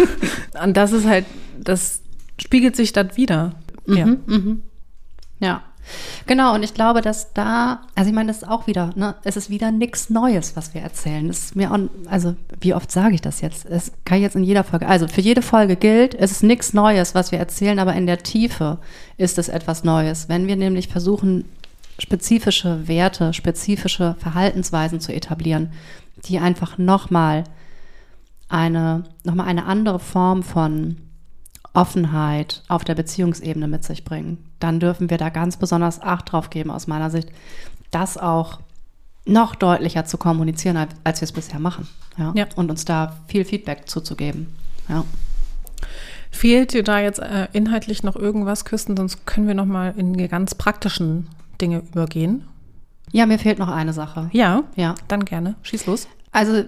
und 0.62 0.76
das 0.76 0.92
ist 0.92 1.06
halt, 1.06 1.24
das 1.58 2.02
spiegelt 2.38 2.76
sich 2.76 2.92
dann 2.92 3.16
wieder. 3.16 3.52
Ja. 3.86 4.06
Ja. 5.40 5.62
Genau, 6.26 6.54
und 6.54 6.62
ich 6.62 6.74
glaube, 6.74 7.00
dass 7.00 7.32
da, 7.34 7.82
also 7.94 8.08
ich 8.08 8.14
meine, 8.14 8.28
das 8.28 8.38
ist 8.38 8.48
auch 8.48 8.66
wieder, 8.66 8.90
ne, 8.96 9.14
es 9.24 9.36
ist 9.36 9.50
wieder 9.50 9.70
nichts 9.70 10.10
Neues, 10.10 10.56
was 10.56 10.74
wir 10.74 10.80
erzählen. 10.80 11.28
Das 11.28 11.38
ist 11.38 11.56
mir 11.56 11.72
auch, 11.72 11.78
also 12.06 12.34
wie 12.60 12.74
oft 12.74 12.90
sage 12.90 13.14
ich 13.14 13.20
das 13.20 13.40
jetzt? 13.40 13.66
Es 13.66 13.92
kann 14.04 14.18
ich 14.18 14.22
jetzt 14.22 14.36
in 14.36 14.44
jeder 14.44 14.64
Folge, 14.64 14.86
also 14.86 15.08
für 15.08 15.20
jede 15.20 15.42
Folge 15.42 15.76
gilt, 15.76 16.14
es 16.14 16.32
ist 16.32 16.42
nichts 16.42 16.72
Neues, 16.72 17.14
was 17.14 17.32
wir 17.32 17.38
erzählen, 17.38 17.78
aber 17.78 17.94
in 17.94 18.06
der 18.06 18.18
Tiefe 18.18 18.78
ist 19.16 19.38
es 19.38 19.48
etwas 19.48 19.84
Neues. 19.84 20.28
Wenn 20.28 20.46
wir 20.46 20.56
nämlich 20.56 20.88
versuchen, 20.88 21.44
spezifische 21.98 22.88
Werte, 22.88 23.32
spezifische 23.32 24.16
Verhaltensweisen 24.18 25.00
zu 25.00 25.12
etablieren, 25.12 25.72
die 26.24 26.38
einfach 26.38 26.78
nochmal 26.78 27.44
eine, 28.48 29.04
nochmal 29.24 29.48
eine 29.48 29.66
andere 29.66 29.98
Form 29.98 30.42
von 30.42 30.96
Offenheit 31.74 32.62
auf 32.68 32.84
der 32.84 32.94
Beziehungsebene 32.94 33.68
mit 33.68 33.84
sich 33.84 34.04
bringen, 34.04 34.38
dann 34.60 34.80
dürfen 34.80 35.10
wir 35.10 35.18
da 35.18 35.28
ganz 35.28 35.56
besonders 35.56 36.00
Acht 36.00 36.32
drauf 36.32 36.48
geben, 36.50 36.70
aus 36.70 36.86
meiner 36.86 37.10
Sicht, 37.10 37.28
das 37.90 38.16
auch 38.16 38.60
noch 39.26 39.54
deutlicher 39.54 40.04
zu 40.04 40.16
kommunizieren, 40.18 40.76
als- 40.76 40.94
als 41.04 41.20
wir 41.20 41.26
es 41.26 41.32
bisher 41.32 41.58
machen. 41.60 41.88
Ja? 42.16 42.32
Ja. 42.34 42.46
Und 42.56 42.70
uns 42.70 42.84
da 42.84 43.16
viel 43.26 43.44
Feedback 43.44 43.88
zuzugeben. 43.88 44.54
Ja. 44.88 45.04
Fehlt 46.30 46.72
dir 46.72 46.82
da 46.82 46.98
jetzt 47.00 47.20
äh, 47.20 47.48
inhaltlich 47.52 48.02
noch 48.02 48.16
irgendwas, 48.16 48.64
Küsten? 48.64 48.96
Sonst 48.96 49.24
können 49.26 49.46
wir 49.46 49.54
noch 49.54 49.66
mal 49.66 49.94
in 49.96 50.14
die 50.14 50.28
ganz 50.28 50.54
praktischen 50.54 51.28
Dinge 51.60 51.78
übergehen. 51.92 52.44
ja, 53.12 53.26
mir 53.26 53.38
fehlt 53.38 53.58
noch 53.60 53.68
eine 53.68 53.92
Sache. 53.92 54.28
Ja, 54.32 54.64
Ja. 54.74 54.94
dann 55.08 55.24
gerne. 55.24 55.54
Schieß 55.62 55.86
los. 55.86 56.08
Also 56.32 56.64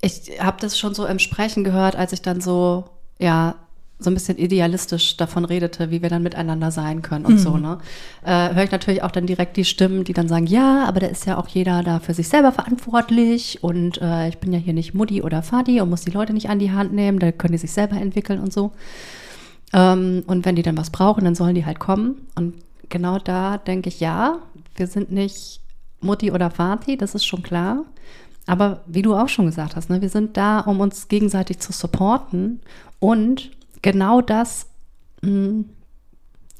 ich 0.00 0.40
habe 0.40 0.56
das 0.60 0.78
schon 0.78 0.94
so 0.94 1.04
im 1.06 1.18
Sprechen 1.18 1.64
gehört, 1.64 1.94
als 1.96 2.12
ich 2.14 2.22
dann 2.22 2.40
so, 2.40 2.84
ja, 3.18 3.54
so 4.02 4.10
ein 4.10 4.14
bisschen 4.14 4.38
idealistisch 4.38 5.16
davon 5.16 5.44
redete, 5.44 5.90
wie 5.90 6.02
wir 6.02 6.08
dann 6.08 6.22
miteinander 6.22 6.70
sein 6.70 7.02
können 7.02 7.24
und 7.24 7.38
so, 7.38 7.56
ne? 7.56 7.78
Äh, 8.24 8.54
höre 8.54 8.64
ich 8.64 8.70
natürlich 8.70 9.02
auch 9.02 9.10
dann 9.10 9.26
direkt 9.26 9.56
die 9.56 9.64
Stimmen, 9.64 10.04
die 10.04 10.12
dann 10.12 10.28
sagen, 10.28 10.46
ja, 10.46 10.84
aber 10.86 11.00
da 11.00 11.06
ist 11.06 11.26
ja 11.26 11.38
auch 11.38 11.48
jeder 11.48 11.82
da 11.82 12.00
für 12.00 12.14
sich 12.14 12.28
selber 12.28 12.52
verantwortlich 12.52 13.62
und 13.62 14.00
äh, 14.00 14.28
ich 14.28 14.38
bin 14.38 14.52
ja 14.52 14.58
hier 14.58 14.74
nicht 14.74 14.94
Mutti 14.94 15.22
oder 15.22 15.42
Vati 15.42 15.80
und 15.80 15.90
muss 15.90 16.02
die 16.02 16.10
Leute 16.10 16.32
nicht 16.32 16.50
an 16.50 16.58
die 16.58 16.72
Hand 16.72 16.92
nehmen, 16.92 17.18
da 17.18 17.32
können 17.32 17.52
die 17.52 17.58
sich 17.58 17.72
selber 17.72 17.96
entwickeln 17.96 18.40
und 18.40 18.52
so. 18.52 18.72
Ähm, 19.72 20.22
und 20.26 20.44
wenn 20.44 20.56
die 20.56 20.62
dann 20.62 20.76
was 20.76 20.90
brauchen, 20.90 21.24
dann 21.24 21.34
sollen 21.34 21.54
die 21.54 21.66
halt 21.66 21.78
kommen. 21.78 22.26
Und 22.34 22.54
genau 22.88 23.18
da 23.18 23.58
denke 23.58 23.88
ich, 23.88 24.00
ja, 24.00 24.38
wir 24.76 24.86
sind 24.86 25.10
nicht 25.10 25.60
Mutti 26.00 26.30
oder 26.30 26.50
Vati, 26.50 26.96
das 26.96 27.14
ist 27.14 27.24
schon 27.24 27.42
klar. 27.42 27.84
Aber 28.46 28.80
wie 28.86 29.02
du 29.02 29.14
auch 29.14 29.28
schon 29.28 29.46
gesagt 29.46 29.76
hast, 29.76 29.88
ne, 29.88 30.00
wir 30.00 30.08
sind 30.08 30.36
da, 30.36 30.60
um 30.60 30.80
uns 30.80 31.08
gegenseitig 31.08 31.60
zu 31.60 31.72
supporten. 31.72 32.60
Und 32.98 33.50
genau 33.82 34.20
das 34.20 34.66
mh, 35.22 35.28
hm, 35.28 35.64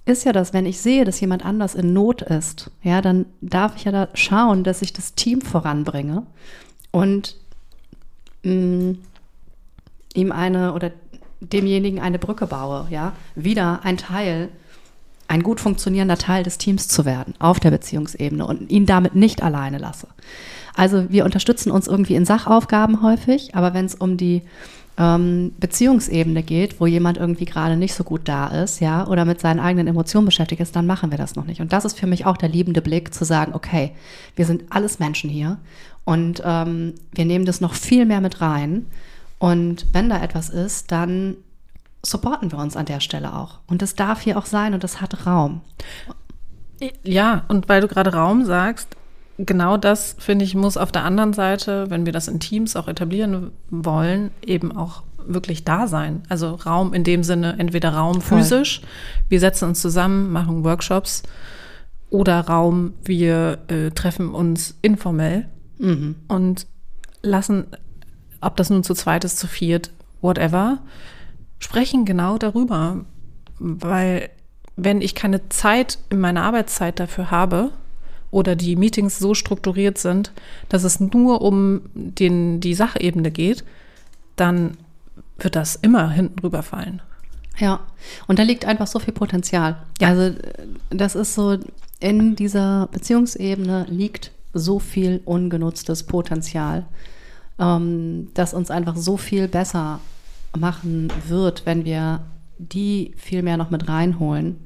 ist 0.04 0.24
ja 0.24 0.32
das, 0.32 0.52
wenn 0.52 0.66
ich 0.66 0.80
sehe, 0.80 1.04
dass 1.04 1.20
jemand 1.20 1.44
anders 1.44 1.76
in 1.76 1.92
Not 1.92 2.22
ist, 2.22 2.70
ja, 2.82 3.00
dann 3.00 3.26
darf 3.40 3.76
ich 3.76 3.84
ja 3.84 3.92
da 3.92 4.08
schauen, 4.14 4.64
dass 4.64 4.82
ich 4.82 4.92
das 4.92 5.14
Team 5.14 5.40
voranbringe 5.40 6.26
und 6.90 7.36
mh, 8.42 8.52
hm, 8.52 8.98
ihm 10.14 10.32
eine 10.32 10.74
oder 10.74 10.90
demjenigen 11.40 12.00
eine 12.00 12.18
Brücke 12.18 12.46
baue, 12.46 12.86
ja, 12.90 13.12
wieder 13.34 13.84
ein 13.84 13.96
Teil, 13.96 14.48
ein 15.28 15.42
gut 15.42 15.60
funktionierender 15.60 16.18
Teil 16.18 16.42
des 16.42 16.58
Teams 16.58 16.88
zu 16.88 17.04
werden 17.04 17.34
auf 17.38 17.58
der 17.58 17.70
Beziehungsebene 17.70 18.46
und 18.46 18.70
ihn 18.70 18.86
damit 18.86 19.14
nicht 19.14 19.42
alleine 19.42 19.78
lasse. 19.78 20.08
Also 20.74 21.10
wir 21.10 21.24
unterstützen 21.24 21.70
uns 21.70 21.86
irgendwie 21.86 22.14
in 22.14 22.24
Sachaufgaben 22.24 23.02
häufig, 23.02 23.54
aber 23.54 23.74
wenn 23.74 23.86
es 23.86 23.94
um 23.94 24.16
die 24.16 24.42
ähm, 24.98 25.52
Beziehungsebene 25.58 26.42
geht, 26.42 26.80
wo 26.80 26.86
jemand 26.86 27.16
irgendwie 27.18 27.44
gerade 27.44 27.76
nicht 27.76 27.94
so 27.94 28.04
gut 28.04 28.22
da 28.24 28.48
ist, 28.48 28.80
ja, 28.80 29.06
oder 29.06 29.24
mit 29.24 29.40
seinen 29.40 29.60
eigenen 29.60 29.86
Emotionen 29.86 30.26
beschäftigt 30.26 30.60
ist, 30.60 30.76
dann 30.76 30.86
machen 30.86 31.10
wir 31.10 31.18
das 31.18 31.34
noch 31.34 31.44
nicht. 31.44 31.60
Und 31.60 31.72
das 31.72 31.84
ist 31.84 31.98
für 31.98 32.06
mich 32.06 32.26
auch 32.26 32.36
der 32.36 32.48
liebende 32.48 32.82
Blick, 32.82 33.14
zu 33.14 33.24
sagen, 33.24 33.54
okay, 33.54 33.92
wir 34.36 34.44
sind 34.44 34.64
alles 34.70 34.98
Menschen 34.98 35.30
hier 35.30 35.58
und 36.04 36.42
ähm, 36.44 36.94
wir 37.12 37.24
nehmen 37.24 37.46
das 37.46 37.60
noch 37.60 37.74
viel 37.74 38.04
mehr 38.06 38.20
mit 38.20 38.40
rein. 38.40 38.86
Und 39.38 39.86
wenn 39.92 40.08
da 40.08 40.22
etwas 40.22 40.50
ist, 40.50 40.92
dann 40.92 41.36
supporten 42.02 42.52
wir 42.52 42.58
uns 42.58 42.76
an 42.76 42.86
der 42.86 43.00
Stelle 43.00 43.34
auch. 43.34 43.60
Und 43.66 43.82
das 43.82 43.94
darf 43.94 44.20
hier 44.20 44.36
auch 44.36 44.46
sein 44.46 44.74
und 44.74 44.84
das 44.84 45.00
hat 45.00 45.26
Raum. 45.26 45.62
Ja, 47.04 47.44
und 47.48 47.68
weil 47.68 47.80
du 47.80 47.88
gerade 47.88 48.12
Raum 48.12 48.44
sagst, 48.44 48.96
genau 49.46 49.76
das, 49.76 50.16
finde 50.18 50.44
ich, 50.44 50.54
muss 50.54 50.76
auf 50.76 50.92
der 50.92 51.04
anderen 51.04 51.32
Seite, 51.32 51.90
wenn 51.90 52.06
wir 52.06 52.12
das 52.12 52.28
in 52.28 52.40
Teams 52.40 52.76
auch 52.76 52.88
etablieren 52.88 53.52
wollen, 53.70 54.30
eben 54.44 54.76
auch 54.76 55.02
wirklich 55.24 55.64
da 55.64 55.86
sein. 55.86 56.22
Also 56.28 56.54
Raum 56.54 56.94
in 56.94 57.04
dem 57.04 57.22
Sinne, 57.22 57.56
entweder 57.58 57.94
Raum 57.94 58.20
Voll. 58.20 58.38
physisch, 58.38 58.82
wir 59.28 59.40
setzen 59.40 59.68
uns 59.68 59.80
zusammen, 59.80 60.30
machen 60.30 60.64
Workshops, 60.64 61.22
oder 62.10 62.40
Raum, 62.40 62.92
wir 63.02 63.58
äh, 63.68 63.90
treffen 63.90 64.34
uns 64.34 64.76
informell 64.82 65.46
mhm. 65.78 66.16
und 66.28 66.66
lassen, 67.22 67.66
ob 68.42 68.56
das 68.56 68.68
nun 68.68 68.84
zu 68.84 68.94
zweit 68.94 69.24
ist, 69.24 69.38
zu 69.38 69.46
viert, 69.46 69.90
whatever, 70.20 70.80
sprechen 71.58 72.04
genau 72.04 72.36
darüber. 72.36 73.06
Weil 73.58 74.28
wenn 74.76 75.00
ich 75.00 75.14
keine 75.14 75.48
Zeit 75.48 75.98
in 76.10 76.20
meiner 76.20 76.42
Arbeitszeit 76.42 77.00
dafür 77.00 77.30
habe, 77.30 77.70
oder 78.32 78.56
die 78.56 78.74
Meetings 78.74 79.20
so 79.20 79.34
strukturiert 79.34 79.98
sind, 79.98 80.32
dass 80.68 80.82
es 80.82 80.98
nur 80.98 81.42
um 81.42 81.82
den, 81.94 82.58
die 82.60 82.74
Sachebene 82.74 83.30
geht, 83.30 83.62
dann 84.34 84.76
wird 85.38 85.54
das 85.54 85.76
immer 85.76 86.10
hinten 86.10 86.40
rüberfallen. 86.40 87.02
Ja, 87.58 87.80
und 88.26 88.38
da 88.38 88.42
liegt 88.42 88.64
einfach 88.64 88.86
so 88.86 88.98
viel 88.98 89.12
Potenzial. 89.12 89.76
Ja. 90.00 90.08
Also 90.08 90.34
das 90.88 91.14
ist 91.14 91.34
so, 91.34 91.58
in 92.00 92.34
dieser 92.34 92.88
Beziehungsebene 92.90 93.86
liegt 93.88 94.32
so 94.54 94.78
viel 94.78 95.20
ungenutztes 95.26 96.04
Potenzial, 96.04 96.86
ähm, 97.58 98.30
das 98.32 98.54
uns 98.54 98.70
einfach 98.70 98.96
so 98.96 99.18
viel 99.18 99.46
besser 99.46 100.00
machen 100.56 101.12
wird, 101.28 101.66
wenn 101.66 101.84
wir 101.84 102.20
die 102.58 103.12
viel 103.16 103.42
mehr 103.42 103.58
noch 103.58 103.70
mit 103.70 103.88
reinholen 103.88 104.56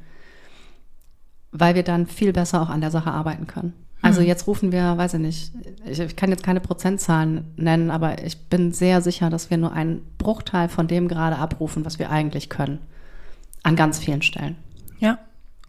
weil 1.59 1.75
wir 1.75 1.83
dann 1.83 2.07
viel 2.07 2.33
besser 2.33 2.63
auch 2.63 2.71
an 2.71 2.81
der 2.81 2.91
Sache 2.91 3.11
arbeiten 3.11 3.47
können. 3.47 3.73
Also 4.03 4.21
mhm. 4.21 4.27
jetzt 4.27 4.47
rufen 4.47 4.73
wir, 4.73 4.97
weiß 4.97 5.15
ich 5.15 5.21
nicht, 5.21 5.53
ich, 5.85 5.99
ich, 5.99 6.17
kann 6.17 6.31
jetzt 6.31 6.45
keine 6.45 6.61
Prozentzahlen 6.61 7.53
nennen, 7.57 7.91
aber 7.91 8.23
ich 8.23 8.39
bin 8.49 8.73
sehr 8.73 9.01
sicher, 9.01 9.31
dass 9.31 9.51
wir 9.51 9.57
nur 9.57 9.73
einen 9.73 10.03
Bruchteil 10.19 10.69
von 10.69 10.87
dem 10.87 11.09
gerade 11.09 11.37
abrufen, 11.37 11.85
was 11.85 11.99
wir 11.99 12.11
eigentlich 12.11 12.49
können. 12.49 12.79
An 13.63 13.75
ganz 13.75 13.99
vielen 13.99 14.23
Stellen. 14.23 14.57
Ja. 14.99 15.19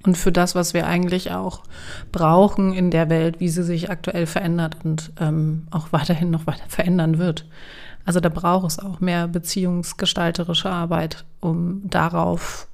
Und 0.06 0.18
für 0.18 0.32
das, 0.32 0.54
was 0.54 0.74
wir 0.74 0.86
eigentlich 0.86 1.32
auch 1.32 1.64
brauchen 2.12 2.74
in 2.74 2.92
der 2.92 3.10
Welt, 3.10 3.40
wie 3.40 3.50
sie 3.50 3.64
sich 3.64 3.90
aktuell 3.90 4.28
verändert 4.28 4.78
und 4.84 5.12
ähm, 5.20 5.68
auch 5.72 5.88
weiterhin 5.92 6.30
noch 6.30 6.46
weiter 6.48 6.66
verändern 6.68 7.18
wird. 7.18 7.46
Also 8.06 8.20
da 8.20 8.30
braucht 8.30 8.68
es 8.68 8.80
auch 8.80 9.02
mehr 9.02 9.28
beziehungsgestalterische 9.28 10.70
Arbeit, 10.70 11.26
um 11.42 11.82
darauf 11.90 12.68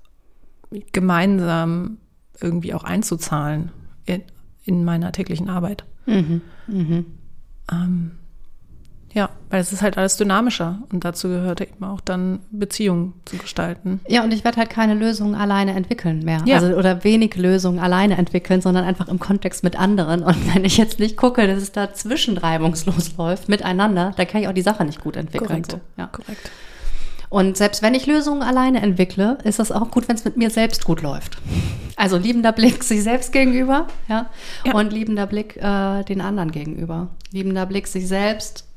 gemeinsam 0.92 1.98
irgendwie 2.40 2.74
auch 2.74 2.84
einzuzahlen 2.84 3.72
in, 4.06 4.24
in 4.66 4.86
meiner 4.86 5.12
täglichen 5.12 5.50
Arbeit. 5.50 5.84
Mhm. 6.06 6.42
Mhm. 6.68 7.06
Ähm, 7.72 8.12
ja, 9.14 9.30
weil 9.52 9.62
es 9.62 9.72
ist 9.72 9.84
halt 9.84 9.98
alles 9.98 10.18
dynamischer 10.18 10.82
und 10.92 11.06
dazu 11.06 11.28
gehört 11.28 11.62
eben 11.62 11.84
auch 11.84 12.02
dann 12.02 12.40
Beziehungen 12.50 13.14
zu 13.26 13.38
gestalten. 13.38 14.00
Ja, 14.08 14.24
und 14.24 14.34
ich 14.34 14.44
werde 14.44 14.58
halt 14.58 14.72
keine 14.72 14.96
Lösungen 14.96 15.36
alleine 15.36 15.76
entwickeln 15.76 16.26
mehr. 16.26 16.42
Ja. 16.46 16.56
Also 16.56 16.76
oder 16.76 17.04
wenig 17.04 17.36
Lösungen 17.36 17.78
alleine 17.78 18.18
entwickeln, 18.18 18.62
sondern 18.62 18.86
einfach 18.86 19.08
im 19.10 19.20
Kontext 19.20 19.64
mit 19.64 19.80
anderen. 19.80 20.24
Und 20.24 20.36
wenn 20.56 20.66
ich 20.66 20.78
jetzt 20.78 21.00
nicht 21.00 21.16
gucke, 21.16 21.46
dass 21.46 21.62
es 21.62 21.72
da 21.72 21.94
zwischenreibungslos 21.94 23.16
läuft 23.18 23.50
miteinander, 23.50 24.14
dann 24.18 24.28
kann 24.28 24.42
ich 24.42 24.48
auch 24.48 24.54
die 24.54 24.64
Sache 24.64 24.84
nicht 24.84 25.02
gut 25.02 25.16
entwickeln. 25.16 25.48
Korrekt. 25.48 25.72
So. 25.72 25.82
Ja. 25.96 26.08
Korrekt. 26.08 26.52
Und 27.34 27.58
selbst 27.58 27.82
wenn 27.82 27.96
ich 27.96 28.06
Lösungen 28.06 28.44
alleine 28.44 28.80
entwickle, 28.84 29.40
ist 29.44 29.58
das 29.58 29.72
auch 29.72 29.90
gut, 29.90 30.08
wenn 30.08 30.16
es 30.16 30.24
mit 30.24 30.38
mir 30.38 30.52
selbst 30.52 30.86
gut 30.86 31.02
läuft. 31.02 31.40
Also 31.96 32.16
liebender 32.16 32.52
Blick 32.52 32.84
sich 32.84 33.02
selbst 33.02 33.32
gegenüber, 33.32 33.88
ja, 34.08 34.30
ja. 34.64 34.74
und 34.76 34.94
liebender 34.94 35.26
Blick 35.26 35.58
äh, 35.58 36.04
den 36.04 36.22
anderen 36.22 36.52
gegenüber. 36.52 37.08
Liebender 37.32 37.66
Blick 37.66 37.88
sich 37.88 38.08
selbst 38.08 38.68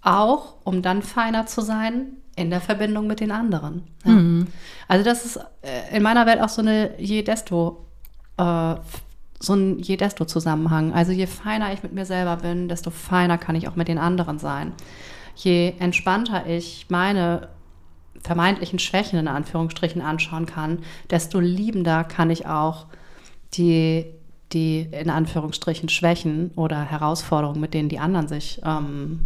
auch, 0.00 0.54
um 0.64 0.80
dann 0.80 1.02
feiner 1.02 1.44
zu 1.44 1.60
sein 1.60 2.14
in 2.34 2.48
der 2.48 2.62
Verbindung 2.62 3.06
mit 3.06 3.20
den 3.20 3.30
anderen. 3.30 3.82
Ja. 4.06 4.12
Mhm. 4.12 4.46
Also 4.88 5.04
das 5.04 5.26
ist 5.26 5.36
äh, 5.60 5.94
in 5.94 6.02
meiner 6.02 6.24
Welt 6.24 6.40
auch 6.40 6.48
so 6.48 6.62
eine 6.62 6.98
je 6.98 7.22
desto 7.24 7.84
äh, 8.38 8.76
so 9.38 9.52
ein 9.52 9.80
je 9.80 9.98
desto 9.98 10.24
Zusammenhang. 10.24 10.94
Also 10.94 11.12
je 11.12 11.26
feiner 11.26 11.74
ich 11.74 11.82
mit 11.82 11.92
mir 11.92 12.06
selber 12.06 12.36
bin, 12.36 12.70
desto 12.70 12.88
feiner 12.88 13.36
kann 13.36 13.54
ich 13.54 13.68
auch 13.68 13.76
mit 13.76 13.88
den 13.88 13.98
anderen 13.98 14.38
sein. 14.38 14.72
Je 15.34 15.74
entspannter 15.78 16.46
ich 16.46 16.86
meine 16.88 17.48
vermeintlichen 18.26 18.78
Schwächen 18.78 19.18
in 19.18 19.28
Anführungsstrichen 19.28 20.02
anschauen 20.02 20.46
kann, 20.46 20.80
desto 21.10 21.40
liebender 21.40 22.04
kann 22.04 22.30
ich 22.30 22.46
auch 22.46 22.86
die, 23.54 24.06
die 24.52 24.88
in 24.90 25.10
Anführungsstrichen 25.10 25.88
Schwächen 25.88 26.50
oder 26.56 26.82
Herausforderungen, 26.82 27.60
mit 27.60 27.72
denen 27.72 27.88
die 27.88 28.00
anderen 28.00 28.28
sich 28.28 28.60
ähm, 28.64 29.20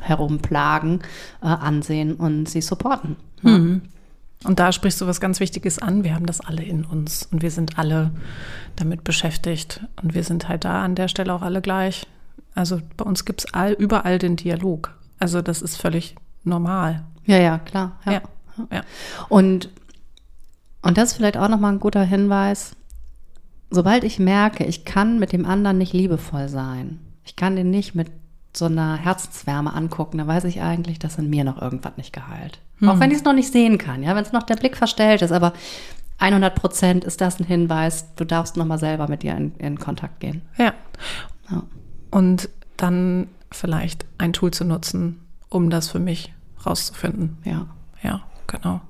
herumplagen, 0.00 1.00
äh, 1.42 1.46
ansehen 1.46 2.14
und 2.14 2.48
sie 2.48 2.62
supporten. 2.62 3.16
Mhm. 3.42 3.82
Und 4.44 4.58
da 4.58 4.72
sprichst 4.72 5.00
du 5.00 5.06
was 5.06 5.20
ganz 5.20 5.40
Wichtiges 5.40 5.78
an. 5.78 6.04
Wir 6.04 6.14
haben 6.14 6.26
das 6.26 6.40
alle 6.40 6.62
in 6.62 6.84
uns 6.84 7.28
und 7.30 7.42
wir 7.42 7.50
sind 7.50 7.78
alle 7.78 8.10
damit 8.76 9.04
beschäftigt 9.04 9.84
und 10.02 10.14
wir 10.14 10.24
sind 10.24 10.48
halt 10.48 10.64
da 10.64 10.82
an 10.82 10.94
der 10.94 11.08
Stelle 11.08 11.32
auch 11.32 11.42
alle 11.42 11.62
gleich. 11.62 12.06
Also 12.54 12.80
bei 12.96 13.04
uns 13.04 13.24
gibt 13.24 13.44
es 13.44 13.54
all, 13.54 13.72
überall 13.72 14.18
den 14.18 14.36
Dialog. 14.36 14.94
Also 15.18 15.40
das 15.42 15.62
ist 15.62 15.76
völlig 15.76 16.14
normal. 16.44 17.04
Ja, 17.26 17.38
ja, 17.38 17.58
klar. 17.58 17.98
Ja. 18.04 18.22
ja. 18.70 18.82
Und, 19.28 19.70
und 20.82 20.98
das 20.98 21.10
ist 21.10 21.16
vielleicht 21.16 21.36
auch 21.36 21.48
nochmal 21.48 21.72
ein 21.72 21.80
guter 21.80 22.04
Hinweis. 22.04 22.76
Sobald 23.70 24.04
ich 24.04 24.18
merke, 24.18 24.64
ich 24.64 24.84
kann 24.84 25.18
mit 25.18 25.32
dem 25.32 25.46
anderen 25.46 25.78
nicht 25.78 25.92
liebevoll 25.92 26.48
sein, 26.48 27.00
ich 27.24 27.36
kann 27.36 27.56
den 27.56 27.70
nicht 27.70 27.94
mit 27.94 28.10
so 28.56 28.66
einer 28.66 28.96
Herzenswärme 28.96 29.72
angucken, 29.72 30.18
dann 30.18 30.28
weiß 30.28 30.44
ich 30.44 30.62
eigentlich, 30.62 30.98
dass 30.98 31.18
in 31.18 31.28
mir 31.28 31.42
noch 31.42 31.60
irgendwas 31.60 31.96
nicht 31.96 32.12
geheilt. 32.12 32.60
Hm. 32.78 32.88
Auch 32.88 33.00
wenn 33.00 33.10
ich 33.10 33.18
es 33.18 33.24
noch 33.24 33.32
nicht 33.32 33.50
sehen 33.50 33.78
kann, 33.78 34.02
ja, 34.02 34.14
wenn 34.14 34.22
es 34.22 34.32
noch 34.32 34.44
der 34.44 34.56
Blick 34.56 34.76
verstellt 34.76 35.22
ist, 35.22 35.32
aber 35.32 35.54
100 36.18 36.54
Prozent 36.54 37.04
ist 37.04 37.20
das 37.20 37.40
ein 37.40 37.46
Hinweis, 37.46 38.14
du 38.14 38.24
darfst 38.24 38.56
nochmal 38.56 38.78
selber 38.78 39.08
mit 39.08 39.22
dir 39.22 39.36
in, 39.36 39.54
in 39.56 39.78
Kontakt 39.78 40.20
gehen. 40.20 40.42
Ja. 40.56 40.72
ja. 41.50 41.62
Und 42.10 42.48
dann 42.76 43.28
vielleicht 43.50 44.04
ein 44.18 44.32
Tool 44.32 44.52
zu 44.52 44.64
nutzen, 44.64 45.20
um 45.48 45.70
das 45.70 45.88
für 45.88 45.98
mich 45.98 46.32
rauszufinden. 46.66 47.38
Ja. 47.44 47.66
Ja, 48.02 48.20
genau. 48.46 48.80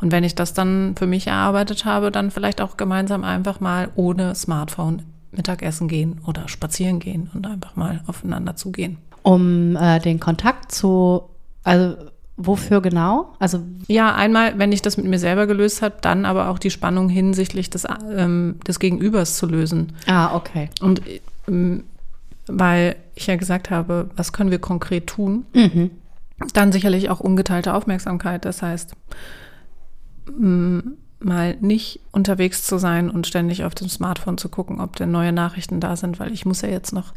Und 0.00 0.10
wenn 0.10 0.24
ich 0.24 0.34
das 0.34 0.54
dann 0.54 0.94
für 0.98 1.06
mich 1.06 1.26
erarbeitet 1.26 1.84
habe, 1.84 2.10
dann 2.10 2.30
vielleicht 2.30 2.60
auch 2.60 2.76
gemeinsam 2.76 3.24
einfach 3.24 3.60
mal 3.60 3.90
ohne 3.94 4.34
Smartphone 4.34 5.02
Mittagessen 5.32 5.88
gehen 5.88 6.20
oder 6.26 6.48
spazieren 6.48 7.00
gehen 7.00 7.30
und 7.34 7.46
einfach 7.46 7.76
mal 7.76 8.02
aufeinander 8.06 8.56
zugehen. 8.56 8.98
Um 9.22 9.76
äh, 9.76 9.98
den 10.00 10.20
Kontakt 10.20 10.72
zu, 10.72 11.22
also 11.62 11.96
wofür 12.36 12.80
genau? 12.80 13.34
Also 13.38 13.60
ja, 13.86 14.14
einmal, 14.14 14.58
wenn 14.58 14.72
ich 14.72 14.82
das 14.82 14.96
mit 14.96 15.06
mir 15.06 15.18
selber 15.18 15.46
gelöst 15.46 15.82
habe, 15.82 15.96
dann 16.00 16.24
aber 16.24 16.48
auch 16.48 16.58
die 16.58 16.70
Spannung 16.70 17.08
hinsichtlich 17.08 17.70
des, 17.70 17.86
ähm, 18.10 18.56
des 18.66 18.78
Gegenübers 18.78 19.36
zu 19.36 19.46
lösen. 19.46 19.92
Ah, 20.06 20.34
okay. 20.34 20.70
Und 20.80 21.02
ähm, 21.48 21.84
weil 22.46 22.96
ich 23.14 23.26
ja 23.26 23.36
gesagt 23.36 23.70
habe, 23.70 24.10
was 24.16 24.32
können 24.32 24.50
wir 24.50 24.58
konkret 24.58 25.06
tun? 25.06 25.46
Mhm. 25.54 25.90
Dann 26.52 26.72
sicherlich 26.72 27.10
auch 27.10 27.20
ungeteilte 27.20 27.74
Aufmerksamkeit. 27.74 28.44
Das 28.44 28.62
heißt, 28.62 28.92
mal 31.20 31.56
nicht 31.60 32.00
unterwegs 32.12 32.64
zu 32.64 32.78
sein 32.78 33.08
und 33.10 33.26
ständig 33.26 33.64
auf 33.64 33.74
dem 33.74 33.88
Smartphone 33.88 34.36
zu 34.36 34.48
gucken, 34.48 34.80
ob 34.80 34.96
denn 34.96 35.10
neue 35.10 35.32
Nachrichten 35.32 35.80
da 35.80 35.96
sind, 35.96 36.20
weil 36.20 36.32
ich 36.32 36.44
muss 36.44 36.60
ja 36.60 36.68
jetzt 36.68 36.92
noch 36.92 37.12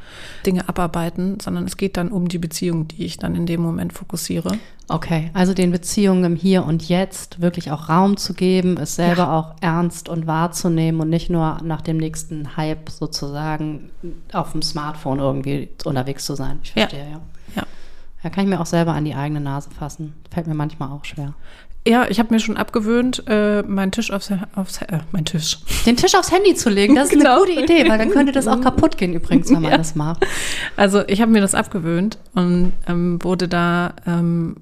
Dinge 0.45 0.69
abarbeiten, 0.69 1.39
sondern 1.41 1.65
es 1.65 1.77
geht 1.77 1.97
dann 1.97 2.09
um 2.09 2.27
die 2.29 2.37
Beziehung, 2.37 2.87
die 2.87 3.05
ich 3.05 3.17
dann 3.17 3.35
in 3.35 3.45
dem 3.45 3.61
Moment 3.61 3.93
fokussiere. 3.93 4.57
Okay, 4.87 5.29
also 5.33 5.53
den 5.53 5.71
Beziehungen 5.71 6.23
im 6.23 6.35
Hier 6.37 6.63
und 6.65 6.87
Jetzt 6.87 7.41
wirklich 7.41 7.71
auch 7.71 7.89
Raum 7.89 8.15
zu 8.15 8.33
geben, 8.33 8.77
es 8.77 8.95
selber 8.95 9.23
Ja. 9.23 9.37
auch 9.37 9.55
ernst 9.59 10.07
und 10.07 10.25
wahrzunehmen 10.27 11.01
und 11.01 11.09
nicht 11.09 11.29
nur 11.29 11.57
nach 11.63 11.81
dem 11.81 11.97
nächsten 11.97 12.55
Hype 12.55 12.89
sozusagen 12.89 13.89
auf 14.31 14.53
dem 14.53 14.61
Smartphone 14.61 15.19
irgendwie 15.19 15.69
unterwegs 15.83 16.25
zu 16.25 16.35
sein. 16.35 16.59
Ich 16.63 16.71
verstehe, 16.71 16.99
ja. 16.99 17.05
Ja. 17.11 17.21
Ja, 17.55 17.63
kann 18.23 18.43
ich 18.43 18.49
mir 18.49 18.59
auch 18.59 18.65
selber 18.65 18.93
an 18.93 19.05
die 19.05 19.15
eigene 19.15 19.39
Nase 19.41 19.69
fassen. 19.71 20.13
Fällt 20.31 20.47
mir 20.47 20.53
manchmal 20.55 20.89
auch 20.91 21.05
schwer. 21.05 21.33
Ja, 21.87 22.05
ich 22.09 22.19
habe 22.19 22.33
mir 22.33 22.39
schon 22.41 22.57
abgewöhnt, 22.57 23.23
äh, 23.27 23.61
meinen 23.63 23.93
Tisch 23.93 24.11
aufs, 24.11 24.29
aufs 24.55 24.81
äh, 24.81 24.99
mein 25.13 25.23
Tisch. 25.23 25.59
Den 25.85 25.95
Tisch 25.95 26.15
aufs 26.15 26.31
Handy 26.33 26.53
zu 26.53 26.69
legen, 26.69 26.95
das 26.95 27.05
ist 27.05 27.13
Genau. 27.17 27.43
eine 27.43 27.45
gute 27.53 27.61
Idee, 27.63 27.87
weil 27.89 27.97
dann 27.97 28.09
könnte 28.09 28.33
das 28.33 28.47
auch 28.49 28.59
kaputt 28.59 28.97
gehen 28.97 29.13
übrigens, 29.13 29.47
wenn 29.49 29.61
man 29.61 29.71
Ja. 29.71 29.77
das 29.77 29.95
macht. 29.95 30.25
Also 30.75 31.07
ich 31.07 31.21
habe 31.21 31.31
mir 31.31 31.39
das 31.39 31.55
abgewöhnt 31.55 32.17
und 32.35 32.73
ähm, 32.87 33.23
wurde 33.23 33.47
da 33.47 33.93
ähm, 34.05 34.57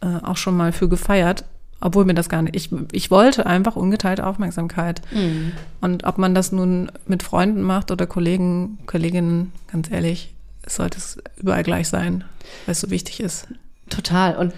äh, 0.00 0.06
auch 0.22 0.38
schon 0.38 0.56
mal 0.56 0.72
für 0.72 0.88
gefeiert, 0.88 1.44
obwohl 1.82 2.06
mir 2.06 2.14
das 2.14 2.30
gar 2.30 2.40
nicht. 2.40 2.56
Ich, 2.56 2.70
ich 2.92 3.10
wollte 3.10 3.44
einfach 3.44 3.76
ungeteilte 3.76 4.24
Aufmerksamkeit. 4.26 5.02
Mhm. 5.12 5.52
Und 5.82 6.04
ob 6.04 6.16
man 6.16 6.34
das 6.34 6.50
nun 6.52 6.90
mit 7.06 7.22
Freunden 7.22 7.60
macht 7.60 7.90
oder 7.90 8.06
Kollegen, 8.06 8.78
Kolleginnen, 8.86 9.52
ganz 9.70 9.90
ehrlich, 9.90 10.32
sollte 10.66 10.98
es 10.98 11.18
überall 11.36 11.62
gleich 11.62 11.88
sein, 11.88 12.24
weil 12.66 12.72
es 12.72 12.80
so 12.80 12.90
wichtig 12.90 13.20
ist. 13.20 13.48
Total. 13.88 14.36
Und 14.36 14.54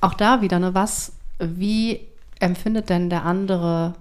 auch 0.00 0.14
da 0.14 0.40
wieder, 0.40 0.58
ne, 0.58 0.74
was, 0.74 1.12
wie 1.38 2.00
empfindet 2.40 2.90
denn 2.90 3.10
der 3.10 3.24
andere 3.24 3.94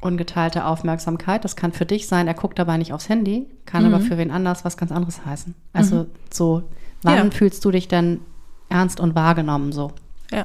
ungeteilte 0.00 0.66
Aufmerksamkeit? 0.66 1.44
Das 1.44 1.56
kann 1.56 1.72
für 1.72 1.86
dich 1.86 2.06
sein, 2.08 2.26
er 2.28 2.34
guckt 2.34 2.58
dabei 2.58 2.76
nicht 2.76 2.92
aufs 2.92 3.08
Handy, 3.08 3.46
kann 3.66 3.86
aber 3.86 4.00
für 4.00 4.18
wen 4.18 4.30
anders 4.30 4.64
was 4.64 4.76
ganz 4.76 4.92
anderes 4.92 5.24
heißen. 5.24 5.54
Also 5.72 6.06
so, 6.32 6.64
wann 7.02 7.16
Ja. 7.16 7.30
fühlst 7.30 7.64
du 7.64 7.70
dich 7.70 7.88
denn 7.88 8.20
ernst 8.68 9.00
und 9.00 9.14
wahrgenommen 9.14 9.72
so? 9.72 9.92
Ja. 10.30 10.44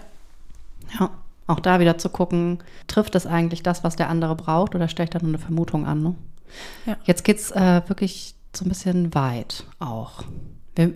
Ja. 1.00 1.10
Auch 1.48 1.60
da 1.62 1.80
wieder 1.80 1.98
zu 1.98 2.10
gucken, 2.10 2.60
trifft 2.88 3.16
es 3.16 3.26
eigentlich 3.26 3.64
das, 3.64 3.84
was 3.84 3.96
der 3.96 4.10
andere 4.10 4.36
braucht 4.36 4.76
oder 4.76 4.86
ich 4.86 4.96
da 4.96 5.06
nur 5.20 5.30
eine 5.30 5.38
Vermutung 5.40 5.86
an? 5.86 6.04
Ne? 6.04 6.16
Ja. 6.86 6.98
Jetzt 7.06 7.24
geht's 7.24 7.52
äh, 7.52 7.82
wirklich 7.88 8.36
so 8.58 8.66
ein 8.66 8.70
bisschen 8.70 9.14
weit 9.14 9.64
auch. 9.80 10.24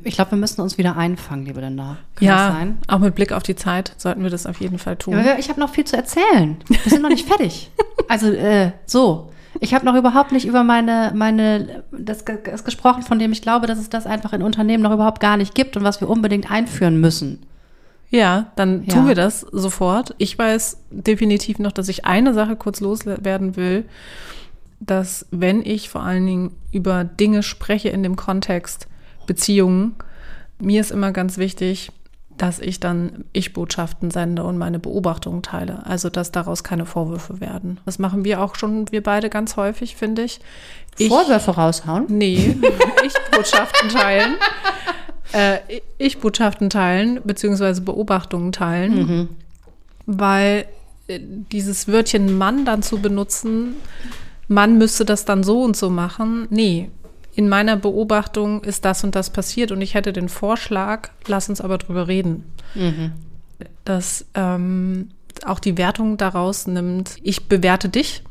Ich 0.04 0.14
glaube, 0.14 0.32
wir 0.32 0.38
müssen 0.38 0.62
uns 0.62 0.78
wieder 0.78 0.96
einfangen, 0.96 1.46
liebe 1.46 1.60
Linda. 1.60 1.98
Kann 2.16 2.28
ja, 2.28 2.48
das 2.50 2.58
sein? 2.58 2.78
auch 2.88 3.00
mit 3.00 3.16
Blick 3.16 3.32
auf 3.32 3.42
die 3.42 3.56
Zeit 3.56 3.96
sollten 3.98 4.22
wir 4.22 4.30
das 4.30 4.46
auf 4.46 4.62
jeden 4.62 4.78
Fall 4.78 4.96
tun. 4.96 5.14
Ja, 5.16 5.40
ich 5.40 5.50
habe 5.50 5.60
noch 5.60 5.72
viel 5.72 5.86
zu 5.86 5.96
erzählen. 5.98 6.58
Wir 6.68 6.78
sind 6.86 7.02
noch 7.02 7.10
nicht 7.10 7.28
fertig. 7.28 7.72
Also 8.08 8.28
äh, 8.32 8.74
so. 8.86 9.32
Ich 9.60 9.74
habe 9.74 9.86
noch 9.86 9.96
überhaupt 9.96 10.32
nicht 10.32 10.46
über 10.46 10.64
meine, 10.64 11.12
meine 11.16 11.84
das, 11.92 12.24
das 12.26 12.64
gesprochen, 12.64 13.02
von 13.04 13.20
dem 13.20 13.32
ich 13.32 13.42
glaube, 13.42 13.68
dass 13.68 13.80
es 13.80 13.90
das 13.90 14.06
einfach 14.06 14.34
in 14.34 14.44
Unternehmen 14.44 14.84
noch 14.84 14.94
überhaupt 14.94 15.20
gar 15.20 15.36
nicht 15.36 15.56
gibt 15.56 15.76
und 15.76 15.84
was 15.84 16.00
wir 16.00 16.10
unbedingt 16.10 16.50
einführen 16.52 17.00
müssen. 17.02 17.44
Ja, 18.10 18.52
dann 18.56 18.84
Ja. 18.84 18.94
tun 18.94 19.08
wir 19.08 19.16
das 19.16 19.42
sofort. 19.42 20.14
Ich 20.18 20.38
weiß 20.38 20.78
definitiv 20.92 21.60
noch, 21.60 21.72
dass 21.72 21.90
ich 21.90 22.06
eine 22.06 22.34
Sache 22.34 22.56
kurz 22.56 22.82
loswerden 22.82 23.56
will, 23.56 23.86
dass 24.82 25.28
wenn 25.32 25.64
ich 25.66 25.90
vor 25.90 26.02
allen 26.02 26.26
Dingen 26.26 26.52
über 26.72 27.04
Dinge 27.04 27.44
spreche 27.44 27.90
in 27.90 28.04
dem 28.04 28.16
Kontext 28.16 28.88
Beziehungen, 29.28 29.96
mir 30.60 30.82
ist 30.82 30.92
immer 30.92 31.12
ganz 31.12 31.38
wichtig, 31.38 31.92
dass 32.38 32.60
ich 32.60 32.80
dann 32.80 33.26
Ich-Botschaften 33.34 34.10
sende 34.10 34.44
und 34.44 34.58
meine 34.58 34.80
Beobachtungen 34.80 35.44
teile. 35.44 35.86
Also, 35.86 36.10
dass 36.10 36.32
daraus 36.32 36.64
keine 36.64 36.88
Vorwürfe 36.88 37.40
werden. 37.40 37.80
Das 37.86 38.00
machen 38.00 38.26
wir 38.26 38.42
auch 38.42 38.56
schon, 38.56 38.92
wir 38.92 39.04
beide 39.04 39.30
ganz 39.30 39.58
häufig, 39.58 39.96
finde 39.96 40.24
ich. 40.24 40.40
ich 40.98 41.10
Vorwürfe 41.10 41.52
raushauen? 41.52 42.06
Nee, 42.08 42.58
Ich-Botschaften 43.06 43.90
teilen. 43.90 44.36
Äh, 45.34 45.60
Ich-Botschaften 46.00 46.72
teilen, 46.72 47.20
beziehungsweise 47.24 47.82
Beobachtungen 47.82 48.52
teilen. 48.52 49.30
Weil 50.08 50.66
äh, 51.08 51.20
dieses 51.22 51.88
Wörtchen 51.88 52.38
Mann 52.40 52.66
dann 52.66 52.82
zu 52.82 52.98
benutzen, 52.98 53.76
Mann 54.52 54.78
müsste 54.78 55.06
das 55.06 55.26
dann 55.26 55.44
so 55.44 55.64
und 55.64 55.78
so 55.78 55.90
machen. 55.90 56.48
Nee, 56.50 56.90
in 57.34 57.48
meiner 57.48 57.78
Beobachtung 57.78 58.64
ist 58.64 58.84
das 58.86 59.04
und 59.04 59.16
das 59.16 59.30
passiert 59.30 59.72
und 59.72 59.82
ich 59.82 59.94
hätte 59.94 60.12
den 60.12 60.30
Vorschlag, 60.30 61.10
lass 61.26 61.50
uns 61.50 61.62
aber 61.62 61.78
drüber 61.78 62.08
reden. 62.08 62.44
Dass 63.86 64.26
ähm, 64.34 65.10
auch 65.46 65.60
die 65.60 65.78
Wertung 65.78 66.18
daraus 66.18 66.68
nimmt, 66.68 67.16
ich 67.24 67.48
bewerte 67.48 67.88
dich 67.88 68.24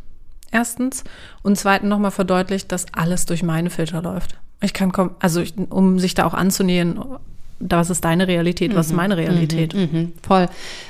erstens 0.50 1.04
und 1.42 1.56
zweitens 1.56 1.88
nochmal 1.88 2.10
verdeutlicht, 2.10 2.70
dass 2.70 2.86
alles 2.92 3.24
durch 3.24 3.42
meine 3.42 3.70
Filter 3.70 4.02
läuft. 4.02 4.38
Ich 4.60 4.74
kann 4.74 4.92
kommen, 4.92 5.14
also 5.20 5.40
ich, 5.40 5.54
um 5.70 5.98
sich 5.98 6.14
da 6.14 6.26
auch 6.26 6.34
anzunähern, 6.34 7.18
was 7.60 7.90
ist 7.90 8.04
deine 8.04 8.26
Realität, 8.26 8.74
was 8.74 8.86
ist 8.86 8.92
meine 8.94 9.16
Realität. 9.16 9.74
Mhm, 9.74 10.14
voll. 10.22 10.48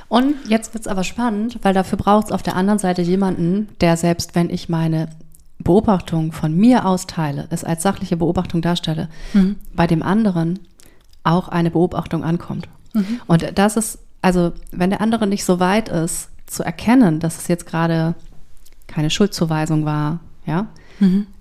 Und 0.08 0.36
jetzt 0.48 0.72
wird's 0.72 0.86
aber 0.86 1.04
spannend, 1.04 1.58
weil 1.62 1.74
dafür 1.74 1.98
braucht 1.98 2.26
es 2.26 2.32
auf 2.32 2.42
der 2.42 2.56
anderen 2.56 2.78
Seite 2.78 3.02
jemanden, 3.02 3.68
der 3.80 3.96
selbst 3.96 4.34
wenn 4.34 4.48
ich 4.50 4.68
meine 4.68 5.08
Beobachtung 5.58 6.32
von 6.32 6.56
mir 6.56 6.86
austeile, 6.86 7.46
es 7.50 7.64
als 7.64 7.82
sachliche 7.82 8.16
Beobachtung 8.16 8.62
darstelle, 8.62 9.08
bei 9.74 9.86
dem 9.86 10.02
anderen 10.02 10.60
auch 11.24 11.48
eine 11.48 11.70
Beobachtung 11.70 12.24
ankommt. 12.24 12.68
Und 13.26 13.58
das 13.58 13.76
ist, 13.76 13.98
also 14.22 14.52
wenn 14.70 14.90
der 14.90 15.00
andere 15.00 15.26
nicht 15.26 15.44
so 15.44 15.60
weit 15.60 15.88
ist, 15.88 16.30
zu 16.46 16.62
erkennen, 16.62 17.20
dass 17.20 17.38
es 17.38 17.48
jetzt 17.48 17.66
gerade 17.66 18.14
keine 18.86 19.10
Schuldzuweisung 19.10 19.84
war, 19.84 20.20
ja, 20.46 20.68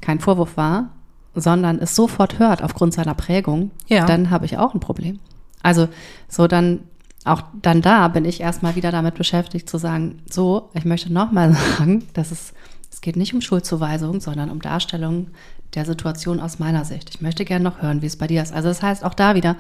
kein 0.02 0.20
Vorwurf 0.20 0.58
war, 0.58 0.90
sondern 1.36 1.80
es 1.80 1.96
sofort 1.96 2.40
hört 2.40 2.64
aufgrund 2.64 2.94
seiner 2.94 3.14
Prägung, 3.14 3.72
Ja. 3.88 4.06
dann 4.06 4.30
habe 4.30 4.46
ich 4.46 4.58
auch 4.58 4.74
ein 4.74 4.80
Problem. 4.80 5.20
Also 5.62 5.88
so 6.28 6.48
dann 6.48 6.82
auch 7.26 7.44
dann 7.62 7.82
da 7.82 8.08
bin 8.08 8.24
ich 8.26 8.40
erstmal 8.40 8.76
wieder 8.76 8.92
damit 8.92 9.16
beschäftigt 9.16 9.70
zu 9.70 9.78
sagen, 9.78 10.22
so, 10.30 10.70
ich 10.74 10.86
möchte 10.86 11.12
nochmal 11.12 11.54
sagen, 11.78 12.08
dass 12.14 12.32
es 12.32 12.54
es 12.92 13.02
geht 13.02 13.16
nicht 13.16 13.34
um 13.34 13.42
Schuldzuweisung, 13.42 14.20
sondern 14.20 14.50
um 14.50 14.62
Darstellung 14.62 15.28
der 15.76 15.86
Situation 15.86 16.40
aus 16.40 16.60
meiner 16.60 16.86
Sicht. 16.86 17.10
Ich 17.12 17.22
möchte 17.22 17.46
gerne 17.46 17.64
noch 17.64 17.82
hören, 17.82 18.02
wie 18.02 18.08
es 18.08 18.18
bei 18.18 18.28
dir 18.28 18.42
ist. 18.42 18.52
Also 18.52 18.68
das 18.68 18.82
heißt, 18.82 19.06
auch 19.06 19.14
da 19.14 19.36
wieder 19.36 19.56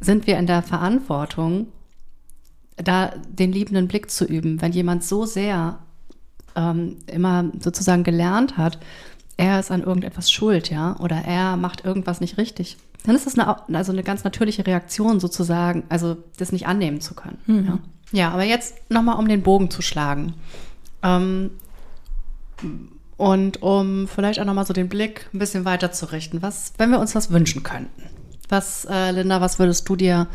sind 0.00 0.26
wir 0.26 0.38
in 0.38 0.46
der 0.46 0.62
Verantwortung, 0.62 1.66
da 2.76 3.12
den 3.28 3.52
liebenden 3.52 3.86
Blick 3.86 4.10
zu 4.10 4.24
üben, 4.24 4.60
wenn 4.60 4.72
jemand 4.72 5.04
so 5.04 5.26
sehr 5.26 5.78
ähm, 6.56 6.96
immer 7.06 7.44
sozusagen 7.60 8.02
gelernt 8.02 8.56
hat, 8.56 8.78
er 9.36 9.60
ist 9.60 9.70
an 9.70 9.82
irgendetwas 9.82 10.30
schuld, 10.30 10.70
ja, 10.70 10.96
oder 11.00 11.16
er 11.16 11.56
macht 11.56 11.84
irgendwas 11.84 12.20
nicht 12.20 12.38
richtig, 12.38 12.76
dann 13.04 13.14
ist 13.14 13.26
das 13.26 13.38
eine, 13.38 13.56
also 13.76 13.92
eine 13.92 14.02
ganz 14.02 14.24
natürliche 14.24 14.66
Reaktion 14.66 15.20
sozusagen, 15.20 15.84
also 15.88 16.16
das 16.38 16.52
nicht 16.52 16.66
annehmen 16.66 17.00
zu 17.00 17.14
können. 17.14 17.38
Ja. 17.46 17.78
ja, 18.18 18.30
aber 18.30 18.44
jetzt 18.44 18.90
nochmal, 18.90 19.18
um 19.18 19.28
den 19.28 19.42
Bogen 19.42 19.70
zu 19.70 19.82
schlagen. 19.82 20.34
Ähm, 21.02 21.50
und 23.16 23.62
um 23.62 24.08
vielleicht 24.08 24.40
auch 24.40 24.44
nochmal 24.44 24.66
so 24.66 24.72
den 24.72 24.88
Blick 24.88 25.28
ein 25.32 25.38
bisschen 25.38 25.64
weiter 25.64 25.92
zu 25.92 26.06
richten, 26.12 26.42
was, 26.42 26.72
wenn 26.78 26.90
wir 26.90 26.98
uns 26.98 27.14
was 27.14 27.30
wünschen 27.30 27.62
könnten. 27.62 28.02
Was, 28.48 28.86
äh, 28.86 29.10
Linda, 29.10 29.40
was 29.40 29.58
würdest 29.58 29.88
du 29.88 29.96
dir 29.96 30.26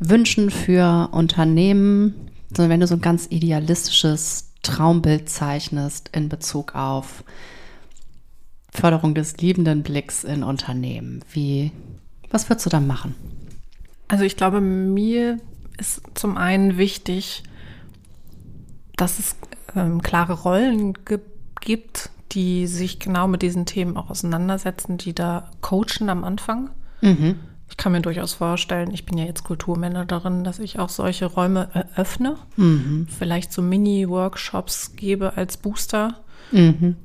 wünschen 0.00 0.50
für 0.50 1.08
Unternehmen, 1.12 2.30
wenn 2.50 2.80
du 2.80 2.86
so 2.86 2.94
ein 2.94 3.00
ganz 3.00 3.26
idealistisches 3.30 4.50
Traumbild 4.62 5.28
zeichnest 5.28 6.10
in 6.12 6.28
Bezug 6.28 6.74
auf 6.74 7.24
Förderung 8.70 9.14
des 9.14 9.36
liebenden 9.38 9.82
Blicks 9.82 10.24
in 10.24 10.42
Unternehmen? 10.42 11.24
Wie, 11.32 11.72
was 12.30 12.48
würdest 12.48 12.66
du 12.66 12.70
dann 12.70 12.86
machen? 12.86 13.14
Also 14.08 14.24
ich 14.24 14.36
glaube, 14.36 14.60
mir 14.60 15.38
ist 15.78 16.02
zum 16.14 16.36
einen 16.36 16.78
wichtig, 16.78 17.42
dass 18.96 19.18
es 19.18 19.36
ähm, 19.76 20.02
klare 20.02 20.32
Rollen 20.32 20.94
gibt, 21.60 22.10
die 22.32 22.66
sich 22.66 22.98
genau 22.98 23.28
mit 23.28 23.42
diesen 23.42 23.64
Themen 23.66 23.96
auch 23.96 24.10
auseinandersetzen, 24.10 24.98
die 24.98 25.14
da 25.14 25.50
coachen 25.60 26.08
am 26.10 26.24
Anfang. 26.24 26.70
Ich 27.70 27.76
kann 27.76 27.92
mir 27.92 28.00
durchaus 28.00 28.32
vorstellen, 28.32 28.90
ich 28.92 29.04
bin 29.04 29.18
ja 29.18 29.24
jetzt 29.24 29.44
Kulturmanagerin, 29.44 30.42
dass 30.42 30.58
ich 30.58 30.78
auch 30.78 30.88
solche 30.88 31.26
Räume 31.26 31.68
eröffne, 31.74 32.36
vielleicht 33.18 33.52
so 33.52 33.60
Mini-Workshops 33.60 34.96
gebe 34.96 35.36
als 35.36 35.58
Booster. 35.58 36.20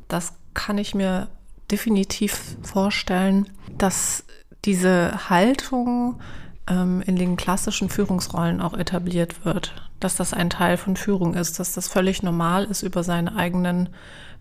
Das 0.07 0.33
kann 0.53 0.77
ich 0.77 0.95
mir 0.95 1.27
definitiv 1.73 2.55
vorstellen, 2.61 3.47
dass 3.79 4.25
diese 4.63 5.29
Haltung 5.31 6.19
ähm, 6.67 7.01
in 7.01 7.15
den 7.15 7.35
klassischen 7.35 7.89
Führungsrollen 7.89 8.61
auch 8.61 8.75
etabliert 8.75 9.43
wird, 9.43 9.73
dass 9.99 10.15
das 10.15 10.33
ein 10.33 10.51
Teil 10.51 10.77
von 10.77 10.95
Führung 10.95 11.33
ist, 11.33 11.59
dass 11.59 11.73
das 11.73 11.87
völlig 11.87 12.21
normal 12.21 12.65
ist, 12.65 12.83
über 12.83 13.03
seine 13.03 13.35
eigenen 13.35 13.89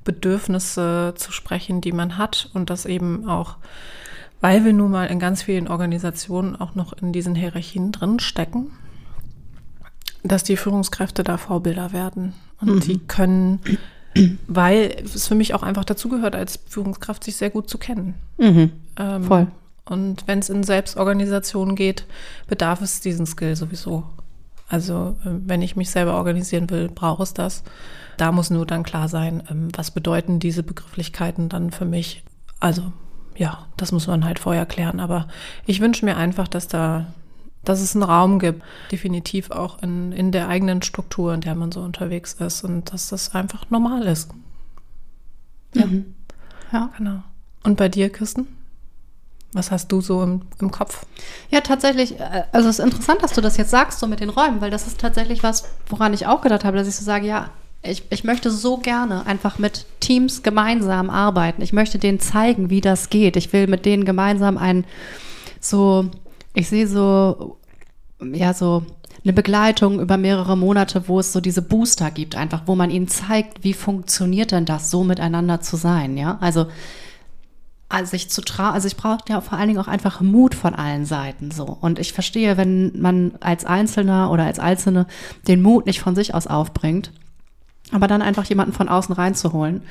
Bedürfnisse 0.05 1.15
zu 1.17 1.33
sprechen, 1.33 1.81
die 1.81 1.93
man 1.93 2.19
hat 2.19 2.51
und 2.53 2.69
das 2.69 2.85
eben 2.85 3.27
auch, 3.27 3.57
weil 4.43 4.67
wir 4.67 4.75
nun 4.75 4.91
mal 4.91 5.07
in 5.07 5.19
ganz 5.19 5.43
vielen 5.43 5.69
Organisationen 5.69 6.55
auch 6.55 6.75
noch 6.75 6.93
in 6.93 7.15
diesen 7.15 7.35
Hierarchien 7.35 7.93
drin 7.93 8.21
stecken, 8.21 8.73
dass 10.23 10.45
die 10.45 10.59
Führungskräfte 10.59 11.25
da 11.25 11.39
Vorbilder 11.39 11.93
werden. 11.95 12.35
Und 12.61 12.75
mhm. 12.75 12.81
die 12.81 12.99
können, 12.99 13.61
weil 14.47 14.97
es 15.05 15.27
für 15.29 15.35
mich 15.35 15.55
auch 15.55 15.63
einfach 15.63 15.85
dazugehört, 15.85 16.35
als 16.35 16.59
Führungskraft 16.67 17.25
sich 17.25 17.37
sehr 17.37 17.51
gut 17.51 17.69
zu 17.69 17.79
kennen. 17.79 18.15
Mhm. 18.39 18.73
Ähm, 18.97 19.25
Voll. 19.25 19.47
Und 19.85 20.27
wenn 20.27 20.39
es 20.39 20.49
in 20.49 20.63
Selbstorganisation 20.63 21.75
geht, 21.75 22.07
bedarf 22.47 22.81
es 22.83 23.01
diesen 23.01 23.27
Skill 23.27 23.57
sowieso. 23.57 24.05
Also 24.69 25.17
äh, 25.25 25.31
wenn 25.47 25.63
ich 25.63 25.77
mich 25.77 25.91
selber 25.91 26.15
organisieren 26.15 26.71
will, 26.71 26.89
brauche 26.89 27.23
es 27.23 27.35
das. 27.35 27.63
Da 28.17 28.33
muss 28.33 28.51
nur 28.51 28.67
dann 28.67 28.85
klar 28.85 29.09
sein, 29.09 29.43
ähm, 29.51 29.69
was 29.77 29.91
bedeuten 29.91 30.39
diese 30.39 30.63
Begrifflichkeiten 30.63 31.49
dann 31.49 31.73
für 31.73 31.85
mich. 31.85 32.23
Also 32.61 32.93
ja, 33.37 33.67
das 33.77 33.93
muss 33.93 34.07
man 34.07 34.25
halt 34.25 34.39
vorher 34.39 34.67
klären. 34.67 35.01
Aber 35.01 35.29
ich 35.67 35.81
wünsche 35.81 36.05
mir 36.05 36.17
einfach, 36.17 36.49
dass 36.49 36.69
da, 36.69 37.07
dass 37.65 37.81
es 37.81 37.95
einen 37.95 38.03
Raum 38.03 38.39
gibt, 38.39 38.63
definitiv 38.91 39.51
auch 39.51 39.83
in, 39.83 40.13
in 40.13 40.33
der 40.33 40.49
eigenen 40.49 40.83
Struktur, 40.83 41.33
in 41.35 41.41
der 41.41 41.55
man 41.55 41.73
so 41.73 41.81
unterwegs 41.81 42.35
ist 42.35 42.65
und 42.65 42.93
dass 42.93 43.09
das 43.09 43.35
einfach 43.35 43.71
normal 43.71 44.03
ist. 44.03 44.31
Ja. 45.75 45.87
Mhm. 45.87 46.15
Ja. 46.73 46.91
Genau. 46.97 47.23
Und 47.63 47.77
bei 47.77 47.89
dir, 47.89 48.11
Kirsten? 48.11 48.49
Was 49.55 49.71
hast 49.71 49.93
du 49.93 50.01
so 50.01 50.23
im, 50.23 50.43
im, 50.61 50.71
Kopf? 50.71 51.05
Ja, 51.51 51.61
tatsächlich, 51.61 52.19
äh, 52.19 52.45
also 52.53 52.69
es 52.71 52.79
ist 52.79 52.85
interessant, 52.85 53.23
dass 53.23 53.33
du 53.33 53.43
das 53.43 53.59
jetzt 53.59 53.71
sagst, 53.71 54.01
so 54.01 54.07
mit 54.07 54.21
den 54.21 54.31
Räumen, 54.31 54.63
weil 54.63 54.71
das 54.71 54.87
ist 54.87 54.99
tatsächlich 54.99 55.43
was, 55.43 55.65
woran 55.89 56.15
ich 56.15 56.27
auch 56.27 56.41
gedacht 56.41 56.65
habe, 56.65 56.79
dass 56.79 56.89
ich 56.89 56.97
so 56.97 57.05
sage, 57.05 57.27
ja, 57.27 57.51
ich, 57.83 58.05
ich 58.11 58.25
möchte 58.25 58.51
so 58.51 58.79
gerne 58.79 59.27
einfach 59.27 59.59
mit 59.59 59.87
Teams 60.01 60.43
gemeinsam 60.43 61.11
arbeiten. 61.11 61.63
Ich 61.63 61.73
möchte 61.73 61.99
denen 61.99 62.21
zeigen, 62.21 62.71
wie 62.71 62.81
das 62.81 63.11
geht. 63.11 63.37
Ich 63.37 63.53
will 63.53 63.67
mit 63.67 63.85
denen 63.85 64.05
gemeinsam 64.05 64.57
ein 64.57 64.85
so, 65.61 66.09
ich 66.55 66.69
sehe 66.69 66.87
so, 66.87 67.59
ja, 68.21 68.55
so 68.55 68.85
eine 69.25 69.33
Begleitung 69.33 70.01
über 70.01 70.17
mehrere 70.17 70.57
Monate, 70.57 71.09
wo 71.09 71.21
es 71.21 71.33
so 71.33 71.41
diese 71.41 71.63
Booster 71.63 72.11
gibt, 72.11 72.35
einfach, 72.37 72.63
wo 72.67 72.75
man 72.75 72.91
ihnen 72.91 73.09
zeigt, 73.09 73.63
wie 73.63 73.73
funktioniert 73.73 74.51
denn 74.51 74.65
das, 74.65 74.91
so 74.91 75.05
miteinander 75.05 75.61
zu 75.61 75.77
sein, 75.77 76.17
ja? 76.17 76.39
Also, 76.41 76.67
also 77.89 78.17
ich 78.17 78.31
zu 78.31 78.41
trauen, 78.41 78.73
also 78.73 78.89
ich 78.89 78.97
brauche 78.97 79.21
ja 79.29 79.41
vor 79.41 79.59
allen 79.59 79.69
Dingen 79.69 79.79
auch 79.79 79.89
einfach 79.89 80.21
Mut 80.21 80.55
von 80.55 80.75
allen 80.75 81.05
Seiten 81.05 81.51
so. 81.51 81.65
Und 81.65 81.99
ich 81.99 82.13
verstehe, 82.13 82.57
wenn 82.57 82.99
man 83.01 83.33
als 83.41 83.65
Einzelner 83.65 84.31
oder 84.31 84.45
als 84.45 84.59
Einzelne 84.59 85.07
den 85.47 85.63
Mut 85.63 85.87
nicht 85.87 86.01
von 86.01 86.15
sich 86.15 86.35
aus 86.35 86.47
aufbringt, 86.47 87.13
aber 87.93 88.09
dann 88.09 88.23
einfach 88.23 88.47
jemanden 88.47 88.73
von 88.73 88.89
außen 88.89 89.15
reinzuholen. 89.15 89.83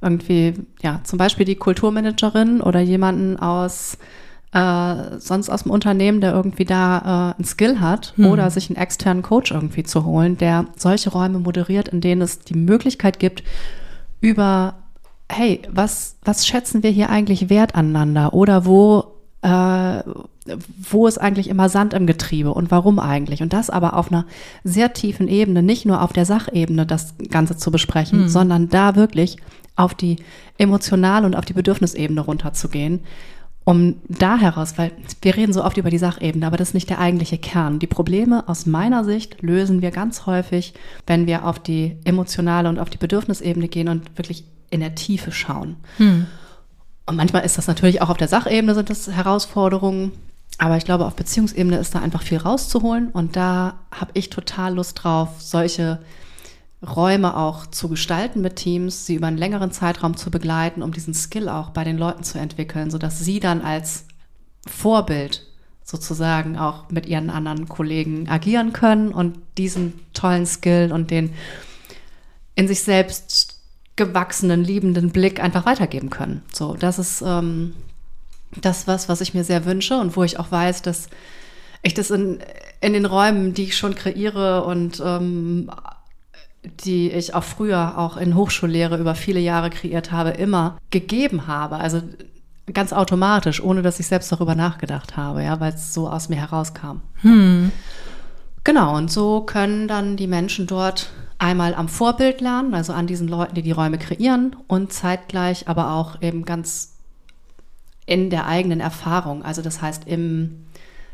Irgendwie, 0.00 0.54
ja, 0.80 1.00
zum 1.02 1.18
Beispiel 1.18 1.44
die 1.44 1.56
Kulturmanagerin 1.56 2.62
oder 2.62 2.80
jemanden 2.80 3.36
aus 3.36 3.98
äh, 4.52 5.18
sonst 5.18 5.48
aus 5.48 5.62
dem 5.62 5.72
Unternehmen, 5.72 6.20
der 6.20 6.32
irgendwie 6.32 6.64
da 6.64 6.98
äh, 6.98 7.36
einen 7.36 7.44
Skill 7.44 7.80
hat 7.80 8.14
hm. 8.16 8.26
oder 8.26 8.50
sich 8.50 8.68
einen 8.68 8.76
externen 8.76 9.22
Coach 9.22 9.52
irgendwie 9.52 9.84
zu 9.84 10.04
holen, 10.04 10.38
der 10.38 10.66
solche 10.76 11.10
Räume 11.10 11.38
moderiert, 11.38 11.88
in 11.88 12.00
denen 12.00 12.22
es 12.22 12.40
die 12.40 12.54
Möglichkeit 12.54 13.18
gibt, 13.18 13.44
über, 14.20 14.74
hey, 15.30 15.62
was, 15.70 16.16
was 16.24 16.46
schätzen 16.46 16.82
wir 16.82 16.90
hier 16.90 17.10
eigentlich 17.10 17.48
wert 17.48 17.74
aneinander 17.74 18.34
oder 18.34 18.66
wo 18.66 19.14
äh, 19.42 20.02
wo 20.90 21.06
ist 21.06 21.18
eigentlich 21.18 21.48
immer 21.48 21.68
Sand 21.68 21.94
im 21.94 22.06
Getriebe 22.06 22.52
und 22.52 22.70
warum 22.70 22.98
eigentlich? 22.98 23.42
Und 23.42 23.52
das 23.52 23.70
aber 23.70 23.96
auf 23.96 24.10
einer 24.10 24.24
sehr 24.64 24.92
tiefen 24.92 25.28
Ebene, 25.28 25.62
nicht 25.62 25.86
nur 25.86 26.02
auf 26.02 26.12
der 26.12 26.24
Sachebene 26.24 26.86
das 26.86 27.14
Ganze 27.30 27.56
zu 27.56 27.70
besprechen, 27.70 28.22
mhm. 28.22 28.28
sondern 28.28 28.68
da 28.68 28.96
wirklich 28.96 29.36
auf 29.76 29.94
die 29.94 30.16
emotionale 30.58 31.26
und 31.26 31.36
auf 31.36 31.44
die 31.44 31.52
Bedürfnisebene 31.52 32.20
runterzugehen, 32.20 33.00
um 33.70 33.94
da 34.08 34.36
heraus, 34.36 34.78
weil 34.78 34.90
wir 35.22 35.36
reden 35.36 35.52
so 35.52 35.62
oft 35.62 35.76
über 35.76 35.90
die 35.90 35.98
Sachebene, 35.98 36.44
aber 36.44 36.56
das 36.56 36.70
ist 36.70 36.74
nicht 36.74 36.90
der 36.90 36.98
eigentliche 36.98 37.38
Kern. 37.38 37.78
Die 37.78 37.86
Probleme 37.86 38.48
aus 38.48 38.66
meiner 38.66 39.04
Sicht 39.04 39.42
lösen 39.42 39.80
wir 39.80 39.92
ganz 39.92 40.26
häufig, 40.26 40.74
wenn 41.06 41.28
wir 41.28 41.46
auf 41.46 41.60
die 41.60 41.96
emotionale 42.02 42.68
und 42.68 42.80
auf 42.80 42.90
die 42.90 42.98
Bedürfnisebene 42.98 43.68
gehen 43.68 43.88
und 43.88 44.18
wirklich 44.18 44.42
in 44.70 44.80
der 44.80 44.96
Tiefe 44.96 45.30
schauen. 45.30 45.76
Mhm. 45.98 46.26
Und 47.06 47.14
manchmal 47.14 47.44
ist 47.44 47.58
das 47.58 47.68
natürlich 47.68 48.02
auch 48.02 48.10
auf 48.10 48.16
der 48.16 48.26
Sachebene 48.26 48.74
sind 48.74 48.90
das 48.90 49.08
Herausforderungen. 49.08 50.10
Aber 50.58 50.76
ich 50.76 50.84
glaube, 50.84 51.06
auf 51.06 51.14
Beziehungsebene 51.14 51.78
ist 51.78 51.94
da 51.94 52.00
einfach 52.00 52.22
viel 52.22 52.38
rauszuholen. 52.38 53.10
Und 53.10 53.36
da 53.36 53.74
habe 53.92 54.10
ich 54.14 54.30
total 54.30 54.74
Lust 54.74 55.04
drauf, 55.04 55.28
solche 55.38 56.00
Räume 56.86 57.36
auch 57.36 57.66
zu 57.66 57.88
gestalten 57.88 58.40
mit 58.40 58.56
Teams, 58.56 59.04
sie 59.04 59.16
über 59.16 59.26
einen 59.26 59.36
längeren 59.36 59.70
Zeitraum 59.70 60.16
zu 60.16 60.30
begleiten, 60.30 60.82
um 60.82 60.92
diesen 60.92 61.12
Skill 61.12 61.48
auch 61.48 61.70
bei 61.70 61.84
den 61.84 61.98
Leuten 61.98 62.22
zu 62.22 62.38
entwickeln, 62.38 62.90
sodass 62.90 63.18
sie 63.18 63.38
dann 63.38 63.60
als 63.60 64.06
Vorbild 64.66 65.46
sozusagen 65.84 66.56
auch 66.56 66.88
mit 66.90 67.06
ihren 67.06 67.28
anderen 67.30 67.68
Kollegen 67.68 68.28
agieren 68.28 68.72
können 68.72 69.12
und 69.12 69.38
diesen 69.58 70.00
tollen 70.14 70.46
Skill 70.46 70.90
und 70.92 71.10
den 71.10 71.34
in 72.54 72.68
sich 72.68 72.82
selbst 72.82 73.60
gewachsenen, 73.96 74.64
liebenden 74.64 75.10
Blick 75.10 75.42
einfach 75.42 75.66
weitergeben 75.66 76.08
können. 76.08 76.42
So, 76.52 76.74
das 76.74 76.98
ist 76.98 77.22
ähm, 77.26 77.74
das 78.60 78.86
was, 78.86 79.08
was 79.08 79.20
ich 79.20 79.34
mir 79.34 79.44
sehr 79.44 79.64
wünsche 79.64 79.98
und 79.98 80.16
wo 80.16 80.24
ich 80.24 80.38
auch 80.38 80.50
weiß, 80.50 80.82
dass 80.82 81.08
ich 81.82 81.94
das 81.94 82.10
in, 82.10 82.38
in 82.80 82.92
den 82.92 83.06
Räumen, 83.06 83.52
die 83.52 83.64
ich 83.64 83.76
schon 83.76 83.94
kreiere 83.94 84.64
und 84.64 85.02
ähm, 85.04 85.70
die 86.62 87.10
ich 87.10 87.34
auch 87.34 87.44
früher 87.44 87.98
auch 87.98 88.16
in 88.16 88.34
Hochschullehre 88.34 88.98
über 88.98 89.14
viele 89.14 89.40
Jahre 89.40 89.70
kreiert 89.70 90.12
habe, 90.12 90.30
immer 90.30 90.78
gegeben 90.90 91.46
habe. 91.46 91.76
Also 91.76 92.02
ganz 92.72 92.92
automatisch, 92.92 93.62
ohne 93.62 93.82
dass 93.82 94.00
ich 94.00 94.06
selbst 94.06 94.30
darüber 94.30 94.54
nachgedacht 94.54 95.16
habe, 95.16 95.42
ja, 95.42 95.60
weil 95.60 95.72
es 95.72 95.94
so 95.94 96.08
aus 96.08 96.28
mir 96.28 96.36
herauskam. 96.36 97.00
Hm. 97.22 97.72
Genau, 98.64 98.96
und 98.96 99.10
so 99.10 99.40
können 99.40 99.88
dann 99.88 100.16
die 100.16 100.26
Menschen 100.26 100.66
dort 100.66 101.10
einmal 101.38 101.74
am 101.74 101.88
Vorbild 101.88 102.40
lernen, 102.42 102.74
also 102.74 102.92
an 102.92 103.06
diesen 103.06 103.26
Leuten, 103.26 103.54
die 103.54 103.62
die 103.62 103.72
Räume 103.72 103.96
kreieren 103.96 104.54
und 104.66 104.92
zeitgleich 104.92 105.68
aber 105.68 105.92
auch 105.92 106.20
eben 106.20 106.44
ganz 106.44 106.96
in 108.04 108.28
der 108.28 108.46
eigenen 108.46 108.80
Erfahrung, 108.80 109.42
also 109.42 109.62
das 109.62 109.80
heißt 109.80 110.06
im 110.06 110.66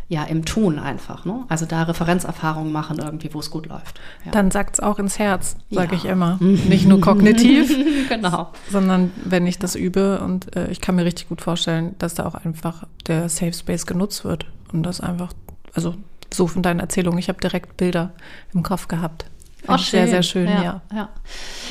ja, 0.08 0.22
im 0.24 0.44
Tun 0.44 0.78
einfach. 0.78 1.24
Ne? 1.24 1.44
Also 1.48 1.66
da 1.66 1.82
Referenzerfahrungen 1.82 2.72
machen 2.72 2.98
irgendwie, 2.98 3.32
wo 3.34 3.40
es 3.40 3.50
gut 3.50 3.66
läuft. 3.66 4.00
Ja. 4.24 4.30
Dann 4.30 4.50
sagt 4.50 4.76
es 4.76 4.80
auch 4.80 4.98
ins 4.98 5.18
Herz, 5.18 5.56
sage 5.70 5.92
ja. 5.92 5.96
ich 5.96 6.04
immer. 6.04 6.38
Nicht 6.40 6.86
nur 6.86 7.00
kognitiv, 7.00 7.74
genau. 8.08 8.52
sondern 8.70 9.10
wenn 9.24 9.46
ich 9.46 9.58
das 9.58 9.74
übe 9.74 10.20
und 10.20 10.54
äh, 10.54 10.70
ich 10.70 10.80
kann 10.80 10.94
mir 10.94 11.04
richtig 11.04 11.28
gut 11.28 11.40
vorstellen, 11.40 11.96
dass 11.98 12.14
da 12.14 12.26
auch 12.26 12.36
einfach 12.36 12.84
der 13.08 13.28
Safe 13.28 13.52
Space 13.52 13.86
genutzt 13.86 14.24
wird 14.24 14.46
und 14.72 14.84
das 14.84 15.00
einfach, 15.00 15.32
also 15.74 15.94
so 16.32 16.46
von 16.46 16.62
deinen 16.62 16.80
Erzählungen, 16.80 17.18
ich 17.18 17.28
habe 17.28 17.40
direkt 17.40 17.76
Bilder 17.76 18.12
im 18.54 18.62
Kopf 18.62 18.86
gehabt. 18.88 19.26
Auch 19.68 19.78
sehr, 19.78 20.08
sehr 20.08 20.22
schön, 20.22 20.48
ja, 20.48 20.62
ja. 20.62 20.80
ja. 20.94 21.08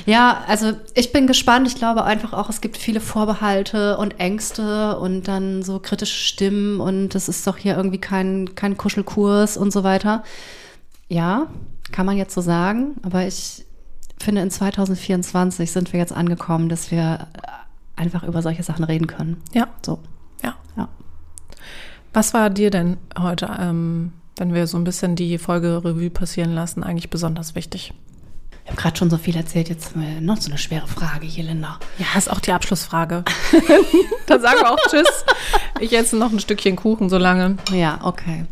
Ja, 0.05 0.43
also 0.47 0.73
ich 0.93 1.11
bin 1.11 1.27
gespannt. 1.27 1.67
Ich 1.67 1.75
glaube 1.75 2.03
einfach 2.03 2.33
auch, 2.33 2.49
es 2.49 2.61
gibt 2.61 2.77
viele 2.77 2.99
Vorbehalte 2.99 3.97
und 3.97 4.19
Ängste 4.19 4.97
und 4.99 5.27
dann 5.27 5.63
so 5.63 5.79
kritische 5.79 6.15
Stimmen 6.15 6.79
und 6.79 7.09
das 7.09 7.29
ist 7.29 7.45
doch 7.47 7.57
hier 7.57 7.75
irgendwie 7.75 7.97
kein, 7.97 8.55
kein 8.55 8.77
Kuschelkurs 8.77 9.57
und 9.57 9.71
so 9.71 9.83
weiter. 9.83 10.23
Ja, 11.07 11.47
kann 11.91 12.05
man 12.05 12.17
jetzt 12.17 12.33
so 12.33 12.41
sagen, 12.41 12.95
aber 13.03 13.25
ich 13.25 13.65
finde, 14.19 14.41
in 14.41 14.51
2024 14.51 15.71
sind 15.71 15.93
wir 15.93 15.99
jetzt 15.99 16.13
angekommen, 16.13 16.69
dass 16.69 16.91
wir 16.91 17.27
einfach 17.95 18.23
über 18.23 18.41
solche 18.41 18.63
Sachen 18.63 18.83
reden 18.83 19.07
können. 19.07 19.41
Ja. 19.53 19.67
So. 19.85 19.99
Ja. 20.43 20.55
ja. 20.75 20.89
Was 22.13 22.33
war 22.33 22.49
dir 22.49 22.69
denn 22.69 22.97
heute 23.19 23.49
ähm, 23.59 24.13
wenn 24.38 24.53
wir 24.53 24.67
so 24.67 24.77
ein 24.77 24.83
bisschen 24.83 25.15
die 25.15 25.38
Folge 25.38 25.83
Revue 25.83 26.09
passieren 26.09 26.53
lassen, 26.53 26.83
eigentlich 26.83 27.09
besonders 27.09 27.55
wichtig. 27.55 27.93
Ich 28.63 28.71
habe 28.71 28.81
gerade 28.81 28.97
schon 28.97 29.09
so 29.11 29.17
viel 29.17 29.36
erzählt, 29.36 29.69
jetzt 29.69 29.95
noch 29.95 30.41
so 30.41 30.49
eine 30.49 30.57
schwere 30.57 30.88
Frage 30.88 31.27
hier, 31.27 31.43
Linda. 31.43 31.79
Ja, 31.99 32.17
ist 32.17 32.31
auch 32.31 32.39
die 32.39 32.51
Abschlussfrage. 32.51 33.23
Dann 34.25 34.41
sagen 34.41 34.59
wir 34.59 34.71
auch 34.71 34.79
Tschüss. 34.89 35.23
Ich 35.79 35.93
esse 35.93 36.17
noch 36.17 36.31
ein 36.31 36.39
Stückchen 36.39 36.75
Kuchen 36.75 37.09
so 37.09 37.19
lange. 37.19 37.57
Ja, 37.71 37.99
okay. 38.01 38.45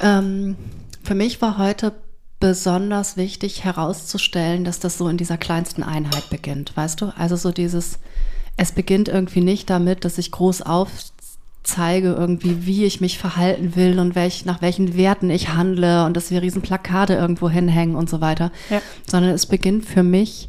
Ähm, 0.00 0.56
für 1.02 1.14
mich 1.14 1.40
war 1.40 1.56
heute 1.56 1.94
besonders 2.38 3.16
wichtig 3.16 3.64
herauszustellen, 3.64 4.64
dass 4.64 4.78
das 4.78 4.98
so 4.98 5.08
in 5.08 5.16
dieser 5.16 5.38
kleinsten 5.38 5.82
Einheit 5.82 6.28
beginnt, 6.28 6.76
weißt 6.76 7.00
du? 7.00 7.12
Also 7.16 7.36
so 7.36 7.50
dieses, 7.50 7.98
es 8.56 8.72
beginnt 8.72 9.08
irgendwie 9.08 9.40
nicht 9.40 9.70
damit, 9.70 10.04
dass 10.04 10.18
ich 10.18 10.32
groß 10.32 10.62
auf, 10.62 10.90
zeige 11.62 12.12
irgendwie, 12.12 12.66
wie 12.66 12.84
ich 12.84 13.00
mich 13.00 13.18
verhalten 13.18 13.76
will 13.76 13.98
und 13.98 14.14
welch, 14.14 14.44
nach 14.44 14.62
welchen 14.62 14.96
Werten 14.96 15.30
ich 15.30 15.50
handle 15.54 16.04
und 16.04 16.16
dass 16.16 16.30
wir 16.30 16.42
riesen 16.42 16.62
Plakate 16.62 17.14
irgendwo 17.14 17.48
hinhängen 17.48 17.94
und 17.94 18.10
so 18.10 18.20
weiter, 18.20 18.50
ja. 18.70 18.80
sondern 19.06 19.32
es 19.32 19.46
beginnt 19.46 19.84
für 19.84 20.02
mich 20.02 20.48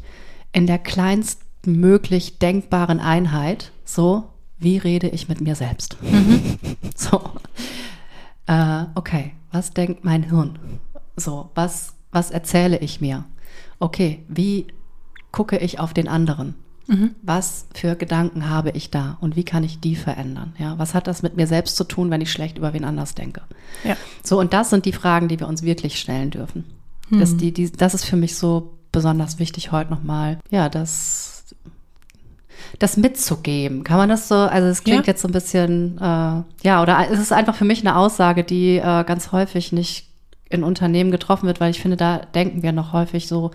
in 0.52 0.66
der 0.66 0.78
kleinstmöglich 0.78 2.38
denkbaren 2.38 3.00
Einheit, 3.00 3.72
so 3.84 4.24
wie 4.58 4.78
rede 4.78 5.08
ich 5.08 5.28
mit 5.28 5.40
mir 5.40 5.54
selbst. 5.54 5.96
Mhm. 6.02 6.58
So, 6.96 7.20
äh, 8.46 8.84
okay, 8.94 9.32
was 9.50 9.72
denkt 9.72 10.04
mein 10.04 10.22
Hirn? 10.22 10.58
So, 11.16 11.50
was, 11.56 11.94
was 12.12 12.30
erzähle 12.30 12.78
ich 12.78 13.00
mir? 13.00 13.24
Okay, 13.80 14.24
wie 14.28 14.68
gucke 15.32 15.58
ich 15.58 15.80
auf 15.80 15.92
den 15.92 16.06
anderen? 16.06 16.54
Was 17.22 17.66
für 17.74 17.96
Gedanken 17.96 18.50
habe 18.50 18.70
ich 18.70 18.90
da 18.90 19.16
und 19.20 19.36
wie 19.36 19.44
kann 19.44 19.64
ich 19.64 19.80
die 19.80 19.96
verändern? 19.96 20.52
Ja, 20.58 20.78
was 20.78 20.92
hat 20.94 21.06
das 21.06 21.22
mit 21.22 21.36
mir 21.36 21.46
selbst 21.46 21.76
zu 21.76 21.84
tun, 21.84 22.10
wenn 22.10 22.20
ich 22.20 22.30
schlecht 22.30 22.58
über 22.58 22.74
wen 22.74 22.84
anders 22.84 23.14
denke? 23.14 23.40
Ja. 23.84 23.96
So, 24.22 24.38
und 24.38 24.52
das 24.52 24.70
sind 24.70 24.84
die 24.84 24.92
Fragen, 24.92 25.28
die 25.28 25.40
wir 25.40 25.48
uns 25.48 25.62
wirklich 25.62 25.98
stellen 25.98 26.30
dürfen. 26.30 26.64
Das, 27.10 27.36
die, 27.36 27.52
die, 27.52 27.70
das 27.70 27.94
ist 27.94 28.04
für 28.04 28.16
mich 28.16 28.36
so 28.36 28.74
besonders 28.90 29.38
wichtig 29.38 29.72
heute 29.72 29.90
nochmal, 29.90 30.38
ja, 30.50 30.68
das, 30.68 31.44
das 32.78 32.96
mitzugeben. 32.96 33.84
Kann 33.84 33.98
man 33.98 34.08
das 34.08 34.28
so, 34.28 34.34
also 34.34 34.68
es 34.68 34.82
klingt 34.84 35.06
Ja. 35.06 35.12
jetzt 35.12 35.22
so 35.22 35.28
ein 35.28 35.32
bisschen, 35.32 35.98
äh, 35.98 36.42
ja, 36.62 36.82
oder 36.82 37.06
es 37.10 37.18
ist 37.20 37.32
einfach 37.32 37.54
für 37.54 37.64
mich 37.64 37.80
eine 37.80 37.96
Aussage, 37.96 38.42
die 38.44 38.76
äh, 38.76 39.04
ganz 39.04 39.32
häufig 39.32 39.72
nicht 39.72 40.08
in 40.48 40.62
Unternehmen 40.64 41.10
getroffen 41.10 41.46
wird, 41.46 41.60
weil 41.60 41.70
ich 41.70 41.80
finde, 41.80 41.96
da 41.96 42.18
denken 42.18 42.62
wir 42.62 42.72
noch 42.72 42.92
häufig 42.92 43.26
so 43.28 43.50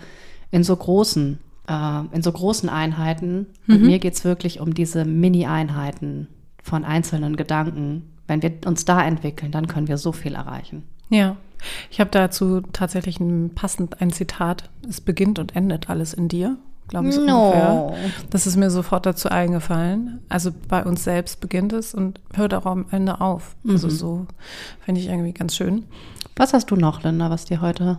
in 0.50 0.64
so 0.64 0.74
großen, 0.76 1.38
äh, 1.70 2.14
in 2.16 2.22
so 2.22 2.32
großen 2.32 2.68
Einheiten. 2.68 3.46
Und 3.68 3.82
mir 3.82 3.98
geht's 4.00 4.24
wirklich 4.24 4.60
um 4.60 4.74
diese 4.74 5.04
Mini-Einheiten 5.04 6.26
von 6.62 6.84
einzelnen 6.84 7.36
Gedanken. 7.36 8.10
Wenn 8.26 8.42
wir 8.42 8.52
uns 8.66 8.84
da 8.84 9.02
entwickeln, 9.04 9.52
dann 9.52 9.66
können 9.68 9.88
wir 9.88 9.96
so 9.98 10.12
viel 10.12 10.34
erreichen. 10.34 10.82
Ja, 11.08 11.36
ich 11.90 12.00
habe 12.00 12.10
dazu 12.10 12.60
tatsächlich 12.72 13.18
ein 13.20 13.50
passend 13.54 14.00
ein 14.00 14.10
Zitat. 14.10 14.70
Es 14.88 15.00
beginnt 15.00 15.38
und 15.38 15.56
endet 15.56 15.90
alles 15.90 16.14
in 16.14 16.28
dir, 16.28 16.56
glaube 16.88 17.08
ich 17.08 17.16
No. 17.18 17.46
ungefähr. 17.46 17.92
Das 18.30 18.46
ist 18.46 18.56
mir 18.56 18.70
sofort 18.70 19.04
dazu 19.06 19.28
eingefallen. 19.28 20.20
Also 20.28 20.50
bei 20.68 20.84
uns 20.84 21.04
selbst 21.04 21.40
beginnt 21.40 21.72
es 21.72 21.92
und 21.94 22.20
hört 22.34 22.54
auch 22.54 22.66
am 22.66 22.86
Ende 22.90 23.20
auf. 23.20 23.56
Also 23.68 23.88
so 23.88 24.26
finde 24.84 25.00
ich 25.00 25.08
irgendwie 25.08 25.32
ganz 25.32 25.56
schön. 25.56 25.84
Was 26.36 26.52
hast 26.52 26.70
du 26.70 26.76
noch, 26.76 27.02
Linda, 27.02 27.30
was 27.30 27.44
dir 27.46 27.60
heute 27.60 27.98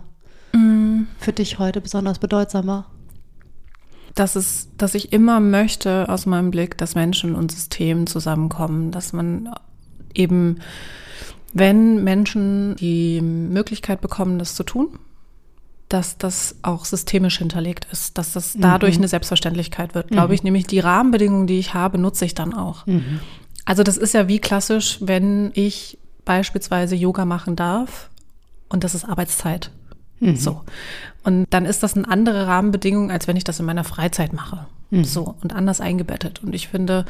für 1.18 1.32
dich 1.32 1.58
heute 1.58 1.80
besonders 1.80 2.18
bedeutsam 2.18 2.66
war? 2.66 2.86
Dass 4.14 4.36
es, 4.36 4.68
dass 4.76 4.94
ich 4.94 5.12
immer 5.12 5.40
möchte 5.40 6.08
aus 6.08 6.26
meinem 6.26 6.50
Blick, 6.50 6.76
dass 6.78 6.94
Menschen 6.94 7.34
und 7.34 7.50
System 7.52 8.06
zusammenkommen, 8.06 8.90
dass 8.90 9.12
man 9.12 9.50
eben, 10.14 10.58
wenn 11.52 12.04
Menschen 12.04 12.76
die 12.76 13.20
Möglichkeit 13.20 14.00
bekommen, 14.00 14.38
das 14.38 14.54
zu 14.54 14.64
tun, 14.64 14.98
dass 15.88 16.16
das 16.16 16.56
auch 16.62 16.84
systemisch 16.86 17.38
hinterlegt 17.38 17.86
ist, 17.92 18.16
dass 18.16 18.32
das 18.32 18.56
dadurch 18.58 18.96
eine 18.96 19.08
Selbstverständlichkeit 19.08 19.94
wird, 19.94 20.08
glaube 20.08 20.34
ich. 20.34 20.42
Nämlich 20.42 20.66
die 20.66 20.80
Rahmenbedingungen, 20.80 21.46
die 21.46 21.58
ich 21.58 21.74
habe, 21.74 21.98
nutze 21.98 22.24
ich 22.24 22.34
dann 22.34 22.54
auch. 22.54 22.86
Also 23.66 23.82
das 23.82 23.98
ist 23.98 24.14
ja 24.14 24.26
wie 24.26 24.38
klassisch, 24.38 24.98
wenn 25.00 25.50
ich 25.54 25.98
beispielsweise 26.24 26.94
Yoga 26.94 27.24
machen 27.24 27.56
darf 27.56 28.08
und 28.68 28.84
das 28.84 28.94
ist 28.94 29.04
Arbeitszeit. 29.04 29.70
So. 30.36 30.62
Und 31.24 31.46
dann 31.50 31.64
ist 31.66 31.82
das 31.82 31.96
eine 31.96 32.08
andere 32.08 32.46
Rahmenbedingung, 32.46 33.10
als 33.10 33.26
wenn 33.28 33.36
ich 33.36 33.44
das 33.44 33.60
in 33.60 33.66
meiner 33.66 33.84
Freizeit 33.84 34.32
mache. 34.32 34.66
So. 34.90 35.34
Und 35.42 35.54
anders 35.54 35.80
eingebettet. 35.80 36.42
Und 36.42 36.54
ich 36.54 36.68
finde, 36.68 37.06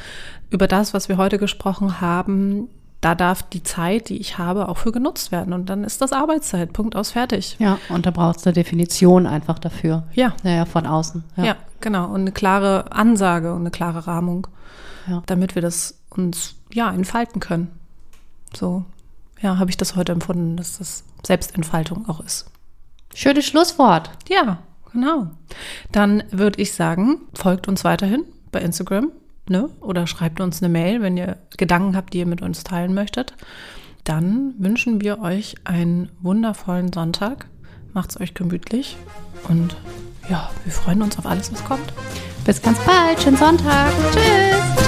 über 0.51 0.69
das, 0.69 0.95
was 0.95 1.09
wir 1.09 1.17
heute 1.17 1.39
gesprochen 1.39 2.01
haben, 2.01 2.69
da 3.01 3.17
darf 3.17 3.43
die 3.43 3.65
Zeit, 3.65 4.09
die 4.09 4.19
ich 4.19 4.39
habe, 4.39 4.69
auch 4.69 4.79
für 4.79 4.93
genutzt 4.93 5.33
werden. 5.33 5.53
Und 5.53 5.67
dann 5.69 5.83
ist 5.83 6.01
das 6.01 6.13
Arbeitszeit. 6.13 6.73
Punkt 6.73 6.95
aus, 6.95 7.11
fertig. 7.11 7.57
Ja, 7.59 7.79
und 7.89 8.07
da 8.07 8.13
brauchst 8.13 8.47
du 8.47 8.51
eine 8.51 8.55
Definition 8.55 9.27
einfach 9.27 9.59
dafür. 9.59 10.05
Ja. 10.15 10.35
Ja, 10.45 10.51
ja 10.51 10.65
von 10.65 10.87
außen. 10.87 11.25
Ja. 11.37 11.57
genau. 11.81 12.07
Und 12.07 12.21
eine 12.21 12.31
klare 12.33 12.93
Ansage 12.93 13.53
und 13.53 13.63
eine 13.63 13.73
klare 13.73 14.07
Rahmung, 14.07 14.47
Ja. 15.09 15.25
damit 15.27 15.57
wir 15.57 15.63
das 15.63 15.99
uns, 16.11 16.55
ja, 16.73 16.93
entfalten 16.93 17.41
können. 17.41 17.69
So, 18.55 18.85
ja, 19.41 19.59
habe 19.59 19.71
ich 19.71 19.77
das 19.77 19.97
heute 19.97 20.13
empfunden, 20.13 20.57
dass 20.57 20.79
das 20.79 21.03
Selbstentfaltung 21.27 22.09
auch 22.09 22.21
ist. 22.21 22.47
Schönes 23.15 23.47
Schlusswort. 23.47 24.11
Ja, 24.29 24.59
genau. 24.93 25.31
Dann 25.91 26.23
würde 26.31 26.61
ich 26.61 26.73
sagen, 26.73 27.23
folgt 27.35 27.69
uns 27.69 27.85
weiterhin 27.85 28.25
bei 28.51 28.61
Instagram, 28.61 29.11
ne? 29.49 29.69
Oder 29.81 30.07
schreibt 30.07 30.41
uns 30.41 30.63
eine 30.63 30.69
Mail, 30.73 31.03
wenn 31.03 31.17
ihr 31.17 31.39
Gedanken 31.57 31.97
habt, 31.97 32.13
die 32.15 32.19
ihr 32.19 32.27
mit 32.27 32.43
uns 32.43 32.65
teilen 32.65 32.95
möchtet. 32.95 33.35
Dann 34.05 34.55
wünschen 34.59 35.01
wir 35.01 35.21
euch 35.21 35.55
einen 35.65 36.11
wundervollen 36.21 36.93
Sonntag. 36.93 37.47
Macht's 37.93 38.21
euch 38.21 38.35
gemütlich 38.35 38.97
und 39.49 39.77
ja, 40.29 40.51
wir 40.65 40.73
freuen 40.73 41.03
uns 41.03 41.19
auf 41.19 41.27
alles, 41.27 41.53
was 41.53 41.65
kommt. 41.65 41.93
Bis 42.45 42.61
ganz 42.63 42.79
bald. 42.81 43.21
Schönen 43.21 43.37
Sonntag. 43.37 43.93
Tschüss. 44.13 44.87